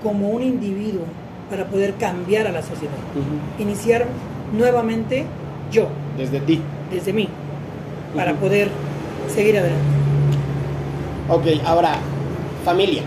como 0.03 0.29
un 0.29 0.43
individuo 0.43 1.05
para 1.49 1.65
poder 1.65 1.93
cambiar 1.95 2.47
a 2.47 2.51
la 2.51 2.61
sociedad. 2.61 2.93
Iniciar 3.59 4.05
nuevamente 4.53 5.25
yo. 5.71 5.87
Desde 6.17 6.39
ti. 6.39 6.61
Desde 6.91 7.13
mí. 7.13 7.27
Para 8.15 8.33
poder 8.33 8.69
seguir 9.33 9.57
adelante. 9.57 9.83
Ok, 11.29 11.45
ahora, 11.65 11.97
familia. 12.63 13.03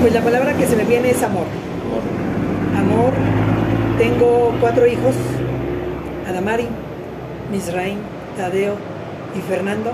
Pues 0.00 0.12
la 0.12 0.22
palabra 0.22 0.54
que 0.54 0.66
se 0.66 0.76
me 0.76 0.84
viene 0.84 1.10
es 1.10 1.22
amor. 1.22 1.46
Amor. 2.76 3.12
Tengo 3.98 4.54
cuatro 4.60 4.86
hijos, 4.86 5.14
Adamari, 6.28 6.66
Misraim, 7.50 7.98
Tadeo 8.36 8.76
y 9.36 9.40
Fernando. 9.40 9.92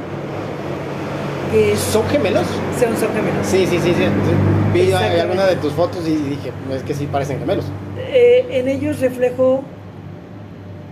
¿Son 1.92 2.06
gemelos? 2.08 2.46
Son, 2.78 2.96
son 2.96 3.14
gemelos. 3.14 3.46
Sí, 3.46 3.66
sí, 3.66 3.78
sí. 3.78 3.94
sí. 3.94 4.63
Vi 4.74 4.92
alguna 4.92 5.46
de 5.46 5.54
tus 5.54 5.72
fotos 5.72 6.04
y 6.08 6.16
dije, 6.16 6.50
es 6.74 6.82
que 6.82 6.94
sí 6.94 7.06
parecen 7.06 7.38
gemelos. 7.38 7.64
Eh, 7.96 8.44
en 8.50 8.66
ellos 8.66 8.98
reflejo 8.98 9.62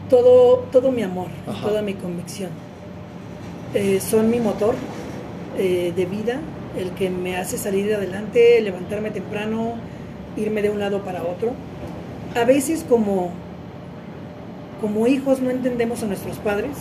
todo, 0.09 0.59
todo 0.70 0.93
mi 0.93 1.03
amor, 1.03 1.26
toda 1.61 1.83
mi 1.83 1.95
convicción. 1.95 2.51
Eh, 3.74 3.99
son 4.01 4.30
mi 4.30 4.39
motor 4.39 4.76
eh, 5.59 5.93
de 5.97 6.07
vida, 6.07 6.39
el 6.78 6.93
que 6.93 7.11
me 7.11 7.37
hace 7.37 7.59
salir 7.59 7.93
adelante, 7.93 8.61
levantarme 8.61 9.11
temprano, 9.11 9.74
irme 10.37 10.62
de 10.62 10.70
un 10.70 10.78
lado 10.78 11.03
para 11.03 11.24
otro. 11.24 11.53
A 12.37 12.45
veces 12.45 12.87
como, 12.89 13.33
como 14.80 15.09
hijos 15.09 15.41
no 15.41 15.51
entendemos 15.51 16.05
a 16.05 16.07
nuestros 16.07 16.39
padres 16.39 16.76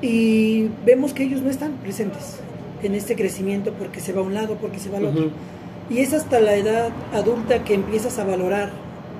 y 0.00 0.70
vemos 0.84 1.12
que 1.12 1.22
ellos 1.22 1.40
no 1.40 1.50
están 1.50 1.74
presentes 1.74 2.40
en 2.82 2.94
este 2.94 3.16
crecimiento 3.16 3.72
porque 3.72 4.00
se 4.00 4.12
va 4.12 4.20
a 4.20 4.24
un 4.24 4.34
lado, 4.34 4.56
porque 4.56 4.78
se 4.78 4.90
va 4.90 4.98
al 4.98 5.06
otro. 5.06 5.30
Y 5.90 5.98
es 5.98 6.12
hasta 6.12 6.40
la 6.40 6.54
edad 6.54 6.90
adulta 7.12 7.64
que 7.64 7.74
empiezas 7.74 8.18
a 8.18 8.24
valorar 8.24 8.70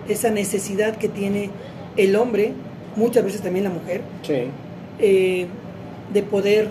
esa 0.09 0.31
necesidad 0.31 0.97
que 0.97 1.09
tiene 1.09 1.51
el 1.97 2.17
hombre, 2.17 2.53
muchas 2.97 3.25
veces 3.25 3.41
también 3.43 3.65
la 3.65 3.71
mujer, 3.71 4.03
eh, 4.99 5.47
de 6.13 6.23
poder 6.23 6.69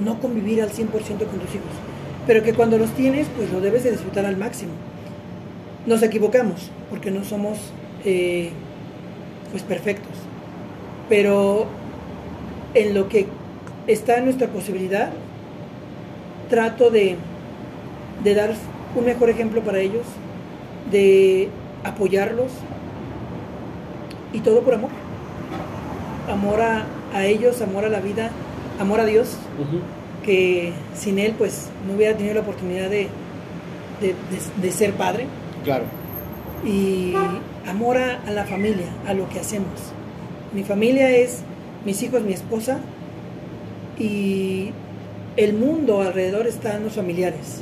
no 0.00 0.20
convivir 0.20 0.62
al 0.62 0.70
100% 0.70 0.90
con 0.90 1.38
tus 1.38 1.54
hijos, 1.54 1.72
pero 2.26 2.42
que 2.42 2.54
cuando 2.54 2.78
los 2.78 2.90
tienes, 2.90 3.26
pues 3.36 3.50
lo 3.52 3.60
debes 3.60 3.84
de 3.84 3.90
disfrutar 3.90 4.24
al 4.26 4.36
máximo. 4.36 4.72
Nos 5.86 6.02
equivocamos, 6.02 6.70
porque 6.90 7.10
no 7.10 7.24
somos 7.24 7.58
eh, 8.04 8.50
pues 9.50 9.62
perfectos, 9.62 10.12
pero 11.08 11.66
en 12.74 12.94
lo 12.94 13.08
que 13.08 13.26
está 13.86 14.18
en 14.18 14.24
nuestra 14.24 14.48
posibilidad, 14.48 15.10
trato 16.52 16.90
de, 16.90 17.16
de 18.22 18.34
dar 18.34 18.52
un 18.94 19.06
mejor 19.06 19.30
ejemplo 19.30 19.62
para 19.62 19.80
ellos, 19.80 20.04
de 20.90 21.48
apoyarlos 21.82 22.52
y 24.34 24.40
todo 24.40 24.60
por 24.60 24.74
amor. 24.74 24.90
Amor 26.30 26.60
a, 26.60 26.84
a 27.14 27.24
ellos, 27.24 27.62
amor 27.62 27.86
a 27.86 27.88
la 27.88 28.00
vida, 28.00 28.30
amor 28.78 29.00
a 29.00 29.06
Dios, 29.06 29.38
que 30.26 30.74
sin 30.94 31.18
Él 31.18 31.34
pues 31.38 31.70
no 31.88 31.94
hubiera 31.94 32.18
tenido 32.18 32.34
la 32.34 32.42
oportunidad 32.42 32.90
de, 32.90 33.08
de, 34.60 34.70
ser 34.72 34.92
padre. 34.92 35.28
Claro. 35.64 35.84
Y 36.66 37.14
amor 37.66 37.96
a, 37.96 38.30
la 38.30 38.44
familia, 38.44 38.88
a 39.08 39.14
lo 39.14 39.26
que 39.30 39.40
hacemos. 39.40 39.72
Mi 40.52 40.64
familia 40.64 41.16
es 41.16 41.44
mis 41.86 42.02
hijos, 42.02 42.20
mi 42.20 42.34
esposa 42.34 42.80
y 43.98 44.72
el 45.36 45.54
mundo 45.54 46.02
alrededor 46.02 46.46
están 46.46 46.84
los 46.84 46.94
familiares. 46.94 47.60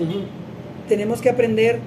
Tenemos 0.88 1.20
que 1.20 1.30
aprender 1.30 1.78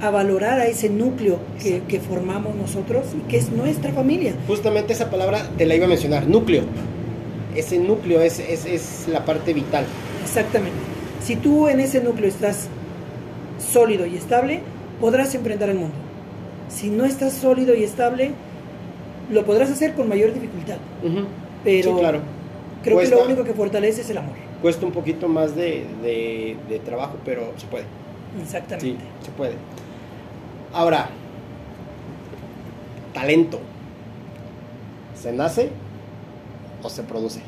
a 0.00 0.10
valorar 0.10 0.60
a 0.60 0.66
ese 0.66 0.90
núcleo 0.90 1.38
que, 1.62 1.82
que, 1.88 2.00
formamos 2.00 2.56
nosotros 2.56 3.06
y 3.16 3.28
que 3.30 3.36
es 3.36 3.50
nuestra 3.50 3.92
familia. 3.92 4.34
Justamente 4.46 4.92
esa 4.92 5.08
palabra 5.08 5.48
te 5.56 5.66
la 5.66 5.76
iba 5.76 5.86
a 5.86 5.88
mencionar, 5.88 6.26
núcleo 6.26 6.64
ese 7.54 7.78
núcleo 7.78 8.20
es, 8.20 8.38
es, 8.40 9.06
la 9.08 9.24
parte 9.24 9.52
vital. 9.52 9.84
Exactamente. 10.22 10.76
Si 11.22 11.36
tú 11.36 11.68
en 11.68 11.80
ese 11.80 12.00
núcleo 12.02 12.28
estás 12.28 12.68
sólido 13.58 14.06
y 14.06 14.16
estable, 14.16 14.60
podrás 15.00 15.34
enfrentar 15.34 15.70
el 15.70 15.76
mundo. 15.76 15.94
Si 16.68 16.90
no 16.90 17.04
estás 17.04 17.32
sólido 17.34 17.74
y 17.74 17.84
estable, 17.84 18.32
lo 19.30 19.44
podrás 19.44 19.70
hacer 19.70 19.94
con 19.94 20.08
mayor 20.08 20.34
dificultad. 20.34 20.76
Pero 21.62 21.98
claro. 21.98 22.20
creo 22.82 22.98
que 22.98 23.08
lo 23.08 23.24
único 23.24 23.44
que 23.44 23.54
fortalece 23.54 24.02
es 24.02 24.10
el 24.10 24.18
amor. 24.18 24.43
Cuesta 24.64 24.86
un 24.86 24.92
poquito 24.92 25.28
más 25.28 25.54
de, 25.54 25.84
de 26.70 26.78
trabajo, 26.86 27.18
pero 27.22 27.52
se 27.58 27.66
puede. 27.66 27.84
Exactamente. 28.40 28.86
Sí, 28.86 28.96
se 29.22 29.30
puede. 29.32 29.56
Ahora, 30.72 31.10
talento. 33.12 33.60
¿Se 35.20 35.32
nace 35.32 35.68
o 36.82 36.88
se 36.88 37.02
produce? 37.02 37.42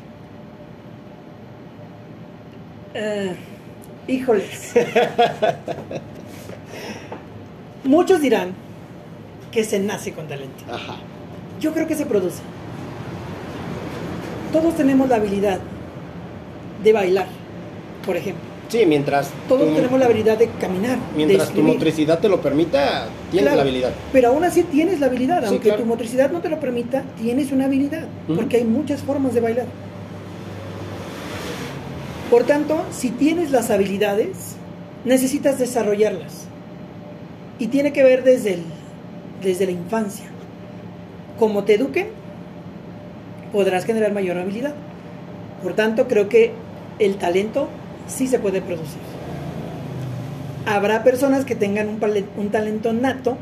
Eh, 2.93 3.35
Híjoles. 4.07 4.73
Muchos 7.83 8.21
dirán 8.21 8.53
que 9.51 9.63
se 9.63 9.79
nace 9.79 10.13
con 10.13 10.27
talento. 10.27 10.63
Ajá. 10.71 10.97
Yo 11.59 11.73
creo 11.73 11.87
que 11.87 11.95
se 11.95 12.05
produce. 12.05 12.43
Todos 14.53 14.75
tenemos 14.75 15.09
la 15.09 15.15
habilidad 15.15 15.59
de 16.83 16.93
bailar, 16.93 17.27
por 18.05 18.15
ejemplo. 18.17 18.43
Sí, 18.69 18.85
mientras. 18.85 19.29
Todos 19.47 19.69
tu- 19.69 19.75
tenemos 19.75 19.97
la 19.97 20.05
habilidad 20.07 20.37
de 20.37 20.49
caminar. 20.59 20.97
Mientras 21.15 21.47
de 21.49 21.55
tu 21.55 21.61
motricidad 21.63 22.19
te 22.19 22.27
lo 22.27 22.41
permita, 22.41 23.07
tienes 23.31 23.43
Claro, 23.43 23.55
la 23.57 23.61
habilidad. 23.63 23.91
Pero 24.11 24.27
aún 24.29 24.43
así 24.43 24.63
tienes 24.63 24.99
la 24.99 25.05
habilidad, 25.05 25.39
Sí, 25.41 25.47
aunque 25.47 25.69
claro. 25.69 25.83
tu 25.83 25.87
motricidad 25.87 26.31
no 26.31 26.41
te 26.41 26.49
lo 26.49 26.59
permita, 26.59 27.03
tienes 27.21 27.51
una 27.53 27.65
habilidad, 27.65 28.05
porque 28.35 28.57
hay 28.57 28.65
muchas 28.65 29.01
formas 29.03 29.33
de 29.33 29.39
bailar. 29.41 29.65
Por 32.29 32.43
tanto, 32.43 32.83
si 32.91 33.09
tienes 33.11 33.51
las 33.51 33.69
habilidades, 33.71 34.55
necesitas 35.05 35.57
desarrollarlas. 35.59 36.43
Y 37.59 37.67
tiene 37.67 37.93
que 37.93 38.03
ver 38.03 38.23
desde, 38.25 38.55
el- 38.55 38.63
desde 39.41 39.65
la 39.65 39.71
infancia. 39.71 40.25
Como 41.39 41.63
te 41.63 41.75
eduquen, 41.75 42.07
podrás 43.53 43.85
generar 43.85 44.11
mayor 44.11 44.37
habilidad. 44.37 44.73
Por 45.63 45.73
tanto, 45.73 46.07
creo 46.09 46.27
que 46.27 46.51
el 46.99 47.15
talento 47.15 47.67
sí 48.07 48.27
se 48.27 48.39
puede 48.39 48.61
producir. 48.61 48.99
Habrá 50.65 51.03
personas 51.03 51.45
que 51.45 51.55
tengan 51.55 51.87
un, 51.87 51.99
un 52.37 52.49
talento 52.49 52.91
nato, 52.93 53.37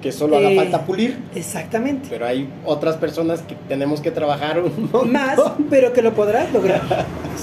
Que 0.00 0.10
solo 0.12 0.36
haga 0.36 0.50
Eh, 0.50 0.56
falta 0.56 0.84
pulir. 0.84 1.16
exactamente, 1.34 2.08
Pero 2.10 2.26
hay 2.26 2.48
otras 2.64 2.96
personas 2.96 3.40
que 3.42 3.54
tenemos 3.68 4.00
que 4.00 4.10
trabajar 4.10 4.60
un 4.60 4.72
montón. 4.92 5.12
más, 5.12 5.38
pero 5.70 5.92
que 5.92 6.02
lo 6.02 6.12
podrás 6.12 6.52
lograr. 6.52 6.80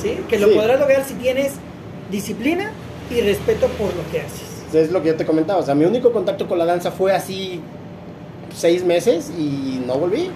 ¿sí? 0.01 0.17
Que 0.29 0.37
lo 0.39 0.47
Sí. 0.49 0.55
podrás 0.55 0.79
lograr 0.79 1.03
si 1.05 1.13
tienes 1.15 1.53
disciplina 2.11 2.71
y 3.09 3.21
respeto 3.21 3.67
por 3.67 3.87
lo 3.95 4.09
que 4.11 4.19
haces. 4.21 4.73
Es 4.73 4.91
lo 4.91 5.01
que 5.01 5.07
yo 5.09 5.15
te 5.15 5.25
comentaba. 5.25 5.59
O 5.59 5.63
sea, 5.63 5.73
mi 5.73 5.85
único 5.85 6.11
contacto 6.11 6.47
con 6.47 6.57
la 6.59 6.65
danza 6.65 6.91
fue 6.91 7.13
así 7.13 7.61
seis 8.53 8.83
meses 8.83 9.31
y 9.37 9.81
no 9.87 9.95
volví. 9.95 10.29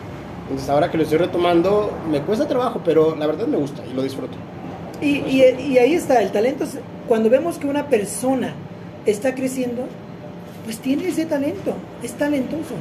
Entonces 0.53 0.69
ahora 0.69 0.91
que 0.91 0.97
lo 0.97 1.03
estoy 1.03 1.17
retomando, 1.17 1.89
me 2.11 2.21
cuesta 2.21 2.47
trabajo, 2.47 2.79
pero 2.85 3.15
la 3.15 3.25
verdad 3.25 3.47
me 3.47 3.57
gusta 3.57 3.81
y 3.89 3.95
lo 3.95 4.03
disfruto. 4.03 4.37
Y, 5.01 5.07
y- 5.21 5.71
y 5.71 5.77
ahí 5.79 5.95
está, 5.95 6.21
el 6.21 6.31
talento. 6.31 6.63
es- 6.63 6.77
Cuando 7.07 7.27
vemos 7.27 7.57
que 7.57 7.65
una 7.65 7.87
persona 7.87 8.53
está 9.07 9.33
creciendo, 9.33 9.85
pues 10.63 10.77
tiene 10.77 11.07
ese 11.07 11.25
talento, 11.25 11.73
es 12.03 12.13
talentoso. 12.13 12.75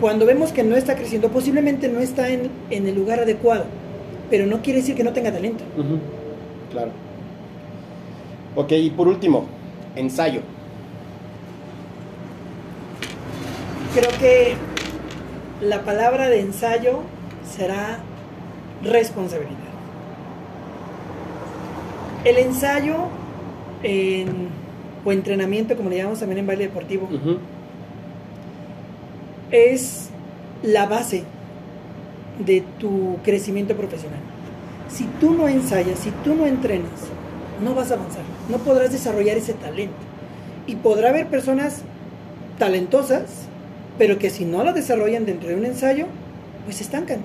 Cuando 0.00 0.24
vemos 0.24 0.52
que 0.52 0.62
no 0.62 0.74
está 0.74 0.96
creciendo, 0.96 1.28
posiblemente 1.28 1.86
no 1.88 2.00
está 2.00 2.30
en, 2.30 2.50
en 2.70 2.88
el 2.88 2.94
lugar 2.94 3.20
adecuado, 3.20 3.64
pero 4.30 4.46
no 4.46 4.62
quiere 4.62 4.78
decir 4.80 4.94
que 4.96 5.04
no 5.04 5.12
tenga 5.12 5.30
talento. 5.30 5.62
Claro. 6.72 6.92
Ok, 8.56 8.72
y 8.72 8.88
por 8.88 9.06
último, 9.06 9.44
ensayo. 9.96 10.40
Creo 13.94 14.10
que 14.18 14.54
la 15.60 15.82
palabra 15.82 16.28
de 16.28 16.40
ensayo 16.40 17.00
será 17.56 17.98
responsabilidad. 18.82 19.56
El 22.24 22.38
ensayo 22.38 22.96
en- 23.82 24.48
o 25.04 25.12
entrenamiento, 25.12 25.76
como 25.76 25.88
le 25.90 25.96
llamamos 25.96 26.18
también 26.20 26.38
en 26.40 26.46
baile 26.46 26.64
deportivo, 26.64 27.08
es 29.50 30.10
la 30.62 30.86
base 30.86 31.24
de 32.44 32.62
tu 32.78 33.16
crecimiento 33.24 33.74
profesional. 33.74 34.20
Si 34.88 35.04
tú 35.20 35.32
no 35.34 35.48
ensayas, 35.48 35.98
si 35.98 36.10
tú 36.24 36.34
no 36.34 36.46
entrenas, 36.46 36.90
no 37.62 37.74
vas 37.74 37.90
a 37.90 37.94
avanzar, 37.94 38.22
no 38.48 38.58
podrás 38.58 38.92
desarrollar 38.92 39.36
ese 39.36 39.54
talento. 39.54 39.94
Y 40.66 40.76
podrá 40.76 41.10
haber 41.10 41.26
personas 41.28 41.82
talentosas, 42.58 43.46
pero 44.00 44.18
que 44.18 44.30
si 44.30 44.46
no 44.46 44.64
lo 44.64 44.72
desarrollan 44.72 45.26
dentro 45.26 45.50
de 45.50 45.56
un 45.56 45.66
ensayo, 45.66 46.06
pues 46.64 46.76
se 46.76 46.84
estancan. 46.84 47.18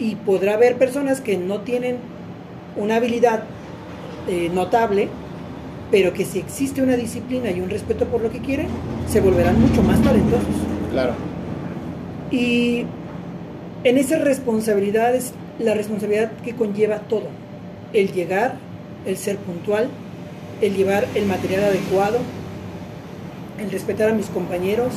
Y 0.00 0.16
podrá 0.16 0.54
haber 0.54 0.74
personas 0.78 1.20
que 1.20 1.38
no 1.38 1.60
tienen 1.60 1.98
una 2.76 2.96
habilidad 2.96 3.44
eh, 4.28 4.50
notable, 4.52 5.08
pero 5.92 6.12
que 6.12 6.24
si 6.24 6.40
existe 6.40 6.82
una 6.82 6.96
disciplina 6.96 7.52
y 7.52 7.60
un 7.60 7.70
respeto 7.70 8.06
por 8.06 8.20
lo 8.20 8.32
que 8.32 8.40
quieren, 8.40 8.66
se 9.08 9.20
volverán 9.20 9.60
mucho 9.60 9.80
más 9.84 10.02
talentosos. 10.02 10.56
Claro. 10.90 11.12
Y 12.32 12.84
en 13.84 13.96
esas 13.96 14.22
responsabilidades, 14.22 15.34
la 15.60 15.74
responsabilidad 15.74 16.32
que 16.44 16.52
conlleva 16.56 16.98
todo, 16.98 17.28
el 17.92 18.10
llegar, 18.10 18.56
el 19.06 19.16
ser 19.16 19.36
puntual, 19.36 19.88
el 20.62 20.74
llevar 20.74 21.06
el 21.14 21.26
material 21.26 21.62
adecuado, 21.62 22.18
el 23.60 23.70
respetar 23.70 24.10
a 24.10 24.14
mis 24.14 24.26
compañeros, 24.26 24.94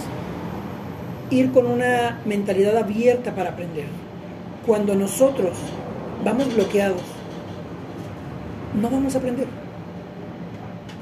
ir 1.34 1.52
con 1.52 1.66
una 1.66 2.20
mentalidad 2.26 2.78
abierta 2.78 3.34
para 3.36 3.52
aprender. 3.52 3.86
Cuando 4.66 4.96
nosotros 4.96 5.58
vamos 6.24 6.54
bloqueados, 6.54 7.02
no 8.80 8.90
vamos 8.90 9.16
a 9.16 9.18
aprender. 9.18 9.48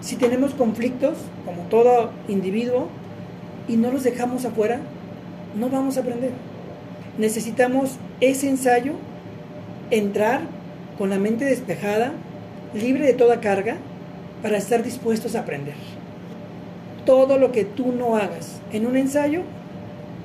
Si 0.02 0.16
tenemos 0.16 0.54
conflictos, 0.54 1.18
como 1.46 1.64
todo 1.64 2.12
individuo, 2.28 2.88
y 3.68 3.78
no 3.78 3.92
los 3.92 4.04
dejamos 4.04 4.46
afuera, 4.46 4.80
no 5.60 5.70
vamos 5.70 5.98
a 5.98 6.02
aprender. 6.02 6.32
Necesitamos 7.18 7.98
ese 8.20 8.50
ensayo, 8.50 8.94
entrar 9.92 10.42
con 10.98 11.10
la 11.10 11.20
mente 11.20 11.46
despejada, 11.46 12.14
libre 12.74 13.06
de 13.06 13.14
toda 13.14 13.42
carga, 13.42 13.78
para 14.42 14.58
estar 14.58 14.82
dispuestos 14.82 15.36
a 15.36 15.42
aprender. 15.42 15.76
Todo 17.06 17.38
lo 17.38 17.52
que 17.52 17.64
tú 17.64 17.92
no 17.92 18.16
hagas 18.16 18.60
en 18.72 18.86
un 18.86 18.98
ensayo, 18.98 19.42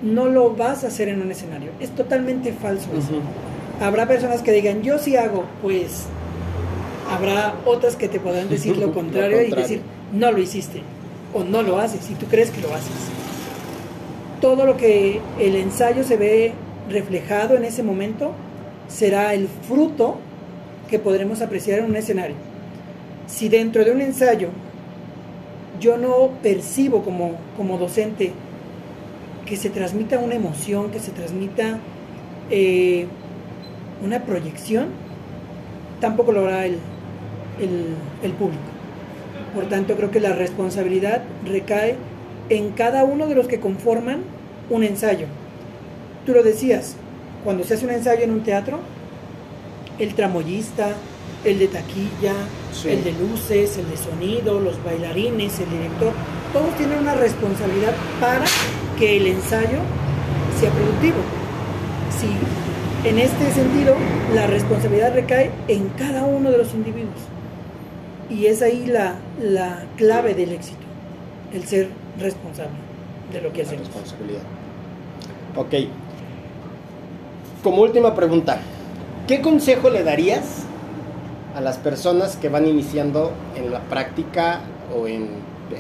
no 0.03 0.27
lo 0.27 0.55
vas 0.55 0.85
a 0.85 0.89
hacer 0.89 1.09
en 1.09 1.21
un 1.21 1.31
escenario. 1.31 1.71
Es 1.81 1.91
totalmente 1.91 2.53
falso 2.53 2.89
eso. 2.97 3.21
Habrá 3.81 4.07
personas 4.07 4.43
que 4.43 4.53
digan, 4.53 4.83
yo 4.83 4.99
sí 4.99 5.17
hago, 5.17 5.45
pues 5.63 6.05
habrá 7.11 7.55
otras 7.65 7.97
que 7.97 8.09
te 8.09 8.21
podrán 8.21 8.49
decir 8.49 8.77
lo 8.77 8.89
Lo 8.89 8.95
contrario, 8.95 9.43
y 9.43 9.51
decir, 9.51 9.83
no 10.13 10.33
lo 10.33 10.39
hiciste 10.39 10.83
o 11.35 11.45
no 11.45 11.63
lo 11.63 11.79
haces 11.79 12.11
y 12.11 12.15
tú 12.15 12.27
crees 12.27 12.51
que 12.51 12.61
lo 12.61 12.75
haces. 12.75 12.93
Todo 14.41 14.65
lo 14.65 14.77
que 14.77 15.21
el 15.39 15.57
ensayo 15.57 16.05
se 16.05 16.17
ve 16.17 16.53
reflejado 16.89 17.57
en 17.57 17.65
ese 17.65 17.83
momento 17.83 18.33
será 18.89 19.35
el 19.35 19.49
fruto 19.49 20.17
que 20.89 20.99
podremos 20.99 21.43
apreciar 21.43 21.81
en 21.81 21.87
un 21.87 21.97
escenario. 21.97 22.37
Si 23.27 23.49
dentro 23.49 23.85
de 23.85 23.91
un 23.91 24.01
ensayo 24.01 24.49
yo 25.81 25.99
no 25.99 26.31
percibo 26.43 27.03
como, 27.03 27.33
como 27.57 27.77
docente 27.77 28.33
que 29.47 29.57
se 29.57 29.71
transmita 29.71 30.19
una 30.19 30.35
emoción, 30.35 30.91
que 30.91 30.99
se 31.01 31.13
transmita 31.13 31.79
eh, 32.51 33.07
una 34.05 34.21
proyección, 34.25 34.89
tampoco 36.01 36.33
lo 36.33 36.47
hará 36.47 36.67
el, 36.67 36.79
el, 37.61 37.95
el 38.23 38.33
público. 38.33 38.63
Por 39.55 39.69
tanto, 39.69 39.95
creo 39.97 40.11
que 40.11 40.21
la 40.21 40.33
responsabilidad 40.33 41.23
recae 41.47 41.97
en 42.51 42.73
cada 42.73 43.05
uno 43.05 43.27
de 43.27 43.35
los 43.35 43.49
que 43.49 43.59
conforman 43.61 44.21
un 44.69 44.85
ensayo. 44.85 45.27
Tú 46.27 46.33
lo 46.33 46.43
decías, 46.43 46.97
cuando 47.45 47.65
se 47.65 47.75
hace 47.75 47.87
un 47.87 47.93
ensayo 47.93 48.23
en 48.23 48.33
un 48.33 48.43
teatro, 48.43 48.81
el 49.99 50.15
tramoyista, 50.15 50.89
el 51.45 51.59
de 51.59 51.69
taquilla, 51.69 52.35
Sí. 52.73 52.91
el 52.91 53.05
de 53.05 53.13
luces, 53.13 53.79
el 53.79 53.89
de 53.89 53.97
sonido, 53.97 54.61
los 54.61 54.83
bailarines, 54.85 55.59
el 55.61 55.71
director, 55.71 56.13
todos 56.53 56.77
tienen 56.77 56.99
una 56.99 57.15
responsabilidad 57.15 57.95
para 58.21 58.45
que 58.99 59.17
el 59.19 59.27
ensayo 59.27 59.79
sea 60.61 60.71
productivo. 60.71 61.17
Si 62.19 63.09
en 63.09 63.19
este 63.19 63.51
sentido 63.53 63.95
la 64.35 64.47
responsabilidad 64.47 65.15
recae 65.15 65.51
en 65.69 65.89
cada 65.91 66.25
uno 66.25 66.51
de 66.51 66.59
los 66.59 66.75
individuos. 66.75 67.15
Y 68.29 68.47
es 68.47 68.63
ahí 68.63 68.87
la, 68.87 69.15
la 69.41 69.85
clave 69.97 70.35
del 70.35 70.53
éxito, 70.53 70.79
el 71.53 71.65
ser 71.65 71.89
responsable 72.19 72.75
de 73.33 73.41
lo 73.41 73.53
que 73.53 73.63
La 73.63 73.69
hacemos. 73.69 73.87
responsabilidad. 73.87 74.43
Ok. 75.57 75.75
Como 77.63 77.83
última 77.83 78.15
pregunta, 78.15 78.59
¿qué 79.29 79.41
consejo 79.41 79.91
le 79.91 80.03
darías 80.03 80.65
a 81.55 81.61
las 81.61 81.79
personas 81.79 82.37
que 82.37 82.49
van 82.49 82.67
iniciando 82.67 83.33
en 83.57 83.71
la 83.73 83.81
práctica 83.81 84.61
o 84.97 85.07
en, 85.07 85.29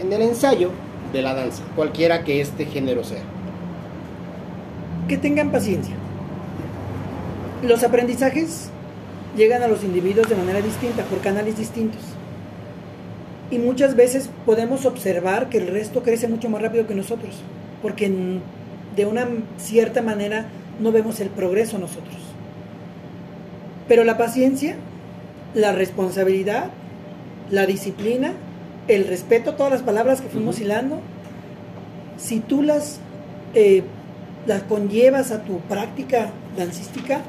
en 0.00 0.12
el 0.12 0.22
ensayo 0.22 0.70
de 1.16 1.22
la 1.22 1.34
danza, 1.34 1.62
cualquiera 1.74 2.24
que 2.24 2.40
este 2.40 2.66
género 2.66 3.02
sea? 3.04 3.22
Que 5.08 5.16
tengan 5.16 5.50
paciencia. 5.50 5.94
Los 7.62 7.82
aprendizajes 7.82 8.68
llegan 9.36 9.62
a 9.62 9.68
los 9.68 9.82
individuos 9.82 10.28
de 10.28 10.36
manera 10.36 10.60
distinta, 10.60 11.02
por 11.04 11.20
canales 11.20 11.58
distintos. 11.58 12.00
Y 13.50 13.58
muchas 13.58 13.96
veces 13.96 14.30
podemos 14.44 14.86
observar 14.86 15.48
que 15.48 15.58
el 15.58 15.68
resto 15.68 16.02
crece 16.02 16.28
mucho 16.28 16.48
más 16.48 16.62
rápido 16.62 16.86
que 16.86 16.94
nosotros, 16.94 17.36
porque 17.82 18.10
de 18.96 19.06
una 19.06 19.26
cierta 19.58 20.02
manera 20.02 20.46
no 20.80 20.92
vemos 20.92 21.20
el 21.20 21.28
progreso 21.28 21.78
nosotros. 21.78 22.16
Pero 23.88 24.04
la 24.04 24.18
paciencia, 24.18 24.76
la 25.54 25.72
responsabilidad 25.72 26.70
la 27.50 27.66
disciplina, 27.66 28.32
el 28.88 29.06
respeto, 29.06 29.54
todas 29.54 29.72
las 29.72 29.82
palabras 29.82 30.20
que 30.20 30.28
fuimos 30.28 30.60
hilando, 30.60 31.00
si 32.16 32.40
tú 32.40 32.62
las, 32.62 33.00
eh, 33.54 33.82
las 34.46 34.62
conllevas 34.62 35.32
a 35.32 35.42
tu 35.42 35.60
práctica 35.60 36.30
dancística, 36.56 37.20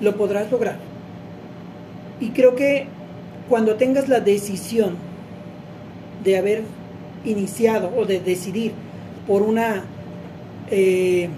lo 0.00 0.16
podrás 0.16 0.50
lograr. 0.50 0.76
Y 2.20 2.30
creo 2.30 2.54
que 2.56 2.86
cuando 3.48 3.76
tengas 3.76 4.08
la 4.08 4.20
decisión 4.20 4.96
de 6.22 6.38
haber 6.38 6.62
iniciado 7.24 7.92
o 7.96 8.04
de 8.04 8.20
decidir 8.20 8.72
por 9.26 9.42
una 9.42 9.84
eh, 10.70 11.28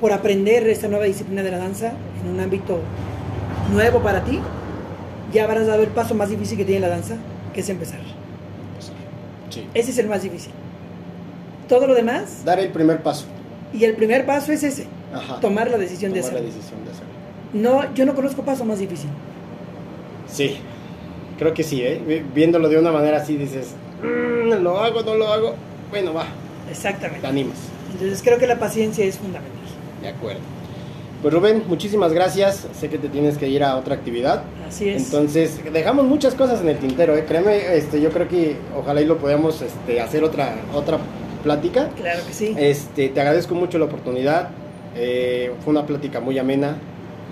por 0.00 0.12
aprender 0.12 0.68
esta 0.68 0.88
nueva 0.88 1.06
disciplina 1.06 1.42
de 1.42 1.50
la 1.50 1.58
danza 1.58 1.92
en 2.22 2.30
un 2.30 2.40
ámbito 2.40 2.80
nuevo 3.72 4.00
para 4.00 4.24
ti, 4.24 4.40
ya 5.32 5.44
habrás 5.44 5.66
dado 5.66 5.82
el 5.82 5.88
paso 5.88 6.14
más 6.14 6.28
difícil 6.28 6.58
que 6.58 6.64
tiene 6.64 6.80
la 6.80 6.88
danza, 6.88 7.16
que 7.54 7.60
es 7.60 7.68
empezar. 7.68 8.15
Ese 9.76 9.90
es 9.90 9.98
el 9.98 10.08
más 10.08 10.22
difícil. 10.22 10.52
Todo 11.68 11.86
lo 11.86 11.94
demás, 11.94 12.42
Dar 12.44 12.58
el 12.60 12.70
primer 12.70 13.02
paso. 13.02 13.26
y 13.74 13.84
el 13.84 13.94
primer 13.94 14.24
paso 14.24 14.52
es 14.52 14.62
ese, 14.62 14.86
Ajá. 15.12 15.38
tomar 15.40 15.70
la 15.70 15.76
decisión 15.78 16.12
de 16.12 16.20
Tomar 16.20 16.32
la 16.34 16.38
hacerlo. 16.40 16.54
decisión 16.56 16.84
de 16.84 16.90
hacerlo. 16.90 17.12
No, 17.52 17.94
yo 17.94 18.06
no 18.06 18.14
conozco 18.14 18.42
paso 18.42 18.64
más 18.64 18.78
difícil. 18.78 19.10
Sí, 20.28 20.56
creo 21.38 21.52
que 21.54 21.62
sí, 21.62 21.82
¿eh? 21.82 22.00
Vi- 22.06 22.22
Viéndolo 22.34 22.68
de 22.68 22.78
una 22.78 22.90
manera 22.92 23.18
así 23.18 23.36
dices, 23.36 23.68
"Mm, 24.02 24.62
lo 24.62 24.78
hago, 24.80 25.02
no 25.02 25.14
lo 25.14 25.28
hago. 25.28 25.54
Bueno, 25.90 26.14
va, 26.14 26.24
te 26.66 26.72
Exactamente. 26.72 27.26
animas. 27.26 27.56
Entonces 27.92 28.22
creo 28.22 28.38
que 28.38 28.46
la 28.46 28.58
paciencia 28.58 29.04
es 29.04 29.18
fundamental. 29.18 29.52
De 30.02 30.08
acuerdo. 30.08 30.40
Pues 31.22 31.32
Rubén, 31.34 31.64
muchísimas 31.66 32.12
gracias. 32.12 32.66
Sé 32.78 32.88
que 32.88 32.98
te 32.98 33.08
tienes 33.08 33.38
que 33.38 33.48
ir 33.48 33.64
a 33.64 33.76
otra 33.76 33.94
actividad. 33.94 34.42
Así 34.68 34.88
es. 34.90 35.04
Entonces, 35.04 35.60
dejamos 35.72 36.04
muchas 36.04 36.34
cosas 36.34 36.60
en 36.60 36.68
el 36.68 36.78
tintero, 36.78 37.16
¿eh? 37.16 37.24
Créeme, 37.26 37.74
este, 37.76 38.00
yo 38.00 38.10
creo 38.10 38.28
que 38.28 38.56
ojalá 38.76 39.00
y 39.00 39.06
lo 39.06 39.16
podamos 39.18 39.60
este, 39.62 40.00
hacer 40.00 40.22
otra, 40.24 40.54
otra 40.74 40.98
plática. 41.42 41.88
claro 41.96 42.20
que 42.26 42.32
sí. 42.32 42.54
Este, 42.58 43.08
te 43.08 43.20
agradezco 43.20 43.54
mucho 43.54 43.78
la 43.78 43.86
oportunidad. 43.86 44.50
Eh, 44.94 45.52
fue 45.64 45.72
una 45.72 45.86
plática 45.86 46.20
muy 46.20 46.38
amena. 46.38 46.76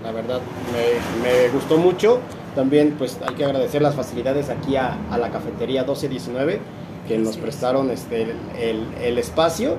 La 0.03 0.13
verdad, 0.13 0.41
me, 0.73 1.23
me 1.29 1.49
gustó 1.51 1.77
mucho. 1.77 2.21
También, 2.55 2.95
pues, 2.99 3.19
hay 3.27 3.35
que 3.35 3.45
agradecer 3.45 3.83
las 3.83 3.95
facilidades 3.95 4.49
aquí 4.49 4.77
a, 4.77 4.97
a 5.11 5.19
la 5.19 5.31
cafetería 5.31 5.83
1219 5.83 6.59
que 7.07 7.19
nos 7.19 7.31
Así 7.33 7.41
prestaron 7.41 7.91
este, 7.91 8.23
el, 8.23 8.31
el- 8.61 8.87
el 9.03 9.19
espacio 9.19 9.77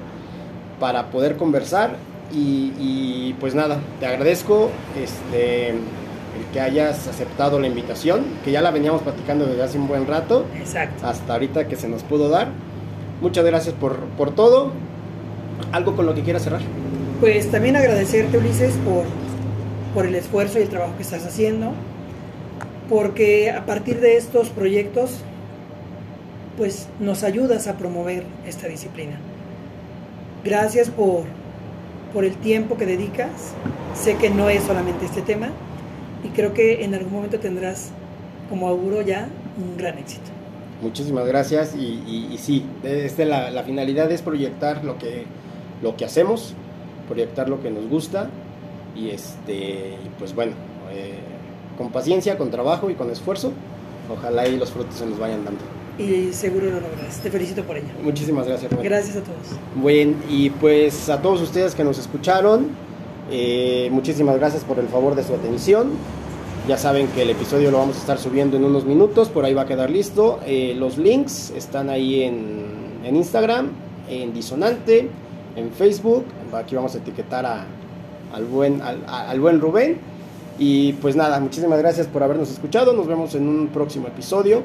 para 0.79 1.07
poder 1.09 1.37
conversar. 1.37 1.95
Y, 2.33 2.73
y, 2.79 3.35
pues 3.39 3.55
nada, 3.55 3.79
te 3.99 4.07
agradezco 4.07 4.69
este, 5.01 5.69
el 5.69 6.45
que 6.51 6.59
hayas 6.59 7.07
aceptado 7.07 7.59
la 7.59 7.67
invitación, 7.67 8.25
que 8.43 8.51
ya 8.51 8.61
la 8.61 8.71
veníamos 8.71 9.01
platicando 9.03 9.45
desde 9.45 9.63
hace 9.63 9.77
un 9.77 9.87
buen 9.87 10.05
rato 10.07 10.45
Exacto. 10.57 11.05
hasta 11.07 11.33
ahorita 11.33 11.67
que 11.67 11.75
se 11.75 11.87
nos 11.87 12.03
pudo 12.03 12.29
dar. 12.29 12.49
Muchas 13.21 13.45
gracias 13.45 13.73
por, 13.75 13.97
por 14.17 14.33
todo. 14.35 14.71
¿Algo 15.71 15.95
con 15.95 16.05
lo 16.05 16.13
que 16.13 16.23
quieras 16.23 16.43
cerrar? 16.43 16.61
Pues 17.21 17.49
también 17.49 17.75
agradecerte, 17.77 18.37
Ulises, 18.37 18.73
por, 18.83 19.05
por 19.93 20.05
el 20.05 20.15
esfuerzo 20.15 20.59
y 20.59 20.63
el 20.63 20.69
trabajo 20.69 20.97
que 20.97 21.03
estás 21.03 21.25
haciendo, 21.25 21.71
porque 22.89 23.51
a 23.51 23.65
partir 23.65 24.01
de 24.01 24.17
estos 24.17 24.49
proyectos, 24.49 25.21
pues 26.57 26.87
nos 26.99 27.23
ayudas 27.23 27.67
a 27.67 27.77
promover 27.77 28.23
esta 28.45 28.67
disciplina. 28.67 29.17
Gracias 30.43 30.89
por, 30.89 31.23
por 32.15 32.23
el 32.23 32.37
tiempo 32.37 32.77
que 32.77 32.85
dedicas. 32.85 33.53
Sé 33.93 34.15
que 34.15 34.29
no 34.29 34.49
es 34.49 34.63
solamente 34.63 35.05
este 35.05 35.21
tema 35.21 35.49
y 36.23 36.29
creo 36.29 36.53
que 36.53 36.85
en 36.85 36.95
algún 36.95 37.11
momento 37.11 37.39
tendrás, 37.39 37.91
como 38.49 38.69
auguro 38.69 39.01
ya, 39.01 39.27
un 39.57 39.77
gran 39.77 39.97
éxito. 39.97 40.31
Muchísimas 40.81 41.27
gracias 41.27 41.75
y, 41.75 42.37
sí, 42.39 42.65
este, 42.83 43.25
la, 43.25 43.63
finalidad 43.63 44.09
es 44.11 44.21
proyectar 44.21 44.83
lo 44.85 44.97
que, 44.97 45.25
lo 45.83 45.97
que 45.97 46.05
hacemos, 46.05 46.53
proyectar 47.09 47.49
lo 47.49 47.61
que 47.61 47.69
nos 47.69 47.87
gusta 47.89 48.29
y 48.95 49.09
este, 49.09 49.97
pues 50.17 50.33
bueno, 50.33 50.53
eh, 50.91 51.19
con 51.77 51.91
paciencia, 51.91 52.37
con 52.37 52.49
trabajo 52.49 52.89
y 52.89 52.95
con 52.95 53.11
esfuerzo, 53.11 53.51
ojalá 54.09 54.47
y 54.47 54.57
los 54.57 54.71
frutos 54.71 54.95
se 54.95 55.05
nos 55.05 55.19
vayan 55.19 55.43
dando. 55.43 55.74
Y 55.97 56.33
seguro 56.33 56.65
lo 56.67 56.81
logras. 56.81 57.19
Te 57.23 57.31
felicito 57.31 57.63
por 57.63 57.77
ello. 57.77 57.87
Muchísimas 58.03 58.47
gracias. 58.47 58.71
Rubén. 58.71 58.85
Gracias 58.85 59.15
a 59.17 59.21
todos. 59.21 59.37
Bueno, 59.75 60.13
y 60.29 60.49
pues 60.49 61.09
a 61.09 61.21
todos 61.21 61.41
ustedes 61.41 61.73
que 61.75 61.83
nos 61.83 61.97
escucharon, 61.97 62.67
eh, 63.31 63.89
muchísimas 63.91 64.37
gracias 64.37 64.63
por 64.63 64.77
el 64.79 64.87
favor 64.87 65.15
de 65.15 65.23
su 65.23 65.33
atención. 65.33 65.91
Ya 66.67 66.77
saben 66.77 67.07
que 67.09 67.21
el 67.21 67.29
episodio 67.29 67.71
lo 67.71 67.77
vamos 67.77 67.95
a 67.95 67.99
estar 67.99 68.17
subiendo 68.17 68.57
en 68.57 68.63
unos 68.65 68.85
minutos, 68.85 69.29
por 69.29 69.45
ahí 69.45 69.53
va 69.53 69.61
a 69.63 69.65
quedar 69.67 69.89
listo. 69.89 70.39
Eh, 70.45 70.73
los 70.77 70.97
links 70.97 71.51
están 71.55 71.89
ahí 71.89 72.23
en, 72.23 72.65
en 73.03 73.15
Instagram, 73.15 73.69
en 74.09 74.33
Disonante, 74.33 75.07
en 75.55 75.71
Facebook. 75.71 76.25
Aquí 76.53 76.75
vamos 76.75 76.95
a 76.95 76.97
etiquetar 76.97 77.45
a- 77.45 77.65
al, 78.33 78.45
buen, 78.45 78.81
al 78.81 79.39
buen 79.39 79.61
Rubén. 79.61 79.97
Y 80.57 80.93
pues 80.93 81.15
nada, 81.15 81.39
muchísimas 81.39 81.77
gracias 81.79 82.07
por 82.07 82.23
habernos 82.23 82.49
escuchado. 82.49 82.93
Nos 82.93 83.07
vemos 83.07 83.35
en 83.35 83.47
un 83.47 83.67
próximo 83.67 84.07
episodio. 84.07 84.63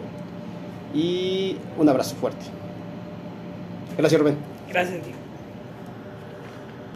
Y 0.95 1.57
un 1.79 1.89
abrazo 1.89 2.17
fuerte. 2.17 2.45
Gracias 3.97 4.21
Rubén. 4.21 4.37
Gracias, 4.69 5.05
Diego. 5.05 5.20